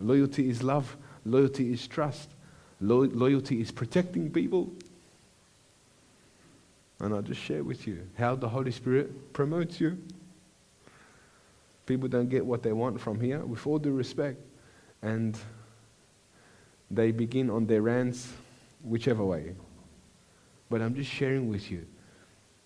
Loyalty 0.00 0.48
is 0.48 0.62
love, 0.62 0.96
loyalty 1.24 1.72
is 1.72 1.86
trust. 1.86 2.30
Lo- 2.80 3.10
loyalty 3.12 3.60
is 3.60 3.70
protecting 3.70 4.30
people. 4.30 4.72
And 7.00 7.14
I'll 7.14 7.22
just 7.22 7.40
share 7.40 7.62
with 7.62 7.86
you 7.86 8.06
how 8.18 8.34
the 8.34 8.48
Holy 8.48 8.70
Spirit 8.70 9.32
promotes 9.32 9.80
you. 9.80 9.98
People 11.86 12.08
don't 12.08 12.28
get 12.28 12.44
what 12.44 12.62
they 12.62 12.72
want 12.72 13.00
from 13.00 13.20
here, 13.20 13.40
with 13.40 13.66
all 13.66 13.78
due 13.78 13.92
respect. 13.92 14.38
And 15.02 15.38
they 16.90 17.10
begin 17.10 17.50
on 17.50 17.66
their 17.66 17.82
rants 17.82 18.32
whichever 18.82 19.24
way. 19.24 19.54
But 20.68 20.80
I'm 20.82 20.94
just 20.94 21.10
sharing 21.10 21.48
with 21.48 21.70
you. 21.70 21.86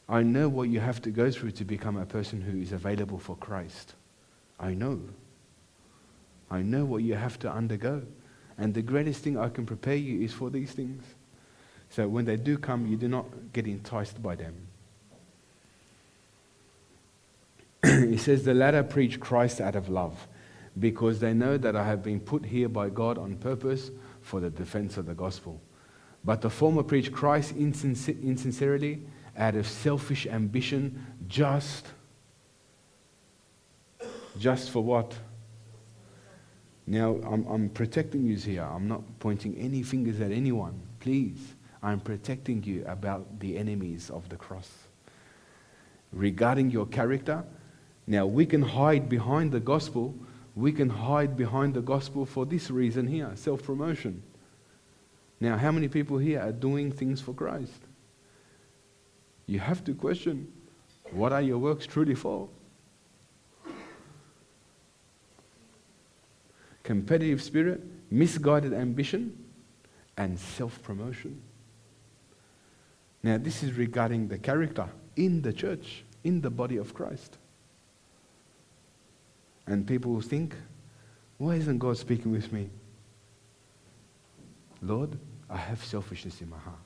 I 0.09 0.23
know 0.23 0.49
what 0.49 0.69
you 0.69 0.81
have 0.81 1.01
to 1.03 1.11
go 1.11 1.31
through 1.31 1.53
to 1.53 1.65
become 1.65 1.97
a 1.97 2.05
person 2.05 2.41
who 2.41 2.61
is 2.61 2.73
available 2.73 3.19
for 3.19 3.37
Christ. 3.37 3.95
I 4.61 4.75
know. 4.75 5.01
I 6.51 6.61
know 6.61 6.85
what 6.85 7.03
you 7.03 7.15
have 7.15 7.39
to 7.41 7.51
undergo. 7.51 8.03
And 8.59 8.75
the 8.75 8.83
greatest 8.83 9.23
thing 9.23 9.39
I 9.39 9.49
can 9.49 9.67
prepare 9.67 9.97
you 9.97 10.23
is 10.23 10.33
for 10.33 10.51
these 10.51 10.73
things. 10.73 11.03
So 11.91 12.07
when 12.07 12.25
they 12.25 12.37
do 12.37 12.59
come, 12.59 12.87
you 12.87 12.97
do 12.97 13.09
not 13.09 13.27
get 13.53 13.67
enticed 13.67 14.23
by 14.23 14.37
them. 14.37 14.55
he 18.11 18.17
says, 18.17 18.45
The 18.45 18.55
latter 18.55 18.83
preach 18.83 19.21
Christ 19.21 19.61
out 19.61 19.75
of 19.75 19.89
love, 19.89 20.27
because 20.79 21.21
they 21.21 21.33
know 21.35 21.57
that 21.57 21.77
I 21.77 21.85
have 21.85 22.03
been 22.03 22.21
put 22.21 22.45
here 22.45 22.69
by 22.69 22.91
God 22.91 23.19
on 23.19 23.37
purpose 23.37 23.91
for 24.23 24.41
the 24.41 24.51
defense 24.51 24.97
of 24.97 25.07
the 25.07 25.15
gospel. 25.15 25.61
But 26.25 26.41
the 26.41 26.51
former 26.51 26.83
preached 26.83 27.13
Christ 27.13 27.55
insincerely 27.57 29.03
out 29.37 29.57
of 29.57 29.67
selfish 29.67 30.27
ambition, 30.27 31.05
just, 31.29 31.87
just 34.39 34.71
for 34.71 34.83
what? 34.83 35.15
Now, 36.87 37.17
I'm, 37.25 37.47
I'm 37.47 37.69
protecting 37.69 38.25
you 38.25 38.37
here. 38.37 38.63
I'm 38.63 38.89
not 38.89 39.03
pointing 39.19 39.57
any 39.57 39.83
fingers 39.83 40.21
at 40.21 40.31
anyone. 40.31 40.81
Please, 41.01 41.55
I'm 41.83 42.01
protecting 42.01 42.63
you 42.63 42.85
about 42.87 43.41
the 43.41 43.59
enemies 43.59 44.11
of 44.11 44.29
the 44.29 44.37
cross. 44.37 44.71
Regarding 46.13 46.71
your 46.71 46.87
character, 46.87 47.45
now 48.07 48.27
we 48.27 48.47
can 48.47 48.63
hide 48.63 49.09
behind 49.09 49.53
the 49.53 49.61
gospel 49.61 50.15
we 50.55 50.73
can 50.73 50.89
hide 50.89 51.37
behind 51.37 51.75
the 51.75 51.81
gospel 51.81 52.25
for 52.25 52.47
this 52.47 52.71
reason 52.71 53.07
here 53.07 53.31
self 53.35 53.63
promotion. 53.63 54.23
Now, 55.45 55.59
how 55.59 55.71
many 55.71 55.89
people 55.89 56.17
here 56.17 56.41
are 56.41 56.53
doing 56.53 56.91
things 56.91 57.21
for 57.21 57.35
Christ? 57.35 57.83
You 59.45 59.59
have 59.59 59.85
to 59.85 59.93
question 59.93 60.51
what 61.11 61.35
are 61.35 61.43
your 61.43 61.59
works 61.59 61.85
truly 61.85 62.15
for? 62.15 62.49
Competitive 66.83 67.43
spirit, 67.43 67.83
misguided 68.11 68.73
ambition, 68.73 69.37
and 70.17 70.39
self 70.39 70.83
promotion. 70.83 71.43
Now, 73.23 73.37
this 73.37 73.63
is 73.63 73.75
regarding 73.75 74.29
the 74.29 74.39
character 74.39 74.89
in 75.15 75.43
the 75.43 75.53
church, 75.53 76.05
in 76.25 76.41
the 76.41 76.49
body 76.49 76.79
of 76.79 76.95
Christ. 76.95 77.37
And 79.67 79.87
people 79.87 80.19
think, 80.23 80.55
why 81.37 81.57
isn't 81.57 81.81
God 81.81 81.99
speaking 81.99 82.33
with 82.33 82.51
me? 82.51 82.71
Lord, 84.81 85.19
I 85.51 85.57
have 85.57 85.85
selfishness 85.85 86.41
in 86.41 86.51
my 86.51 86.59
heart. 86.59 86.79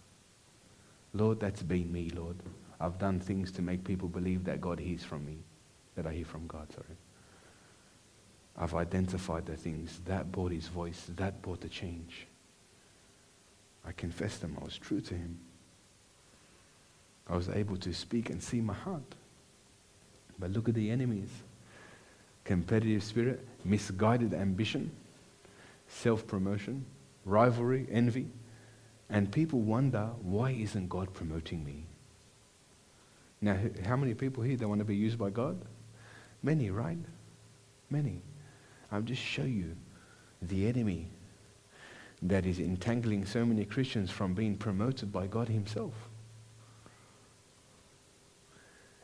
Lord, 1.15 1.41
that's 1.41 1.63
been 1.63 1.93
me, 1.93 2.11
Lord. 2.15 2.37
I've 2.81 2.99
done 2.99 3.21
things 3.21 3.51
to 3.53 3.63
make 3.63 3.85
people 3.85 4.09
believe 4.09 4.45
that 4.45 4.61
God 4.61 4.79
hears 4.79 5.03
from 5.03 5.25
me, 5.25 5.39
that 5.97 6.07
I 6.07 6.13
hear 6.13 6.25
from 6.25 6.47
God, 6.47 6.73
sorry. 6.73 6.97
I've 8.57 8.75
identified 8.75 9.47
the 9.47 9.57
things 9.57 10.01
that 10.07 10.31
brought 10.33 10.53
his 10.53 10.67
voice, 10.67 11.07
that 11.17 11.41
brought 11.43 11.61
the 11.61 11.69
change. 11.69 12.27
I 13.87 13.93
confessed 13.93 14.41
them, 14.41 14.57
I 14.61 14.65
was 14.65 14.77
true 14.77 15.01
to 15.01 15.15
him. 15.15 15.39
I 17.29 17.37
was 17.37 17.49
able 17.49 17.77
to 17.79 17.93
speak 17.93 18.31
and 18.31 18.43
see 18.43 18.61
my 18.61 18.75
heart. 18.75 19.15
But 20.39 20.51
look 20.51 20.69
at 20.69 20.75
the 20.75 20.91
enemies 20.91 21.31
competitive 22.45 23.05
spirit, 23.05 23.47
misguided 23.63 24.33
ambition, 24.33 24.91
self 25.87 26.27
promotion, 26.27 26.85
rivalry, 27.27 27.87
envy. 27.91 28.27
And 29.11 29.31
people 29.33 29.61
wonder, 29.61 30.11
why 30.21 30.51
isn't 30.51 30.89
God 30.89 31.13
promoting 31.15 31.65
me? 31.65 31.85
Now, 33.41 33.57
how 33.87 33.97
many 33.97 34.15
people 34.15 34.43
here 34.43 34.57
that 34.57 34.69
want 34.69 34.81
to 34.81 34.85
be 34.85 34.97
used 34.97 35.19
by 35.19 35.31
God? 35.31 35.59
Many, 36.43 36.71
right? 36.71 36.99
Many. 37.89 38.21
I'll 38.93 39.03
just 39.03 39.23
show 39.23 39.45
you 39.45 39.77
the 40.43 40.69
enemy 40.69 41.09
that 42.23 42.45
is 42.45 42.59
entangling 42.59 43.25
so 43.25 43.45
many 43.45 43.65
Christians 43.65 44.11
from 44.11 44.35
being 44.35 44.57
promoted 44.57 45.13
by 45.13 45.27
God 45.27 45.49
Himself. 45.49 45.95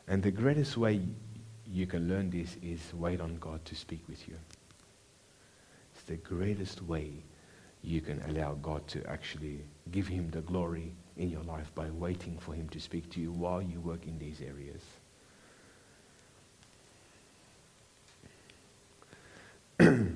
And 0.07 0.21
the 0.21 0.31
greatest 0.31 0.77
way 0.77 1.01
you 1.65 1.87
can 1.87 2.07
learn 2.07 2.29
this 2.29 2.57
is 2.61 2.79
wait 2.93 3.21
on 3.21 3.37
God 3.37 3.63
to 3.65 3.75
speak 3.75 4.01
with 4.07 4.27
you. 4.27 4.35
It's 5.93 6.03
the 6.03 6.17
greatest 6.17 6.81
way 6.83 7.23
you 7.85 8.01
can 8.01 8.21
allow 8.27 8.55
God 8.55 8.87
to 8.89 9.05
actually 9.07 9.59
give 9.91 10.07
Him 10.07 10.29
the 10.31 10.41
glory 10.41 10.91
in 11.17 11.29
your 11.29 11.43
life 11.43 11.73
by 11.75 11.89
waiting 11.91 12.37
for 12.39 12.53
Him 12.53 12.67
to 12.69 12.79
speak 12.79 13.09
to 13.11 13.19
you 13.19 13.31
while 13.31 13.61
you 13.61 13.79
work 13.79 14.07
in 14.07 14.17
these 14.17 14.41
areas. 14.41 14.81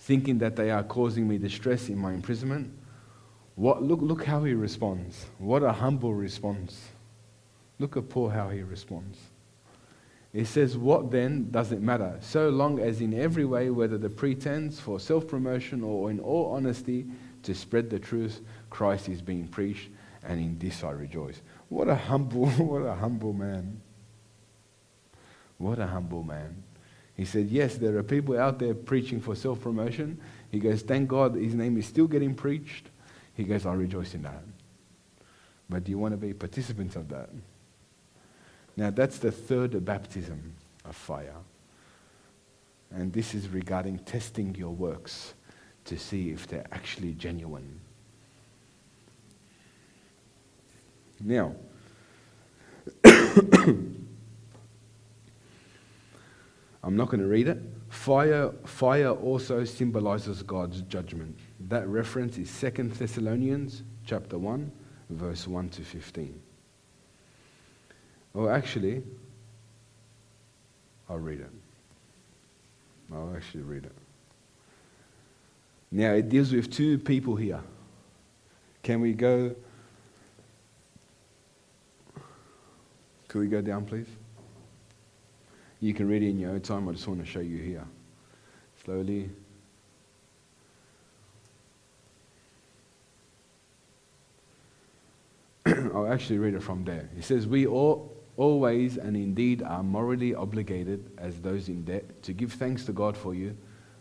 Thinking 0.00 0.38
that 0.38 0.56
they 0.56 0.70
are 0.70 0.84
causing 0.84 1.26
me 1.28 1.38
distress 1.38 1.88
in 1.88 1.98
my 1.98 2.12
imprisonment. 2.12 2.72
What, 3.56 3.82
look, 3.82 4.00
look 4.00 4.24
how 4.24 4.44
he 4.44 4.54
responds. 4.54 5.26
What 5.38 5.64
a 5.64 5.72
humble 5.72 6.14
response. 6.14 6.90
Look 7.80 7.96
at 7.96 8.08
Paul 8.08 8.28
how 8.28 8.50
he 8.50 8.62
responds. 8.62 9.18
It 10.32 10.46
says, 10.46 10.76
What 10.76 11.10
then 11.10 11.50
does 11.50 11.72
it 11.72 11.80
matter? 11.80 12.18
So 12.20 12.50
long 12.50 12.78
as 12.80 13.00
in 13.00 13.14
every 13.14 13.44
way, 13.44 13.70
whether 13.70 13.96
the 13.96 14.10
pretense 14.10 14.78
for 14.78 15.00
self 15.00 15.26
promotion 15.26 15.82
or 15.82 16.10
in 16.10 16.20
all 16.20 16.52
honesty 16.54 17.06
to 17.44 17.54
spread 17.54 17.88
the 17.90 17.98
truth, 17.98 18.40
Christ 18.70 19.08
is 19.08 19.22
being 19.22 19.48
preached, 19.48 19.88
and 20.22 20.38
in 20.38 20.58
this 20.58 20.84
I 20.84 20.90
rejoice. 20.90 21.40
What 21.68 21.88
a 21.88 21.94
humble, 21.94 22.46
what 22.50 22.82
a 22.82 22.94
humble 22.94 23.32
man. 23.32 23.80
What 25.56 25.78
a 25.78 25.86
humble 25.86 26.22
man. 26.22 26.62
He 27.14 27.24
said, 27.24 27.48
Yes, 27.48 27.76
there 27.76 27.96
are 27.96 28.02
people 28.02 28.38
out 28.38 28.58
there 28.58 28.74
preaching 28.74 29.20
for 29.20 29.34
self 29.34 29.60
promotion. 29.60 30.20
He 30.50 30.58
goes, 30.58 30.82
Thank 30.82 31.08
God 31.08 31.34
his 31.34 31.54
name 31.54 31.76
is 31.78 31.86
still 31.86 32.06
getting 32.06 32.34
preached. 32.34 32.90
He 33.34 33.44
goes, 33.44 33.64
I 33.64 33.72
rejoice 33.74 34.14
in 34.14 34.22
that. 34.22 34.42
But 35.70 35.84
do 35.84 35.90
you 35.90 35.98
want 35.98 36.12
to 36.12 36.18
be 36.18 36.32
participants 36.32 36.96
of 36.96 37.08
that? 37.08 37.30
Now, 38.78 38.90
that's 38.90 39.18
the 39.18 39.32
third 39.32 39.84
baptism 39.84 40.54
of 40.84 40.94
fire. 40.94 41.34
And 42.92 43.12
this 43.12 43.34
is 43.34 43.48
regarding 43.48 43.98
testing 43.98 44.54
your 44.54 44.70
works 44.70 45.34
to 45.86 45.98
see 45.98 46.30
if 46.30 46.46
they're 46.46 46.68
actually 46.70 47.14
genuine. 47.14 47.80
Now, 51.18 51.56
I'm 53.04 54.06
not 56.84 57.08
going 57.08 57.20
to 57.20 57.26
read 57.26 57.48
it. 57.48 57.58
Fire, 57.88 58.52
fire 58.64 59.10
also 59.10 59.64
symbolizes 59.64 60.44
God's 60.44 60.82
judgment. 60.82 61.36
That 61.68 61.88
reference 61.88 62.38
is 62.38 62.56
2 62.60 62.90
Thessalonians 62.90 63.82
chapter 64.06 64.38
1, 64.38 64.70
verse 65.10 65.48
1 65.48 65.68
to 65.70 65.82
15. 65.82 66.42
Or 68.38 68.52
actually, 68.52 69.02
I'll 71.10 71.18
read 71.18 71.40
it. 71.40 71.50
I'll 73.12 73.34
actually 73.34 73.64
read 73.64 73.84
it. 73.84 73.92
Now, 75.90 76.12
it 76.12 76.28
deals 76.28 76.52
with 76.52 76.70
two 76.70 76.98
people 76.98 77.34
here. 77.34 77.60
Can 78.84 79.00
we 79.00 79.12
go? 79.12 79.56
Could 83.26 83.40
we 83.40 83.48
go 83.48 83.60
down, 83.60 83.84
please? 83.84 84.06
You 85.80 85.92
can 85.92 86.06
read 86.06 86.22
it 86.22 86.28
in 86.28 86.38
your 86.38 86.52
own 86.52 86.60
time. 86.60 86.88
I 86.88 86.92
just 86.92 87.08
want 87.08 87.18
to 87.18 87.26
show 87.26 87.40
you 87.40 87.58
here. 87.58 87.84
Slowly. 88.84 89.30
I'll 95.66 96.06
actually 96.06 96.38
read 96.38 96.54
it 96.54 96.62
from 96.62 96.84
there. 96.84 97.08
It 97.18 97.24
says, 97.24 97.48
We 97.48 97.66
all 97.66 98.07
always 98.38 98.96
and 98.96 99.16
indeed 99.16 99.62
are 99.62 99.82
morally 99.82 100.34
obligated 100.34 101.10
as 101.18 101.40
those 101.40 101.68
in 101.68 101.84
debt 101.84 102.22
to 102.22 102.32
give 102.32 102.54
thanks 102.54 102.84
to 102.86 102.92
God 102.92 103.16
for 103.16 103.34
you, 103.34 103.54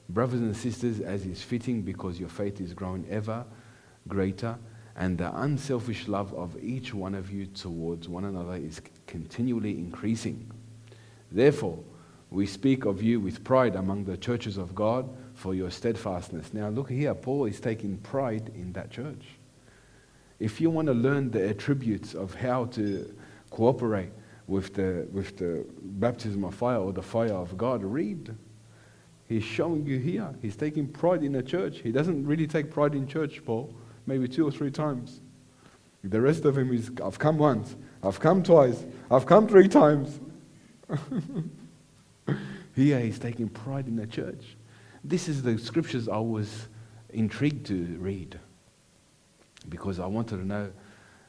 brothers 0.07 0.39
and 0.39 0.55
sisters, 0.55 1.01
as 1.01 1.25
is 1.25 1.41
fitting 1.41 1.81
because 1.81 2.19
your 2.19 2.29
faith 2.29 2.61
is 2.61 2.73
growing 2.73 3.05
ever 3.09 3.43
greater 4.07 4.57
and 4.95 5.17
the 5.17 5.41
unselfish 5.41 6.07
love 6.07 6.33
of 6.33 6.57
each 6.63 6.93
one 6.93 7.13
of 7.13 7.31
you 7.31 7.45
towards 7.45 8.07
one 8.07 8.25
another 8.25 8.55
is 8.55 8.81
continually 9.05 9.71
increasing. 9.71 10.49
Therefore, 11.31 11.83
we 12.31 12.45
speak 12.45 12.85
of 12.85 13.01
you 13.01 13.19
with 13.19 13.43
pride 13.43 13.75
among 13.75 14.05
the 14.05 14.17
churches 14.17 14.57
of 14.57 14.73
God 14.73 15.07
for 15.33 15.53
your 15.53 15.69
steadfastness. 15.69 16.53
Now, 16.53 16.69
look 16.69 16.89
here, 16.89 17.13
Paul 17.13 17.45
is 17.45 17.59
taking 17.59 17.97
pride 17.97 18.51
in 18.55 18.73
that 18.73 18.89
church. 18.89 19.23
If 20.39 20.59
you 20.59 20.69
want 20.69 20.87
to 20.87 20.93
learn 20.93 21.31
the 21.31 21.47
attributes 21.47 22.13
of 22.13 22.33
how 22.33 22.65
to 22.65 23.13
cooperate 23.49 24.11
with 24.47 24.73
the, 24.73 25.07
with 25.11 25.37
the 25.37 25.65
baptism 25.81 26.43
of 26.45 26.55
fire 26.55 26.77
or 26.77 26.93
the 26.93 27.01
fire 27.01 27.33
of 27.33 27.57
God, 27.57 27.83
read. 27.83 28.33
He's 29.27 29.43
showing 29.43 29.85
you 29.85 29.99
here. 29.99 30.33
He's 30.41 30.55
taking 30.55 30.87
pride 30.87 31.21
in 31.23 31.33
the 31.33 31.43
church. 31.43 31.79
He 31.79 31.91
doesn't 31.91 32.25
really 32.25 32.47
take 32.47 32.71
pride 32.71 32.95
in 32.95 33.07
church, 33.07 33.43
Paul, 33.45 33.75
maybe 34.05 34.27
two 34.27 34.47
or 34.47 34.51
three 34.51 34.71
times. 34.71 35.19
The 36.03 36.21
rest 36.21 36.45
of 36.45 36.57
him 36.57 36.73
is, 36.73 36.89
I've 37.03 37.19
come 37.19 37.37
once, 37.37 37.75
I've 38.01 38.19
come 38.21 38.41
twice, 38.41 38.85
I've 39.11 39.25
come 39.25 39.47
three 39.47 39.67
times. 39.67 40.21
here 42.75 42.99
he's 42.99 43.19
taking 43.19 43.49
pride 43.49 43.87
in 43.87 43.97
the 43.97 44.07
church. 44.07 44.55
This 45.03 45.27
is 45.27 45.41
the 45.43 45.57
scriptures 45.57 46.07
I 46.07 46.19
was 46.19 46.67
intrigued 47.09 47.65
to 47.67 47.97
read 47.99 48.39
because 49.67 49.99
I 49.99 50.05
wanted 50.05 50.37
to 50.37 50.45
know 50.45 50.71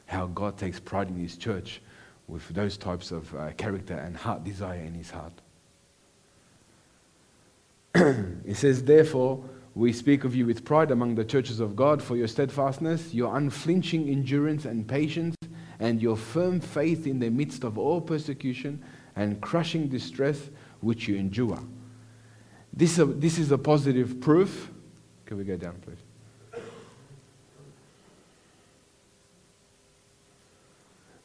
how 0.05 0.27
God 0.27 0.57
takes 0.57 0.79
pride 0.79 1.09
in 1.09 1.17
his 1.17 1.35
church 1.35 1.81
with 2.29 2.47
those 2.49 2.77
types 2.77 3.11
of 3.11 3.33
uh, 3.35 3.51
character 3.53 3.95
and 3.95 4.15
heart 4.15 4.43
desire 4.43 4.79
in 4.79 4.93
his 4.93 5.11
heart. 5.11 5.33
it 7.95 8.55
says, 8.55 8.83
Therefore, 8.83 9.43
we 9.75 9.91
speak 9.93 10.23
of 10.23 10.35
you 10.35 10.45
with 10.45 10.63
pride 10.63 10.91
among 10.91 11.15
the 11.15 11.25
churches 11.25 11.59
of 11.59 11.75
God 11.75 12.01
for 12.01 12.15
your 12.15 12.27
steadfastness, 12.27 13.13
your 13.13 13.35
unflinching 13.35 14.09
endurance 14.09 14.65
and 14.65 14.87
patience, 14.87 15.35
and 15.79 16.01
your 16.01 16.17
firm 16.17 16.59
faith 16.59 17.07
in 17.07 17.19
the 17.19 17.29
midst 17.29 17.63
of 17.63 17.77
all 17.77 18.01
persecution 18.01 18.83
and 19.15 19.41
crushing 19.41 19.87
distress 19.87 20.49
which 20.81 21.07
you 21.07 21.15
endure. 21.15 21.59
This, 22.73 22.99
uh, 22.99 23.05
this 23.07 23.39
is 23.39 23.51
a 23.51 23.57
positive 23.57 24.19
proof. 24.21 24.71
Can 25.25 25.37
we 25.37 25.43
go 25.43 25.57
down, 25.57 25.75
please? 25.81 25.97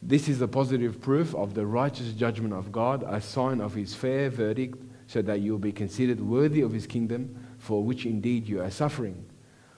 This 0.06 0.28
is 0.28 0.42
a 0.42 0.48
positive 0.48 1.00
proof 1.00 1.34
of 1.34 1.54
the 1.54 1.64
righteous 1.64 2.12
judgment 2.12 2.52
of 2.52 2.70
God, 2.70 3.02
a 3.08 3.22
sign 3.22 3.62
of 3.62 3.72
his 3.72 3.94
fair 3.94 4.28
verdict 4.28 4.78
so 5.06 5.22
that 5.22 5.40
you 5.40 5.52
will 5.52 5.58
be 5.58 5.72
considered 5.72 6.20
worthy 6.20 6.60
of 6.60 6.72
his 6.72 6.86
kingdom, 6.86 7.34
for 7.58 7.82
which 7.82 8.04
indeed 8.04 8.46
you 8.46 8.60
are 8.60 8.70
suffering. 8.70 9.24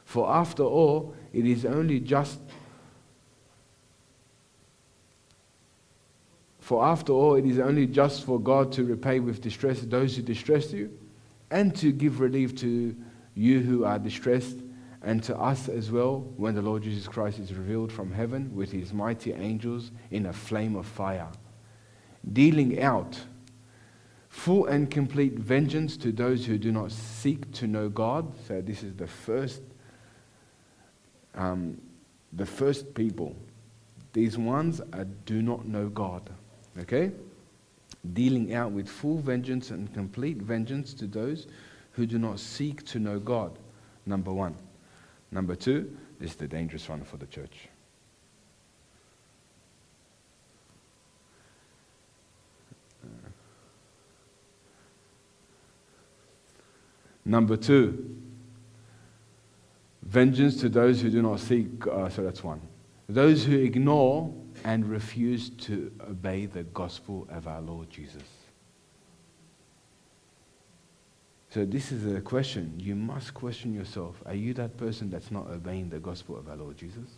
For 0.05 0.29
after 0.29 0.65
all, 0.65 1.15
it 1.33 1.47
is 1.47 1.65
only 1.65 2.01
just 2.01 2.41
For 6.67 6.85
after 6.85 7.13
all, 7.13 7.37
it 7.37 7.47
is 7.47 7.61
only 7.61 7.87
just 7.87 8.25
for 8.25 8.41
God 8.41 8.73
to 8.73 8.83
repay 8.83 9.21
with 9.21 9.41
distress 9.41 9.83
those 9.83 10.17
who 10.17 10.23
distress 10.23 10.73
you, 10.73 10.91
and 11.49 11.73
to 11.77 11.93
give 11.93 12.19
relief 12.19 12.57
to 12.57 12.97
you 13.37 13.61
who 13.61 13.85
are 13.85 14.01
distressed, 14.01 14.57
and 15.07 15.23
to 15.23 15.39
us 15.39 15.69
as 15.69 15.93
well 15.93 16.19
when 16.37 16.57
the 16.57 16.61
Lord 16.61 16.83
Jesus 16.83 17.07
Christ 17.07 17.39
is 17.39 17.55
revealed 17.55 17.93
from 17.93 18.13
heaven 18.13 18.53
with 18.57 18.73
his 18.73 18.93
mighty 18.93 19.33
angels 19.33 19.93
in 20.11 20.27
a 20.27 20.33
flame 20.33 20.75
of 20.75 20.85
fire, 20.85 21.29
dealing 22.33 22.83
out 22.83 23.17
full 24.29 24.67
and 24.67 24.91
complete 24.91 25.35
vengeance 25.35 25.97
to 25.99 26.11
those 26.11 26.45
who 26.45 26.59
do 26.59 26.73
not 26.73 26.91
seek 26.91 27.51
to 27.53 27.69
know 27.69 27.89
God. 27.89 28.33
So 28.49 28.61
this 28.61 28.83
is 28.83 28.97
the 28.97 29.07
first, 29.07 29.63
um, 31.37 31.81
the 32.33 32.45
first 32.45 32.93
people. 32.93 33.37
These 34.13 34.37
ones 34.37 34.81
are, 34.93 35.05
do 35.05 35.41
not 35.41 35.69
know 35.69 35.89
God. 35.89 36.29
Okay? 36.81 37.13
Dealing 38.13 38.55
out 38.55 38.73
with 38.73 38.89
full 38.89 39.19
vengeance 39.19 39.71
and 39.71 39.93
complete 39.95 40.39
vengeance 40.39 40.95
to 40.95 41.07
those 41.07 41.47
who 41.93 42.07
do 42.07 42.19
not 42.19 42.41
seek 42.41 42.85
to 42.87 42.99
know 42.99 43.21
God. 43.21 43.57
Number 44.05 44.33
one. 44.33 44.57
Number 45.31 45.55
two, 45.55 45.97
this 46.19 46.31
is 46.31 46.37
the 46.37 46.49
dangerous 46.49 46.89
one 46.89 47.05
for 47.05 47.17
the 47.17 47.27
church. 47.27 47.69
Number 57.27 57.57
two, 57.57 58.17
vengeance 60.03 60.61
to 60.61 60.69
those 60.69 61.01
who 61.01 61.11
do 61.11 61.23
not 61.23 61.41
seek. 61.41 61.67
Uh, 61.85 62.09
so 62.09 62.23
that's 62.23 62.45
one. 62.45 62.61
Those 63.09 63.45
who 63.45 63.59
ignore 63.59 64.33
and 64.65 64.89
refuse 64.89 65.51
to 65.51 65.91
obey 66.09 66.47
the 66.47 66.63
gospel 66.63 67.27
of 67.31 67.49
our 67.49 67.61
Lord 67.61 67.91
Jesus. 67.91 68.23
So, 71.57 71.65
this 71.65 71.91
is 71.91 72.05
a 72.15 72.21
question. 72.21 72.75
You 72.77 72.95
must 72.95 73.33
question 73.33 73.73
yourself 73.73 74.23
Are 74.27 74.35
you 74.35 74.53
that 74.53 74.77
person 74.77 75.09
that's 75.09 75.31
not 75.31 75.47
obeying 75.47 75.89
the 75.89 75.99
gospel 75.99 76.37
of 76.37 76.51
our 76.51 76.57
Lord 76.57 76.77
Jesus? 76.77 77.09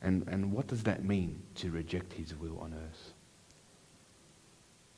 And, 0.00 0.26
and 0.26 0.50
what 0.50 0.68
does 0.68 0.82
that 0.84 1.04
mean 1.04 1.42
to 1.56 1.70
reject 1.70 2.14
his 2.14 2.34
will 2.34 2.58
on 2.60 2.72
earth? 2.72 3.12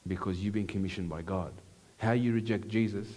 Because 0.07 0.39
you've 0.39 0.55
been 0.55 0.69
commissioned 0.69 1.09
by 1.09 1.23
God. 1.23 1.53
How 1.97 2.13
you 2.13 2.33
reject 2.33 2.69
Jesus, 2.69 3.09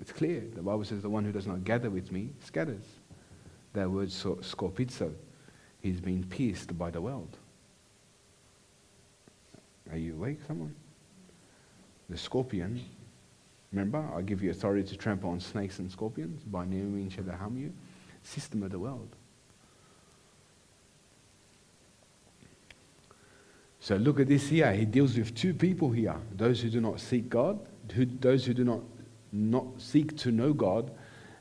it's 0.00 0.10
clear. 0.10 0.42
The 0.52 0.62
Bible 0.62 0.82
says, 0.82 1.02
The 1.02 1.08
one 1.08 1.24
who 1.24 1.30
does 1.30 1.46
not 1.46 1.62
gather 1.62 1.88
with 1.88 2.10
me 2.10 2.30
scatters. 2.44 2.82
That 3.72 3.88
word 3.88 4.08
skorpizo 4.08 5.14
He's 5.80 6.00
been 6.00 6.24
pierced 6.24 6.76
by 6.76 6.90
the 6.90 7.00
world. 7.00 7.36
Are 9.92 9.96
you 9.96 10.14
awake, 10.14 10.40
someone? 10.48 10.74
The 12.10 12.18
scorpion, 12.18 12.84
remember, 13.72 14.04
I 14.14 14.22
give 14.22 14.42
you 14.42 14.50
authority 14.50 14.88
to 14.88 14.96
trample 14.96 15.30
on 15.30 15.40
snakes 15.40 15.78
and 15.78 15.90
scorpions. 15.90 16.42
By 16.44 16.64
no 16.64 16.76
means 16.84 17.14
shall 17.14 17.24
they 17.24 17.32
harm 17.32 17.56
you. 17.56 17.72
System 18.22 18.62
of 18.62 18.70
the 18.70 18.78
world. 18.78 19.08
So 23.80 23.96
look 23.96 24.20
at 24.20 24.28
this 24.28 24.48
here. 24.48 24.72
He 24.72 24.84
deals 24.84 25.16
with 25.16 25.34
two 25.34 25.52
people 25.52 25.90
here 25.90 26.14
those 26.36 26.60
who 26.60 26.70
do 26.70 26.80
not 26.80 27.00
seek 27.00 27.28
God, 27.28 27.58
who, 27.92 28.06
those 28.06 28.46
who 28.46 28.54
do 28.54 28.62
not, 28.62 28.80
not 29.32 29.66
seek 29.78 30.16
to 30.18 30.30
know 30.30 30.52
God, 30.52 30.92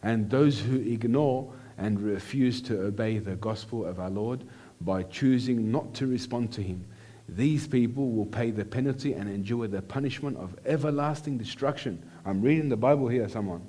and 0.02 0.28
those 0.30 0.60
who 0.60 0.78
ignore 0.78 1.54
and 1.78 2.02
refuse 2.02 2.62
to 2.64 2.82
obey 2.82 3.20
the 3.20 3.36
gospel 3.36 3.86
of 3.86 4.00
our 4.00 4.10
Lord 4.10 4.44
by 4.82 5.04
choosing 5.04 5.72
not 5.72 5.94
to 5.96 6.08
respond 6.08 6.52
to 6.54 6.64
Him. 6.64 6.86
These 7.30 7.68
people 7.68 8.10
will 8.12 8.26
pay 8.26 8.52
the 8.52 8.66
penalty 8.66 9.14
and 9.14 9.30
endure 9.30 9.68
the 9.68 9.82
punishment 9.82 10.38
of 10.38 10.58
everlasting 10.66 11.38
destruction. 11.38 12.04
I'm 12.26 12.42
reading 12.42 12.70
the 12.70 12.78
Bible 12.78 13.08
here, 13.08 13.28
someone. 13.28 13.62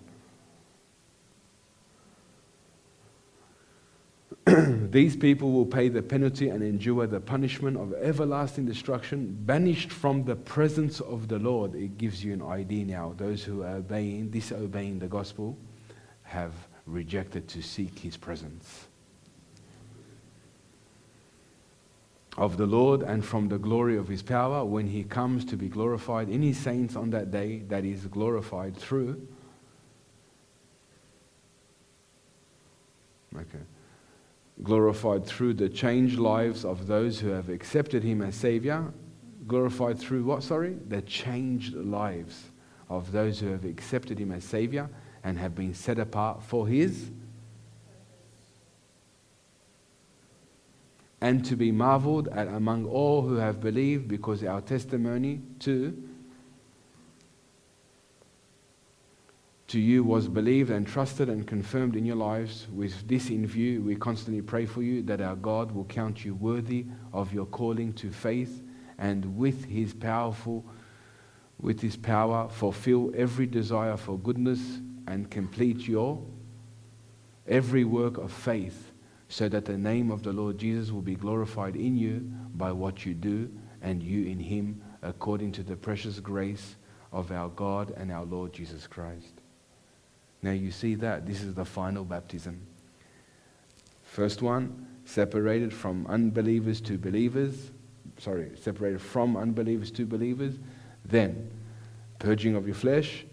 These 4.90 5.16
people 5.16 5.52
will 5.52 5.66
pay 5.66 5.88
the 5.88 6.02
penalty 6.02 6.48
and 6.48 6.62
endure 6.62 7.06
the 7.06 7.20
punishment 7.20 7.76
of 7.76 7.94
everlasting 7.94 8.66
destruction, 8.66 9.38
banished 9.46 9.90
from 9.90 10.24
the 10.24 10.36
presence 10.36 11.00
of 11.00 11.28
the 11.28 11.38
Lord. 11.38 11.74
It 11.74 11.96
gives 11.96 12.22
you 12.22 12.32
an 12.34 12.42
idea 12.42 12.84
now. 12.84 13.14
Those 13.16 13.42
who 13.42 13.62
are 13.62 13.76
obeying, 13.76 14.28
disobeying 14.30 14.98
the 14.98 15.06
gospel 15.06 15.56
have 16.24 16.52
rejected 16.86 17.48
to 17.48 17.62
seek 17.62 17.98
his 17.98 18.16
presence. 18.16 18.88
Of 22.36 22.56
the 22.56 22.66
Lord 22.66 23.02
and 23.02 23.24
from 23.24 23.48
the 23.48 23.58
glory 23.58 23.96
of 23.96 24.08
his 24.08 24.22
power 24.22 24.64
when 24.64 24.86
he 24.86 25.04
comes 25.04 25.44
to 25.46 25.56
be 25.56 25.68
glorified 25.68 26.28
in 26.28 26.40
his 26.42 26.56
saints 26.56 26.96
on 26.96 27.10
that 27.10 27.30
day 27.30 27.58
that 27.68 27.84
is 27.84 28.06
glorified 28.06 28.76
through. 28.76 29.26
Okay. 33.34 33.64
Glorified 34.62 35.26
through 35.26 35.54
the 35.54 35.68
changed 35.68 36.18
lives 36.18 36.64
of 36.64 36.86
those 36.86 37.20
who 37.20 37.28
have 37.28 37.48
accepted 37.48 38.02
him 38.02 38.22
as 38.22 38.34
Savior. 38.34 38.92
Glorified 39.46 39.98
through 39.98 40.24
what, 40.24 40.42
sorry? 40.42 40.76
The 40.88 41.02
changed 41.02 41.74
lives 41.74 42.44
of 42.88 43.12
those 43.12 43.40
who 43.40 43.48
have 43.48 43.64
accepted 43.64 44.18
him 44.18 44.32
as 44.32 44.44
Savior 44.44 44.88
and 45.24 45.38
have 45.38 45.54
been 45.54 45.74
set 45.74 45.98
apart 45.98 46.42
for 46.42 46.66
His. 46.66 47.10
And 51.22 51.44
to 51.46 51.56
be 51.56 51.70
marveled 51.72 52.28
at 52.28 52.48
among 52.48 52.84
all 52.84 53.22
who 53.22 53.36
have 53.36 53.60
believed, 53.60 54.08
because 54.08 54.42
our 54.42 54.60
testimony 54.60 55.40
to 55.60 55.96
to 59.68 59.80
you 59.80 60.04
was 60.04 60.28
believed 60.28 60.68
and 60.68 60.86
trusted 60.86 61.30
and 61.30 61.46
confirmed 61.46 61.96
in 61.96 62.04
your 62.04 62.16
lives. 62.16 62.66
With 62.74 63.08
this 63.08 63.30
in 63.30 63.46
view, 63.46 63.80
we 63.80 63.96
constantly 63.96 64.42
pray 64.42 64.66
for 64.66 64.82
you 64.82 65.02
that 65.04 65.22
our 65.22 65.36
God 65.36 65.72
will 65.72 65.86
count 65.86 66.26
you 66.26 66.34
worthy 66.34 66.84
of 67.14 67.32
your 67.32 67.46
calling 67.46 67.94
to 67.94 68.10
faith 68.10 68.62
and 68.98 69.36
with 69.38 69.64
his 69.64 69.94
powerful 69.94 70.64
with 71.58 71.80
his 71.80 71.96
power 71.96 72.48
fulfill 72.48 73.12
every 73.16 73.46
desire 73.46 73.96
for 73.96 74.18
goodness 74.18 74.80
and 75.06 75.30
complete 75.30 75.88
your 75.88 76.20
every 77.46 77.84
work 77.84 78.18
of 78.18 78.32
faith 78.32 78.91
so 79.32 79.48
that 79.48 79.64
the 79.64 79.78
name 79.78 80.10
of 80.10 80.22
the 80.22 80.30
Lord 80.30 80.58
Jesus 80.58 80.90
will 80.90 81.00
be 81.00 81.14
glorified 81.14 81.74
in 81.74 81.96
you 81.96 82.18
by 82.54 82.70
what 82.70 83.06
you 83.06 83.14
do 83.14 83.50
and 83.80 84.02
you 84.02 84.26
in 84.26 84.38
him 84.38 84.82
according 85.00 85.52
to 85.52 85.62
the 85.62 85.74
precious 85.74 86.20
grace 86.20 86.76
of 87.12 87.32
our 87.32 87.48
God 87.48 87.94
and 87.96 88.12
our 88.12 88.26
Lord 88.26 88.52
Jesus 88.52 88.86
Christ. 88.86 89.40
Now 90.42 90.50
you 90.50 90.70
see 90.70 90.96
that 90.96 91.26
this 91.26 91.40
is 91.40 91.54
the 91.54 91.64
final 91.64 92.04
baptism. 92.04 92.60
First 94.02 94.42
one, 94.42 94.86
separated 95.06 95.72
from 95.72 96.06
unbelievers 96.08 96.82
to 96.82 96.98
believers. 96.98 97.70
Sorry, 98.18 98.50
separated 98.60 99.00
from 99.00 99.38
unbelievers 99.38 99.90
to 99.92 100.04
believers. 100.04 100.56
Then, 101.06 101.50
purging 102.18 102.54
of 102.54 102.66
your 102.66 102.74
flesh. 102.74 103.24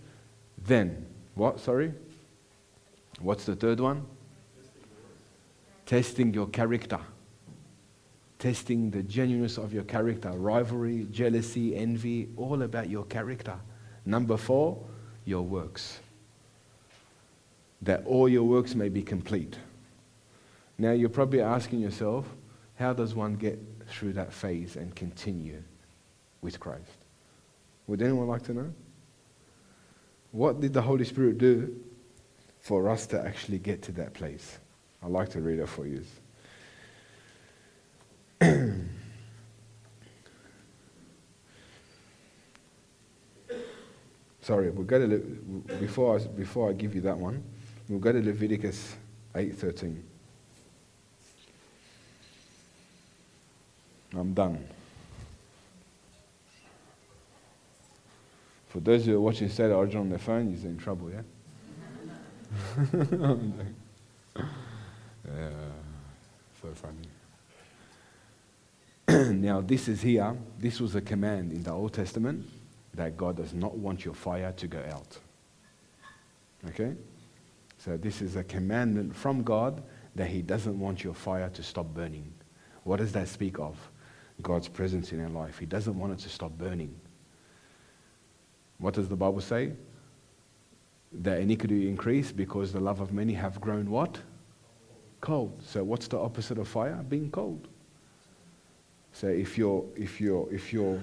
Then, 0.66 1.06
what? 1.36 1.60
Sorry? 1.60 1.94
What's 3.20 3.44
the 3.44 3.58
third 3.58 3.82
one? 3.82 4.06
Testing 5.90 6.36
your 6.36 6.46
character. 6.46 7.00
Testing 8.38 8.92
the 8.92 9.02
genuineness 9.02 9.58
of 9.58 9.74
your 9.74 9.86
character. 9.86 10.30
Rivalry, 10.30 11.08
jealousy, 11.10 11.76
envy, 11.76 12.30
all 12.38 12.62
about 12.62 12.92
your 12.92 13.06
character. 13.06 13.56
Number 14.06 14.38
four, 14.38 14.86
your 15.26 15.42
works. 15.42 16.00
That 17.82 18.06
all 18.06 18.30
your 18.30 18.44
works 18.44 18.76
may 18.76 18.90
be 18.90 19.02
complete. 19.02 19.58
Now 20.78 20.92
you're 20.92 21.10
probably 21.10 21.42
asking 21.42 21.80
yourself, 21.80 22.28
how 22.76 22.94
does 22.94 23.16
one 23.16 23.34
get 23.34 23.60
through 23.88 24.14
that 24.14 24.32
phase 24.32 24.76
and 24.76 24.96
continue 24.96 25.64
with 26.44 26.60
Christ? 26.60 27.04
Would 27.88 28.04
anyone 28.04 28.28
like 28.28 28.44
to 28.44 28.54
know? 28.54 28.72
What 30.34 30.62
did 30.62 30.72
the 30.72 30.84
Holy 30.84 31.06
Spirit 31.06 31.40
do 31.40 31.84
for 32.60 32.92
us 32.92 33.08
to 33.08 33.20
actually 33.20 33.58
get 33.58 33.82
to 33.82 33.92
that 33.94 34.14
place? 34.14 34.60
I'd 35.04 35.12
like 35.12 35.30
to 35.30 35.40
read 35.42 35.60
it 35.60 35.68
for 35.68 35.86
you. 35.88 36.04
Sorry, 44.42 44.70
we'll 44.72 44.86
go 44.86 45.00
to 45.00 45.08
Le- 45.08 45.20
before 45.80 46.18
I, 46.18 46.24
before 46.26 46.70
I 46.70 46.74
give 46.74 46.96
you 46.96 47.02
that 47.02 47.18
one. 47.18 47.44
We'll 47.88 48.00
go 48.00 48.12
to 48.12 48.22
Leviticus 48.22 48.96
eight 49.36 49.56
thirteen. 49.56 50.04
I'm 54.18 54.34
done. 54.34 54.66
For 58.70 58.80
those 58.80 59.06
who 59.06 59.16
are 59.16 59.20
watching 59.22 59.50
State 59.50 59.72
Origin 59.72 60.00
on 60.02 60.10
their 60.10 60.20
phone, 60.20 60.52
you're 60.56 60.70
in 60.70 60.78
trouble, 60.78 61.12
yeah? 61.12 61.22
yeah, 65.28 65.50
so 66.62 66.70
funny. 66.74 67.08
now, 69.34 69.62
this 69.62 69.88
is 69.88 70.02
here. 70.02 70.36
This 70.58 70.80
was 70.80 70.96
a 70.96 71.02
command 71.02 71.52
in 71.52 71.64
the 71.64 71.72
Old 71.72 71.94
Testament 71.94 72.46
that 72.94 73.18
God 73.18 73.38
does 73.38 73.54
not 73.54 73.78
want 73.78 74.06
your 74.06 74.14
fire 74.14 74.52
to 74.54 74.68
go 74.68 74.84
out. 74.92 75.18
Okay? 76.70 76.94
So, 77.78 77.98
this 77.98 78.22
is 78.22 78.36
a 78.36 78.44
commandment 78.44 79.16
from 79.16 79.44
God 79.44 79.82
that 80.16 80.28
He 80.28 80.42
doesn't 80.42 80.78
want 80.80 81.04
your 81.04 81.14
fire 81.14 81.50
to 81.50 81.64
stop 81.64 81.88
burning. 81.94 82.32
What 82.84 82.98
does 82.98 83.12
that 83.14 83.28
speak 83.28 83.60
of? 83.60 83.78
God's 84.42 84.68
presence 84.68 85.12
in 85.12 85.24
our 85.24 85.30
life. 85.30 85.60
He 85.60 85.66
doesn't 85.66 85.98
want 85.98 86.14
it 86.14 86.20
to 86.20 86.30
stop 86.30 86.52
burning. 86.58 86.96
What 88.78 88.94
does 88.94 89.10
the 89.10 89.16
Bible 89.16 89.42
say? 89.42 89.74
That 91.12 91.42
iniquity 91.42 91.90
increase 91.90 92.32
because 92.32 92.72
the 92.72 92.80
love 92.80 93.02
of 93.02 93.12
many 93.12 93.34
have 93.34 93.60
grown 93.60 93.90
what? 93.90 94.20
Cold. 95.22 95.62
So 95.66 95.84
what's 95.84 96.08
the 96.08 96.18
opposite 96.18 96.58
of 96.58 96.68
fire? 96.68 97.04
Being 97.08 97.30
cold. 97.32 97.68
So 99.14 99.28
if 99.28 99.58
you're 99.58 99.84
if 99.96 100.22
you're 100.22 100.52
if 100.54 100.72
you're 100.72 101.02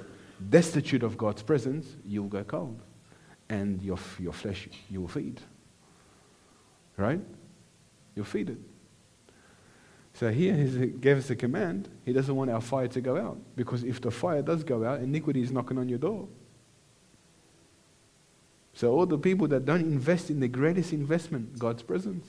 destitute 0.50 1.02
of 1.02 1.18
God's 1.18 1.42
presence, 1.42 1.86
you'll 2.06 2.28
go 2.28 2.44
cold. 2.44 2.80
And 3.48 3.82
your 3.82 3.98
your 4.18 4.32
flesh 4.32 4.68
you 4.90 5.00
will 5.00 5.08
feed. 5.08 5.40
Right? 6.96 7.20
You'll 8.14 8.24
feed 8.24 8.50
it. 8.50 8.58
So 10.14 10.30
here 10.30 10.54
he 10.54 10.86
gave 10.86 11.18
us 11.18 11.28
a 11.28 11.36
command. 11.36 11.90
He 12.06 12.14
doesn't 12.14 12.34
want 12.34 12.50
our 12.50 12.62
fire 12.62 12.88
to 12.88 13.00
go 13.02 13.18
out. 13.18 13.38
Because 13.54 13.84
if 13.84 14.00
the 14.00 14.10
fire 14.10 14.40
does 14.40 14.64
go 14.64 14.82
out, 14.82 15.00
iniquity 15.00 15.42
is 15.42 15.52
knocking 15.52 15.76
on 15.76 15.90
your 15.90 15.98
door. 15.98 16.26
So 18.72 18.92
all 18.92 19.04
the 19.04 19.18
people 19.18 19.46
that 19.48 19.66
don't 19.66 19.82
invest 19.82 20.30
in 20.30 20.40
the 20.40 20.48
greatest 20.48 20.94
investment, 20.94 21.58
God's 21.58 21.82
presence, 21.82 22.26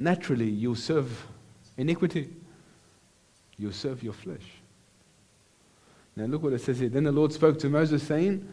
naturally 0.00 0.48
you'll 0.48 0.74
serve 0.74 1.26
iniquity. 1.76 2.28
You'll 3.58 3.72
serve 3.72 4.02
your 4.02 4.14
flesh. 4.14 4.46
Now 6.16 6.24
look 6.24 6.42
what 6.42 6.52
it 6.52 6.60
says 6.60 6.78
here. 6.78 6.88
Then 6.88 7.04
the 7.04 7.12
Lord 7.12 7.32
spoke 7.32 7.58
to 7.60 7.68
Moses, 7.68 8.02
saying, 8.02 8.48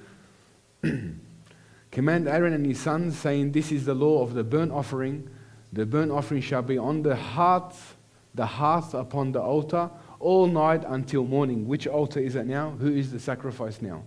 Command 1.92 2.28
Aaron 2.28 2.54
and 2.54 2.66
his 2.66 2.80
sons, 2.80 3.18
saying, 3.18 3.54
This 3.54 3.72
is 3.72 3.86
the 3.86 3.94
law 3.94 4.22
of 4.22 4.34
the 4.34 4.44
burnt 4.44 4.72
offering. 4.72 5.30
The 5.74 5.86
burnt 5.86 6.12
offering 6.12 6.42
shall 6.42 6.62
be 6.62 6.78
on 6.78 7.02
the 7.02 7.16
hearth, 7.16 7.96
the 8.36 8.46
hearth 8.46 8.94
upon 8.94 9.32
the 9.32 9.42
altar, 9.42 9.90
all 10.20 10.48
night 10.48 10.84
until 10.88 11.24
morning. 11.24 11.68
Which 11.68 11.88
altar 11.88 12.20
is 12.20 12.36
it 12.36 12.46
now? 12.46 12.72
Who 12.72 12.92
is 12.92 13.12
the 13.12 13.20
sacrifice 13.20 13.82
now? 13.82 14.04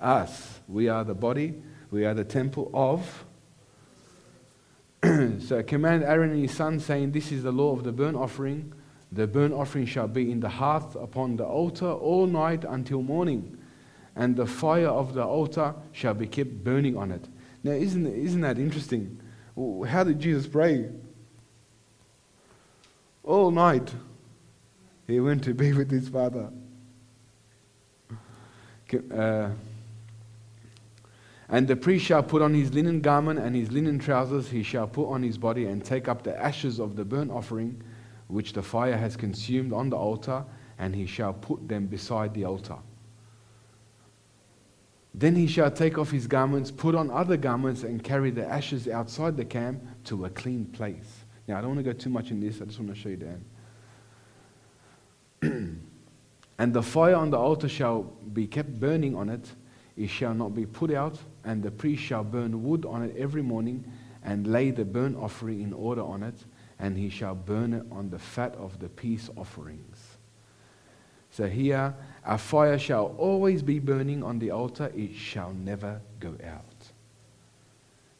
Us. 0.00 0.60
We 0.68 0.88
are 0.88 1.04
the 1.04 1.14
body, 1.14 1.60
we 1.90 2.04
are 2.04 2.14
the 2.14 2.24
temple 2.24 2.70
of. 2.72 3.24
so 5.40 5.62
command 5.62 6.02
Aaron 6.02 6.30
and 6.30 6.42
his 6.42 6.56
son, 6.56 6.80
saying, 6.80 7.12
This 7.12 7.30
is 7.30 7.42
the 7.42 7.52
law 7.52 7.72
of 7.72 7.84
the 7.84 7.92
burnt 7.92 8.16
offering. 8.16 8.72
The 9.12 9.26
burnt 9.26 9.54
offering 9.54 9.86
shall 9.86 10.08
be 10.08 10.30
in 10.30 10.40
the 10.40 10.48
hearth 10.48 10.94
upon 10.96 11.36
the 11.36 11.44
altar 11.44 11.90
all 11.90 12.26
night 12.26 12.64
until 12.64 13.02
morning, 13.02 13.56
and 14.16 14.36
the 14.36 14.46
fire 14.46 14.88
of 14.88 15.14
the 15.14 15.24
altar 15.24 15.74
shall 15.92 16.14
be 16.14 16.26
kept 16.26 16.64
burning 16.64 16.96
on 16.96 17.12
it. 17.12 17.24
Now, 17.64 17.72
isn't, 17.72 18.06
isn't 18.06 18.40
that 18.42 18.58
interesting? 18.58 19.20
How 19.86 20.04
did 20.04 20.20
Jesus 20.20 20.46
pray? 20.46 20.90
All 23.24 23.50
night, 23.50 23.92
he 25.06 25.20
went 25.20 25.42
to 25.44 25.54
be 25.54 25.72
with 25.72 25.90
his 25.90 26.08
Father. 26.08 26.50
Uh, 29.12 29.50
and 31.48 31.66
the 31.66 31.76
priest 31.76 32.04
shall 32.04 32.22
put 32.22 32.42
on 32.42 32.52
his 32.52 32.74
linen 32.74 33.00
garment 33.00 33.38
and 33.38 33.56
his 33.56 33.72
linen 33.72 33.98
trousers, 33.98 34.48
he 34.50 34.62
shall 34.62 34.86
put 34.86 35.08
on 35.08 35.22
his 35.22 35.38
body 35.38 35.64
and 35.64 35.84
take 35.84 36.06
up 36.08 36.22
the 36.22 36.38
ashes 36.38 36.78
of 36.78 36.94
the 36.96 37.04
burnt 37.04 37.30
offering 37.30 37.82
which 38.28 38.52
the 38.52 38.62
fire 38.62 38.96
has 38.96 39.16
consumed 39.16 39.72
on 39.72 39.90
the 39.90 39.96
altar, 39.96 40.44
and 40.78 40.94
he 40.94 41.06
shall 41.06 41.32
put 41.32 41.66
them 41.66 41.86
beside 41.86 42.32
the 42.34 42.44
altar. 42.44 42.76
Then 45.14 45.34
he 45.34 45.46
shall 45.46 45.70
take 45.70 45.98
off 45.98 46.10
his 46.10 46.26
garments, 46.26 46.70
put 46.70 46.94
on 46.94 47.10
other 47.10 47.36
garments, 47.36 47.82
and 47.82 48.04
carry 48.04 48.30
the 48.30 48.46
ashes 48.46 48.86
outside 48.86 49.36
the 49.36 49.44
camp 49.44 49.82
to 50.04 50.26
a 50.26 50.30
clean 50.30 50.66
place. 50.66 51.24
Now, 51.48 51.58
I 51.58 51.60
don't 51.62 51.74
want 51.74 51.84
to 51.84 51.92
go 51.92 51.98
too 51.98 52.10
much 52.10 52.30
in 52.30 52.38
this, 52.38 52.60
I 52.60 52.66
just 52.66 52.78
want 52.78 52.94
to 52.94 53.00
show 53.00 53.08
you 53.08 53.16
down. 53.16 53.44
and 56.58 56.72
the 56.74 56.82
fire 56.82 57.16
on 57.16 57.30
the 57.30 57.38
altar 57.38 57.68
shall 57.68 58.02
be 58.02 58.46
kept 58.46 58.78
burning 58.78 59.16
on 59.16 59.30
it, 59.30 59.50
it 59.96 60.08
shall 60.08 60.34
not 60.34 60.54
be 60.54 60.66
put 60.66 60.92
out 60.92 61.18
and 61.48 61.62
the 61.62 61.70
priest 61.70 62.02
shall 62.02 62.22
burn 62.22 62.62
wood 62.62 62.84
on 62.84 63.02
it 63.02 63.16
every 63.16 63.40
morning 63.40 63.82
and 64.22 64.46
lay 64.46 64.70
the 64.70 64.84
burnt 64.84 65.16
offering 65.16 65.62
in 65.62 65.72
order 65.72 66.02
on 66.02 66.22
it, 66.22 66.34
and 66.78 66.94
he 66.94 67.08
shall 67.08 67.34
burn 67.34 67.72
it 67.72 67.86
on 67.90 68.10
the 68.10 68.18
fat 68.18 68.54
of 68.56 68.78
the 68.80 68.88
peace 68.90 69.30
offerings. 69.34 70.18
So 71.30 71.46
here, 71.48 71.94
a 72.26 72.36
fire 72.36 72.78
shall 72.78 73.14
always 73.16 73.62
be 73.62 73.78
burning 73.78 74.22
on 74.22 74.38
the 74.38 74.50
altar, 74.50 74.92
it 74.94 75.14
shall 75.14 75.54
never 75.54 76.02
go 76.20 76.36
out. 76.44 76.92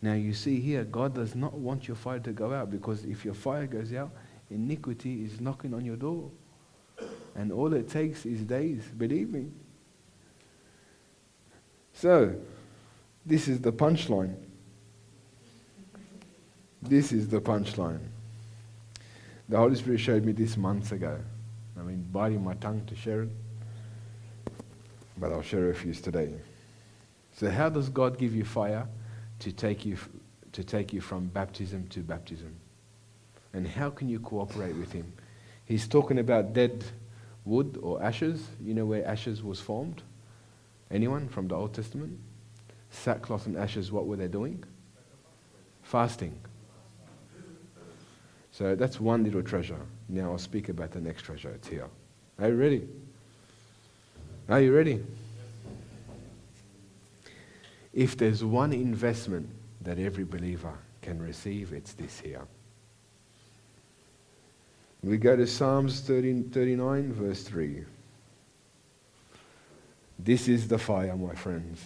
Now 0.00 0.14
you 0.14 0.32
see 0.32 0.58
here, 0.58 0.84
God 0.84 1.14
does 1.14 1.34
not 1.34 1.52
want 1.52 1.86
your 1.86 1.96
fire 1.96 2.20
to 2.20 2.32
go 2.32 2.54
out 2.54 2.70
because 2.70 3.04
if 3.04 3.26
your 3.26 3.34
fire 3.34 3.66
goes 3.66 3.92
out, 3.92 4.10
iniquity 4.50 5.22
is 5.24 5.38
knocking 5.38 5.74
on 5.74 5.84
your 5.84 5.96
door. 5.96 6.30
And 7.36 7.52
all 7.52 7.74
it 7.74 7.90
takes 7.90 8.24
is 8.24 8.40
days, 8.40 8.84
believe 8.96 9.28
me. 9.28 9.48
So, 11.92 12.34
this 13.28 13.46
is 13.46 13.60
the 13.60 13.72
punchline. 13.72 14.34
This 16.80 17.12
is 17.12 17.28
the 17.28 17.40
punchline. 17.40 18.00
The 19.50 19.58
Holy 19.58 19.76
Spirit 19.76 20.00
showed 20.00 20.24
me 20.24 20.32
this 20.32 20.56
months 20.56 20.92
ago. 20.92 21.18
I 21.78 21.82
mean, 21.82 22.06
biting 22.10 22.42
my 22.42 22.54
tongue 22.54 22.82
to 22.86 22.96
share 22.96 23.22
it, 23.22 23.28
but 25.18 25.30
I'll 25.30 25.42
share 25.42 25.66
it 25.66 25.76
with 25.76 25.84
you 25.84 25.94
today. 25.94 26.32
So, 27.36 27.50
how 27.50 27.68
does 27.68 27.90
God 27.90 28.18
give 28.18 28.34
you 28.34 28.44
fire 28.44 28.86
to 29.40 29.52
take 29.52 29.84
you, 29.84 29.98
to 30.52 30.64
take 30.64 30.94
you 30.94 31.02
from 31.02 31.26
baptism 31.26 31.86
to 31.88 32.00
baptism? 32.00 32.54
And 33.52 33.68
how 33.68 33.90
can 33.90 34.08
you 34.08 34.20
cooperate 34.20 34.74
with 34.74 34.92
Him? 34.92 35.12
He's 35.66 35.86
talking 35.86 36.18
about 36.18 36.54
dead 36.54 36.82
wood 37.44 37.78
or 37.82 38.02
ashes. 38.02 38.46
You 38.62 38.72
know 38.72 38.86
where 38.86 39.06
ashes 39.06 39.42
was 39.42 39.60
formed? 39.60 40.02
Anyone 40.90 41.28
from 41.28 41.48
the 41.48 41.54
Old 41.54 41.74
Testament? 41.74 42.18
Sackcloth 42.90 43.46
and 43.46 43.56
ashes, 43.56 43.92
what 43.92 44.06
were 44.06 44.16
they 44.16 44.28
doing? 44.28 44.62
Fasting. 45.82 46.38
So 48.50 48.74
that's 48.74 49.00
one 49.00 49.24
little 49.24 49.42
treasure. 49.42 49.80
Now 50.08 50.32
I'll 50.32 50.38
speak 50.38 50.68
about 50.68 50.90
the 50.90 51.00
next 51.00 51.22
treasure. 51.22 51.50
It's 51.50 51.68
here. 51.68 51.88
Are 52.38 52.48
you 52.48 52.56
ready? 52.56 52.88
Are 54.48 54.60
you 54.60 54.74
ready? 54.74 55.04
If 57.92 58.16
there's 58.16 58.42
one 58.44 58.72
investment 58.72 59.48
that 59.82 59.98
every 59.98 60.24
believer 60.24 60.74
can 61.02 61.20
receive, 61.20 61.72
it's 61.72 61.92
this 61.92 62.20
here. 62.20 62.42
We 65.02 65.16
go 65.16 65.36
to 65.36 65.46
Psalms 65.46 66.00
30, 66.00 66.42
39, 66.50 67.12
verse 67.12 67.42
3. 67.44 67.84
This 70.18 70.48
is 70.48 70.66
the 70.66 70.78
fire, 70.78 71.16
my 71.16 71.34
friends. 71.34 71.80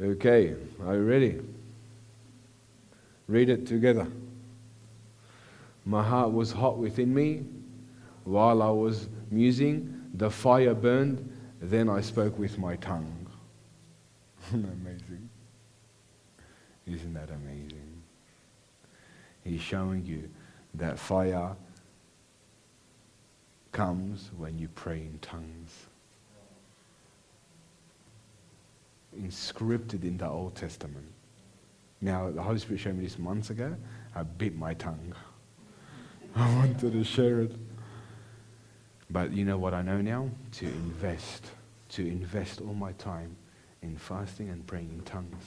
Okay, 0.00 0.54
are 0.84 0.94
you 0.94 1.04
ready? 1.04 1.40
Read 3.28 3.48
it 3.48 3.66
together. 3.66 4.06
My 5.86 6.02
heart 6.02 6.32
was 6.32 6.52
hot 6.52 6.76
within 6.76 7.14
me 7.14 7.44
while 8.24 8.62
I 8.62 8.68
was 8.68 9.08
musing. 9.30 10.02
The 10.14 10.30
fire 10.30 10.74
burned. 10.74 11.32
Then 11.62 11.88
I 11.88 12.02
spoke 12.02 12.38
with 12.38 12.58
my 12.58 12.76
tongue. 12.76 13.26
amazing? 14.52 15.30
Isn't 16.86 17.14
that 17.14 17.30
amazing? 17.30 18.02
He's 19.44 19.62
showing 19.62 20.04
you 20.04 20.28
that 20.74 20.98
fire 20.98 21.56
comes 23.72 24.30
when 24.36 24.58
you 24.58 24.68
pray 24.68 24.98
in 24.98 25.18
tongues. 25.20 25.86
Inscripted 29.16 30.04
in 30.04 30.16
the 30.16 30.28
Old 30.28 30.54
Testament. 30.54 31.06
Now, 32.00 32.30
the 32.30 32.42
Holy 32.42 32.58
Spirit 32.58 32.80
showed 32.80 32.96
me 32.96 33.04
this 33.04 33.18
months 33.18 33.50
ago. 33.50 33.76
I 34.14 34.22
bit 34.22 34.56
my 34.56 34.74
tongue. 34.74 35.14
I 36.36 36.54
wanted 36.56 36.92
to 36.92 37.04
share 37.04 37.40
it. 37.40 37.52
But 39.10 39.32
you 39.32 39.44
know 39.44 39.58
what 39.58 39.72
I 39.72 39.82
know 39.82 40.00
now? 40.00 40.30
To 40.52 40.66
invest. 40.66 41.46
To 41.90 42.06
invest 42.06 42.60
all 42.60 42.74
my 42.74 42.92
time 42.92 43.36
in 43.82 43.96
fasting 43.96 44.50
and 44.50 44.66
praying 44.66 44.90
in 44.92 45.00
tongues. 45.02 45.44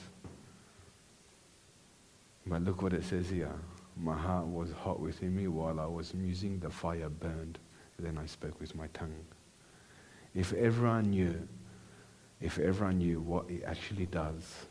But 2.46 2.64
look 2.64 2.82
what 2.82 2.94
it 2.94 3.04
says 3.04 3.30
here. 3.30 3.54
My 3.96 4.18
heart 4.18 4.48
was 4.48 4.72
hot 4.72 5.00
within 5.00 5.36
me 5.36 5.48
while 5.48 5.80
I 5.80 5.86
was 5.86 6.14
musing, 6.14 6.60
the 6.60 6.70
fire 6.70 7.10
burned. 7.10 7.60
then 8.00 8.18
I 8.18 8.26
spoke 8.26 8.60
with 8.60 8.74
my 8.76 8.88
tongue. 8.88 9.26
If 10.34 10.54
everyone 10.54 11.10
knew, 11.10 11.48
if 12.42 12.58
everyone 12.58 13.00
knew 13.00 13.20
what 13.20 13.50
it 13.50 13.64
actually 13.66 14.06
does, 14.06 14.66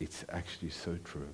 it's 0.00 0.24
actually 0.28 0.70
so 0.70 0.98
true. 1.04 1.28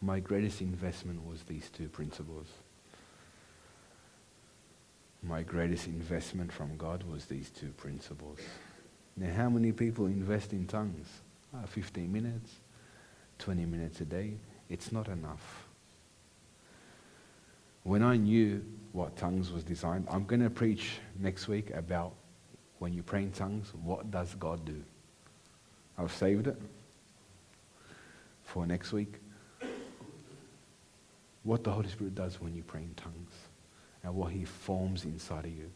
My 0.00 0.20
greatest 0.20 0.60
investment 0.60 1.26
was 1.26 1.42
these 1.42 1.68
two 1.68 1.88
principles. 1.88 2.46
My 5.22 5.42
greatest 5.42 5.86
investment 5.86 6.50
from 6.50 6.76
God 6.76 7.02
was 7.02 7.26
these 7.26 7.50
two 7.50 7.70
principles. 7.76 8.38
Now, 9.16 9.32
how 9.34 9.50
many 9.50 9.72
people 9.72 10.06
invest 10.06 10.52
in 10.52 10.66
tongues? 10.66 11.08
Uh, 11.54 11.66
15 11.66 12.10
minutes, 12.10 12.52
20 13.38 13.66
minutes 13.66 14.00
a 14.00 14.04
day. 14.04 14.34
It's 14.70 14.92
not 14.92 15.08
enough. 15.08 15.66
When 17.82 18.02
I 18.02 18.16
knew 18.16 18.64
what 18.92 19.16
tongues 19.16 19.50
was 19.50 19.64
designed, 19.64 20.06
I'm 20.10 20.24
going 20.24 20.42
to 20.42 20.50
preach 20.50 20.92
next 21.18 21.48
week 21.48 21.70
about 21.70 22.14
when 22.80 22.94
you 22.94 23.02
pray 23.02 23.22
in 23.22 23.30
tongues, 23.30 23.72
what 23.82 24.10
does 24.10 24.34
God 24.34 24.64
do? 24.64 24.82
I've 25.98 26.10
saved 26.10 26.46
it 26.46 26.60
for 28.42 28.66
next 28.66 28.92
week. 28.92 29.14
What 31.42 31.62
the 31.62 31.70
Holy 31.70 31.88
Spirit 31.88 32.14
does 32.14 32.40
when 32.40 32.54
you 32.54 32.62
pray 32.62 32.80
in 32.80 32.94
tongues 32.94 33.32
and 34.02 34.14
what 34.14 34.32
He 34.32 34.46
forms 34.46 35.04
inside 35.04 35.44
of 35.44 35.52
you. 35.52 35.70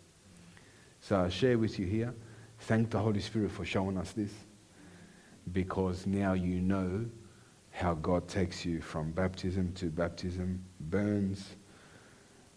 So 1.02 1.20
I 1.20 1.28
share 1.28 1.58
with 1.58 1.78
you 1.78 1.86
here. 1.86 2.14
Thank 2.60 2.88
the 2.90 2.98
Holy 2.98 3.20
Spirit 3.20 3.50
for 3.50 3.66
showing 3.66 3.98
us 3.98 4.12
this 4.12 4.32
because 5.52 6.06
now 6.06 6.32
you 6.32 6.62
know 6.62 7.04
how 7.70 7.92
God 7.92 8.28
takes 8.28 8.64
you 8.64 8.80
from 8.80 9.10
baptism 9.10 9.72
to 9.74 9.86
baptism, 9.90 10.64
burns, 10.80 11.50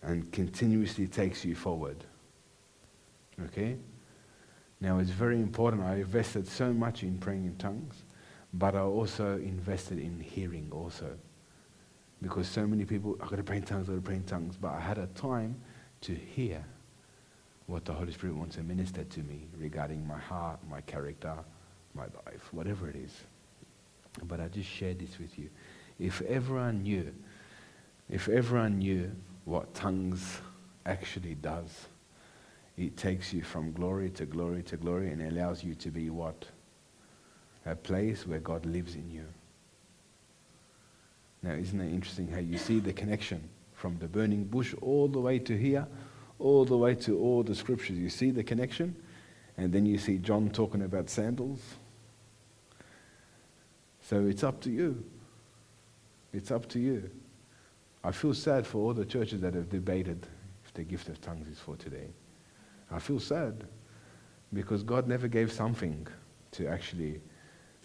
and 0.04 0.32
continuously 0.32 1.06
takes 1.06 1.44
you 1.44 1.54
forward. 1.54 1.98
Okay? 3.48 3.76
Now 4.80 5.00
it's 5.00 5.10
very 5.10 5.40
important. 5.40 5.84
I 5.84 5.96
invested 5.96 6.48
so 6.48 6.72
much 6.72 7.04
in 7.04 7.18
praying 7.18 7.46
in 7.46 7.56
tongues, 7.56 8.04
but 8.54 8.76
I 8.76 8.82
also 8.82 9.38
invested 9.38 10.00
in 10.00 10.20
hearing 10.20 10.70
also. 10.72 11.18
Because 12.22 12.48
so 12.48 12.66
many 12.66 12.86
people, 12.86 13.18
I've 13.22 13.30
got 13.30 13.36
to 13.38 13.44
pray 13.44 13.58
in 13.58 13.64
tongues, 13.64 13.90
I've 13.90 13.96
got 13.96 13.96
to 13.96 14.02
pray 14.02 14.16
in 14.16 14.24
tongues, 14.24 14.58
but 14.60 14.74
I 14.74 14.80
had 14.80 14.98
a 14.98 15.08
time 15.08 15.56
to 16.02 16.14
hear 16.14 16.64
what 17.68 17.86
the 17.86 17.94
Holy 17.94 18.12
Spirit 18.12 18.36
wants 18.36 18.56
to 18.56 18.64
minister 18.64 19.04
to 19.04 19.20
me 19.22 19.48
regarding 19.58 20.06
my 20.08 20.18
heart, 20.18 20.60
my 20.70 20.82
character, 20.82 21.36
my 21.94 22.06
life, 22.26 22.52
whatever 22.52 22.90
it 22.90 22.96
is. 22.96 23.14
But 24.24 24.40
I 24.40 24.48
just 24.48 24.70
shared 24.70 25.00
this 25.00 25.20
with 25.20 25.38
you. 25.38 25.50
If 26.00 26.22
everyone 26.22 26.84
knew, 26.84 27.14
if 28.10 28.30
everyone 28.30 28.80
knew 28.80 29.12
what 29.46 29.74
tongues 29.74 30.40
actually 30.86 31.36
does, 31.36 31.88
it 32.78 32.96
takes 32.96 33.34
you 33.34 33.42
from 33.42 33.72
glory 33.72 34.12
to 34.12 34.26
glory 34.26 34.62
to 34.64 34.78
glory 34.78 35.10
and 35.10 35.22
allows 35.22 35.64
you 35.64 35.74
to 35.76 35.90
be 35.90 36.10
what? 36.10 36.46
A 37.66 37.76
place 37.76 38.28
where 38.28 38.40
God 38.40 38.66
lives 38.66 38.96
in 38.96 39.10
you. 39.10 39.26
Now, 41.42 41.54
isn't 41.54 41.80
it 41.80 41.92
interesting 41.92 42.28
how 42.28 42.40
you 42.40 42.58
see 42.58 42.80
the 42.80 42.94
connection 42.94 43.50
from 43.74 43.98
the 43.98 44.08
burning 44.08 44.46
bush 44.46 44.74
all 44.82 45.08
the 45.08 45.20
way 45.20 45.40
to 45.40 45.58
here, 45.58 45.88
all 46.40 46.66
the 46.66 46.78
way 46.78 46.96
to 46.96 47.20
all 47.20 47.44
the 47.44 47.56
scriptures? 47.56 47.98
You 47.98 48.10
see 48.10 48.32
the 48.32 48.44
connection? 48.44 48.96
And 49.58 49.74
then 49.74 49.86
you 49.86 49.98
see 49.98 50.20
John 50.20 50.50
talking 50.50 50.84
about 50.84 51.10
sandals. 51.10 51.60
So 54.02 54.28
it's 54.28 54.44
up 54.44 54.62
to 54.62 54.70
you. 54.70 55.04
It's 56.32 56.52
up 56.52 56.70
to 56.70 56.80
you. 56.80 57.10
I 58.04 58.12
feel 58.12 58.34
sad 58.34 58.68
for 58.68 58.78
all 58.78 58.94
the 58.94 59.06
churches 59.06 59.42
that 59.42 59.56
have 59.56 59.70
debated 59.70 60.28
if 60.64 60.74
the 60.74 60.84
gift 60.84 61.10
of 61.10 61.20
tongues 61.22 61.48
is 61.48 61.60
for 61.60 61.76
today. 61.76 62.08
I 62.92 63.00
feel 63.00 63.20
sad 63.20 63.66
because 64.54 64.84
God 64.84 65.08
never 65.08 65.28
gave 65.28 65.52
something 65.52 66.08
to 66.52 66.68
actually 66.68 67.22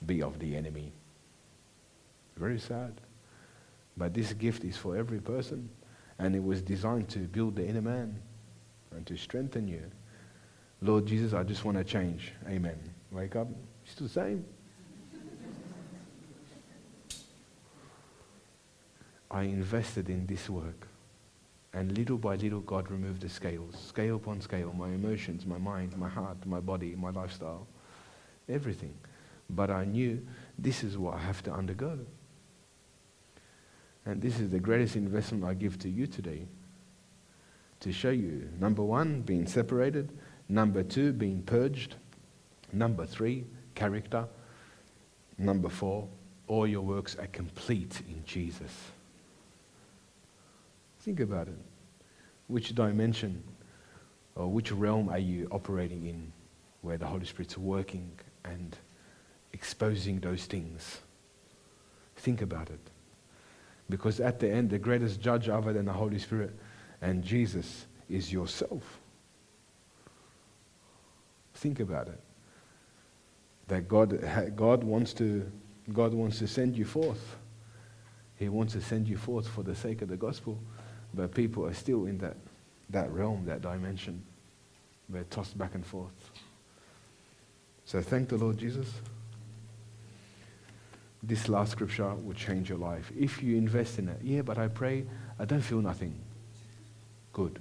be 0.06 0.22
of 0.22 0.38
the 0.38 0.56
enemy. 0.56 0.92
Very 2.36 2.58
sad. 2.58 3.00
But 3.96 4.14
this 4.14 4.32
gift 4.32 4.64
is 4.64 4.76
for 4.76 4.96
every 4.96 5.20
person, 5.20 5.68
and 6.18 6.34
it 6.34 6.42
was 6.42 6.62
designed 6.62 7.08
to 7.10 7.20
build 7.20 7.56
the 7.56 7.66
inner 7.66 7.82
man 7.82 8.20
and 8.92 9.06
to 9.06 9.16
strengthen 9.16 9.68
you. 9.68 9.82
Lord 10.80 11.06
Jesus, 11.06 11.32
I 11.32 11.42
just 11.42 11.64
want 11.64 11.78
to 11.78 11.84
change. 11.84 12.32
Amen. 12.48 12.78
Wake 13.10 13.36
up. 13.36 13.48
Still 13.84 14.06
the 14.06 14.12
same. 14.12 14.44
I 19.30 19.42
invested 19.42 20.10
in 20.10 20.26
this 20.26 20.48
work. 20.50 20.86
And 21.74 21.96
little 21.96 22.18
by 22.18 22.36
little, 22.36 22.60
God 22.60 22.90
removed 22.90 23.22
the 23.22 23.28
scales, 23.28 23.76
scale 23.88 24.16
upon 24.16 24.40
scale, 24.42 24.74
my 24.76 24.88
emotions, 24.88 25.46
my 25.46 25.56
mind, 25.56 25.96
my 25.96 26.08
heart, 26.08 26.44
my 26.44 26.60
body, 26.60 26.94
my 26.96 27.10
lifestyle, 27.10 27.66
everything. 28.48 28.94
But 29.48 29.70
I 29.70 29.84
knew 29.84 30.26
this 30.58 30.84
is 30.84 30.98
what 30.98 31.14
I 31.14 31.18
have 31.18 31.42
to 31.44 31.52
undergo. 31.52 31.98
And 34.04 34.20
this 34.20 34.38
is 34.38 34.50
the 34.50 34.58
greatest 34.58 34.96
investment 34.96 35.44
I 35.44 35.54
give 35.54 35.78
to 35.80 35.88
you 35.88 36.06
today. 36.06 36.46
To 37.80 37.92
show 37.92 38.10
you, 38.10 38.48
number 38.60 38.82
one, 38.82 39.22
being 39.22 39.46
separated. 39.46 40.12
Number 40.48 40.82
two, 40.82 41.12
being 41.12 41.42
purged. 41.42 41.94
Number 42.72 43.06
three, 43.06 43.44
character. 43.74 44.26
Number 45.38 45.68
four, 45.68 46.08
all 46.48 46.66
your 46.66 46.82
works 46.82 47.16
are 47.16 47.26
complete 47.28 48.02
in 48.08 48.22
Jesus. 48.24 48.91
Think 51.02 51.18
about 51.20 51.48
it. 51.48 51.58
Which 52.46 52.74
dimension 52.74 53.42
or 54.36 54.46
which 54.46 54.70
realm 54.70 55.08
are 55.08 55.18
you 55.18 55.48
operating 55.50 56.06
in 56.06 56.32
where 56.82 56.96
the 56.96 57.06
Holy 57.06 57.26
Spirit's 57.26 57.58
working 57.58 58.10
and 58.44 58.76
exposing 59.52 60.20
those 60.20 60.46
things? 60.46 61.00
Think 62.16 62.40
about 62.40 62.70
it. 62.70 62.80
Because 63.90 64.20
at 64.20 64.38
the 64.38 64.48
end, 64.48 64.70
the 64.70 64.78
greatest 64.78 65.20
judge 65.20 65.48
other 65.48 65.72
than 65.72 65.86
the 65.86 65.92
Holy 65.92 66.18
Spirit 66.18 66.56
and 67.00 67.24
Jesus 67.24 67.86
is 68.08 68.32
yourself. 68.32 69.00
Think 71.54 71.80
about 71.80 72.06
it. 72.06 72.20
That 73.66 73.88
God, 73.88 74.20
God, 74.54 74.84
wants 74.84 75.12
to, 75.14 75.50
God 75.92 76.14
wants 76.14 76.38
to 76.38 76.46
send 76.46 76.76
you 76.76 76.84
forth. 76.84 77.36
He 78.36 78.48
wants 78.48 78.72
to 78.74 78.80
send 78.80 79.08
you 79.08 79.16
forth 79.16 79.48
for 79.48 79.64
the 79.64 79.74
sake 79.74 80.00
of 80.00 80.08
the 80.08 80.16
gospel. 80.16 80.58
But 81.14 81.34
people 81.34 81.66
are 81.66 81.74
still 81.74 82.06
in 82.06 82.18
that, 82.18 82.36
that 82.90 83.10
realm, 83.12 83.44
that 83.46 83.62
dimension. 83.62 84.22
They're 85.08 85.24
tossed 85.24 85.58
back 85.58 85.74
and 85.74 85.84
forth. 85.84 86.30
So 87.84 88.00
thank 88.00 88.28
the 88.28 88.36
Lord 88.36 88.58
Jesus. 88.58 88.88
This 91.22 91.48
last 91.48 91.72
scripture 91.72 92.14
will 92.14 92.34
change 92.34 92.68
your 92.68 92.78
life. 92.78 93.12
If 93.16 93.42
you 93.42 93.56
invest 93.56 93.98
in 93.98 94.08
it, 94.08 94.18
yeah, 94.22 94.42
but 94.42 94.58
I 94.58 94.68
pray, 94.68 95.04
I 95.38 95.44
don't 95.44 95.60
feel 95.60 95.80
nothing. 95.80 96.18
Good. 97.32 97.60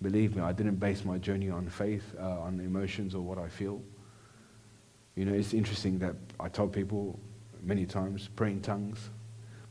Believe 0.00 0.36
me, 0.36 0.42
I 0.42 0.52
didn't 0.52 0.76
base 0.76 1.04
my 1.04 1.18
journey 1.18 1.48
on 1.50 1.68
faith, 1.68 2.14
uh, 2.20 2.40
on 2.40 2.60
emotions, 2.60 3.14
or 3.14 3.22
what 3.22 3.38
I 3.38 3.48
feel. 3.48 3.80
You 5.14 5.24
know, 5.24 5.32
it's 5.32 5.54
interesting 5.54 5.98
that 6.00 6.14
I 6.40 6.48
told 6.48 6.72
people 6.72 7.18
many 7.62 7.86
times, 7.86 8.28
praying 8.34 8.62
tongues, 8.62 9.10